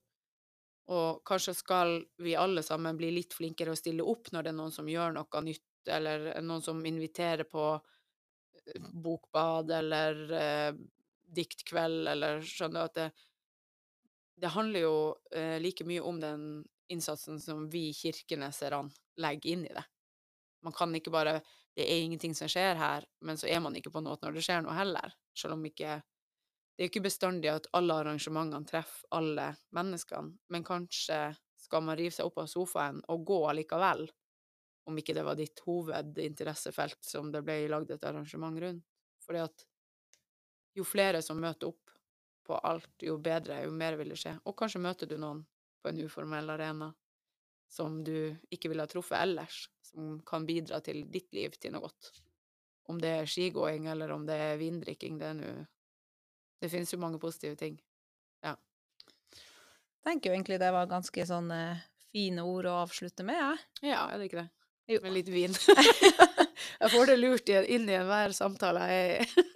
Og 0.91 1.23
kanskje 1.27 1.55
skal 1.55 1.97
vi 2.19 2.35
alle 2.35 2.63
sammen 2.63 2.97
bli 2.99 3.11
litt 3.15 3.33
flinkere 3.35 3.71
å 3.71 3.79
stille 3.79 4.03
opp 4.03 4.31
når 4.33 4.43
det 4.43 4.51
er 4.51 4.57
noen 4.57 4.75
som 4.75 4.89
gjør 4.89 5.15
noe 5.15 5.43
nytt, 5.45 5.69
eller 5.87 6.27
noen 6.43 6.63
som 6.63 6.81
inviterer 6.85 7.47
på 7.47 7.63
eh, 7.75 8.81
bokbad 8.91 9.71
eller 9.79 10.19
eh, 10.39 10.81
diktkveld, 11.33 12.07
eller 12.11 12.43
skjønner 12.43 12.83
du 12.83 12.91
at 12.91 12.99
det, 12.99 13.07
det 14.35 14.47
handler 14.47 14.85
jo 14.85 14.95
eh, 15.35 15.59
like 15.61 15.85
mye 15.85 16.01
om 16.01 16.19
den 16.19 16.45
innsatsen 16.91 17.39
som 17.41 17.67
vi 17.69 17.91
kirkeneserne 17.93 18.91
legger 19.21 19.51
inn 19.51 19.65
i 19.65 19.73
det. 19.73 19.83
Man 20.63 20.73
kan 20.73 20.95
ikke 20.95 21.11
bare 21.13 21.41
Det 21.73 21.87
er 21.89 22.03
ingenting 22.03 22.35
som 22.37 22.45
skjer 22.45 22.75
her, 22.77 23.05
men 23.25 23.37
så 23.37 23.47
er 23.49 23.57
man 23.59 23.73
ikke 23.73 23.89
på 23.89 24.01
noe 24.05 24.19
når 24.21 24.35
det 24.35 24.43
skjer 24.45 24.59
noe 24.61 24.75
heller. 24.77 25.15
Selv 25.33 25.55
om 25.55 25.63
ikke 25.65 26.01
Det 26.73 26.83
er 26.83 26.85
jo 26.87 26.91
ikke 26.91 27.05
bestandig 27.05 27.49
at 27.49 27.67
alle 27.73 27.95
arrangementene 28.01 28.65
treffer 28.65 29.07
alle 29.13 29.51
menneskene, 29.77 30.37
men 30.49 30.63
kanskje 30.65 31.35
skal 31.61 31.83
man 31.85 31.97
rive 31.97 32.13
seg 32.13 32.25
opp 32.25 32.37
av 32.41 32.49
sofaen 32.49 33.01
og 33.13 33.25
gå 33.25 33.37
allikevel, 33.49 34.07
om 34.89 34.97
ikke 34.97 35.13
det 35.13 35.23
var 35.25 35.37
ditt 35.37 35.61
hovedinteressefelt 35.65 36.97
som 37.05 37.29
det 37.31 37.43
ble 37.45 37.67
lagd 37.69 37.93
et 37.93 38.03
arrangement 38.09 38.57
rundt. 38.61 38.85
Fordi 39.21 39.43
at 39.45 39.65
jo 40.77 40.85
flere 40.87 41.21
som 41.21 41.39
møter 41.39 41.69
opp 41.69 41.82
på 42.43 42.57
alt, 42.57 42.91
jo 43.01 43.17
bedre, 43.23 43.61
jo 43.63 43.71
mer 43.71 43.97
vil 43.99 44.13
det 44.13 44.19
skje. 44.19 44.35
Og 44.47 44.55
kanskje 44.59 44.81
møter 44.83 45.09
du 45.09 45.15
noen 45.19 45.43
på 45.83 45.91
en 45.91 46.01
uformell 46.03 46.51
arena 46.53 46.91
som 47.73 48.03
du 48.05 48.35
ikke 48.53 48.69
ville 48.69 48.85
ha 48.85 48.89
truffet 48.89 49.17
ellers, 49.17 49.63
som 49.87 50.19
kan 50.27 50.45
bidra 50.45 50.79
til 50.85 51.03
ditt 51.11 51.31
liv 51.33 51.55
til 51.57 51.73
noe 51.73 51.87
godt. 51.87 52.11
Om 52.91 52.99
det 53.01 53.13
er 53.21 53.29
skigåing, 53.29 53.87
eller 53.89 54.11
om 54.13 54.27
det 54.27 54.37
er 54.37 54.59
vindrikking, 54.61 55.17
det 55.21 55.31
er 55.31 55.39
nå 55.39 55.53
Det 56.63 56.69
finnes 56.71 56.93
jo 56.93 56.99
mange 56.99 57.19
positive 57.19 57.57
ting. 57.59 57.79
Ja. 58.43 58.53
Jeg 59.33 60.05
tenker 60.05 60.29
jo 60.29 60.35
egentlig 60.37 60.59
det 60.61 60.69
var 60.71 60.87
ganske 60.87 61.25
sånne 61.27 61.57
fine 62.13 62.45
ord 62.47 62.69
å 62.69 62.77
avslutte 62.85 63.25
med, 63.27 63.35
jeg. 63.35 63.89
Ja, 63.91 64.05
er 64.07 64.21
det 64.21 64.29
ikke 64.29 64.43
det? 64.43 64.49
Jo. 64.93 65.01
Med 65.03 65.15
litt 65.17 65.31
vin. 65.33 65.57
jeg 66.81 66.93
får 66.93 67.11
det 67.11 67.17
lurt 67.19 67.51
inn 67.51 67.89
i 67.89 67.97
enhver 67.97 68.35
samtale 68.37 68.87
jeg 68.91 69.11
er 69.17 69.25
i. 69.25 69.52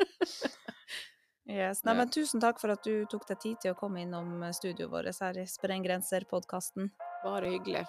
Yes. 1.48 1.84
Nei, 1.84 1.93
Ja. 1.93 1.98
men 1.98 2.10
tusen 2.10 2.41
takk 2.41 2.60
for 2.60 2.70
at 2.72 2.84
du 2.84 3.06
tok 3.06 3.26
deg 3.28 3.39
tid 3.39 3.60
til 3.62 3.74
å 3.74 3.78
komme 3.80 4.02
innom 4.04 4.41
studioet 4.54 4.91
vårt 4.91 5.20
her 5.22 5.38
i 5.39 5.45
Spreng 5.48 5.84
grenser-podkasten. 5.86 6.91
Bare 7.24 7.45
hyggelig. 7.48 7.86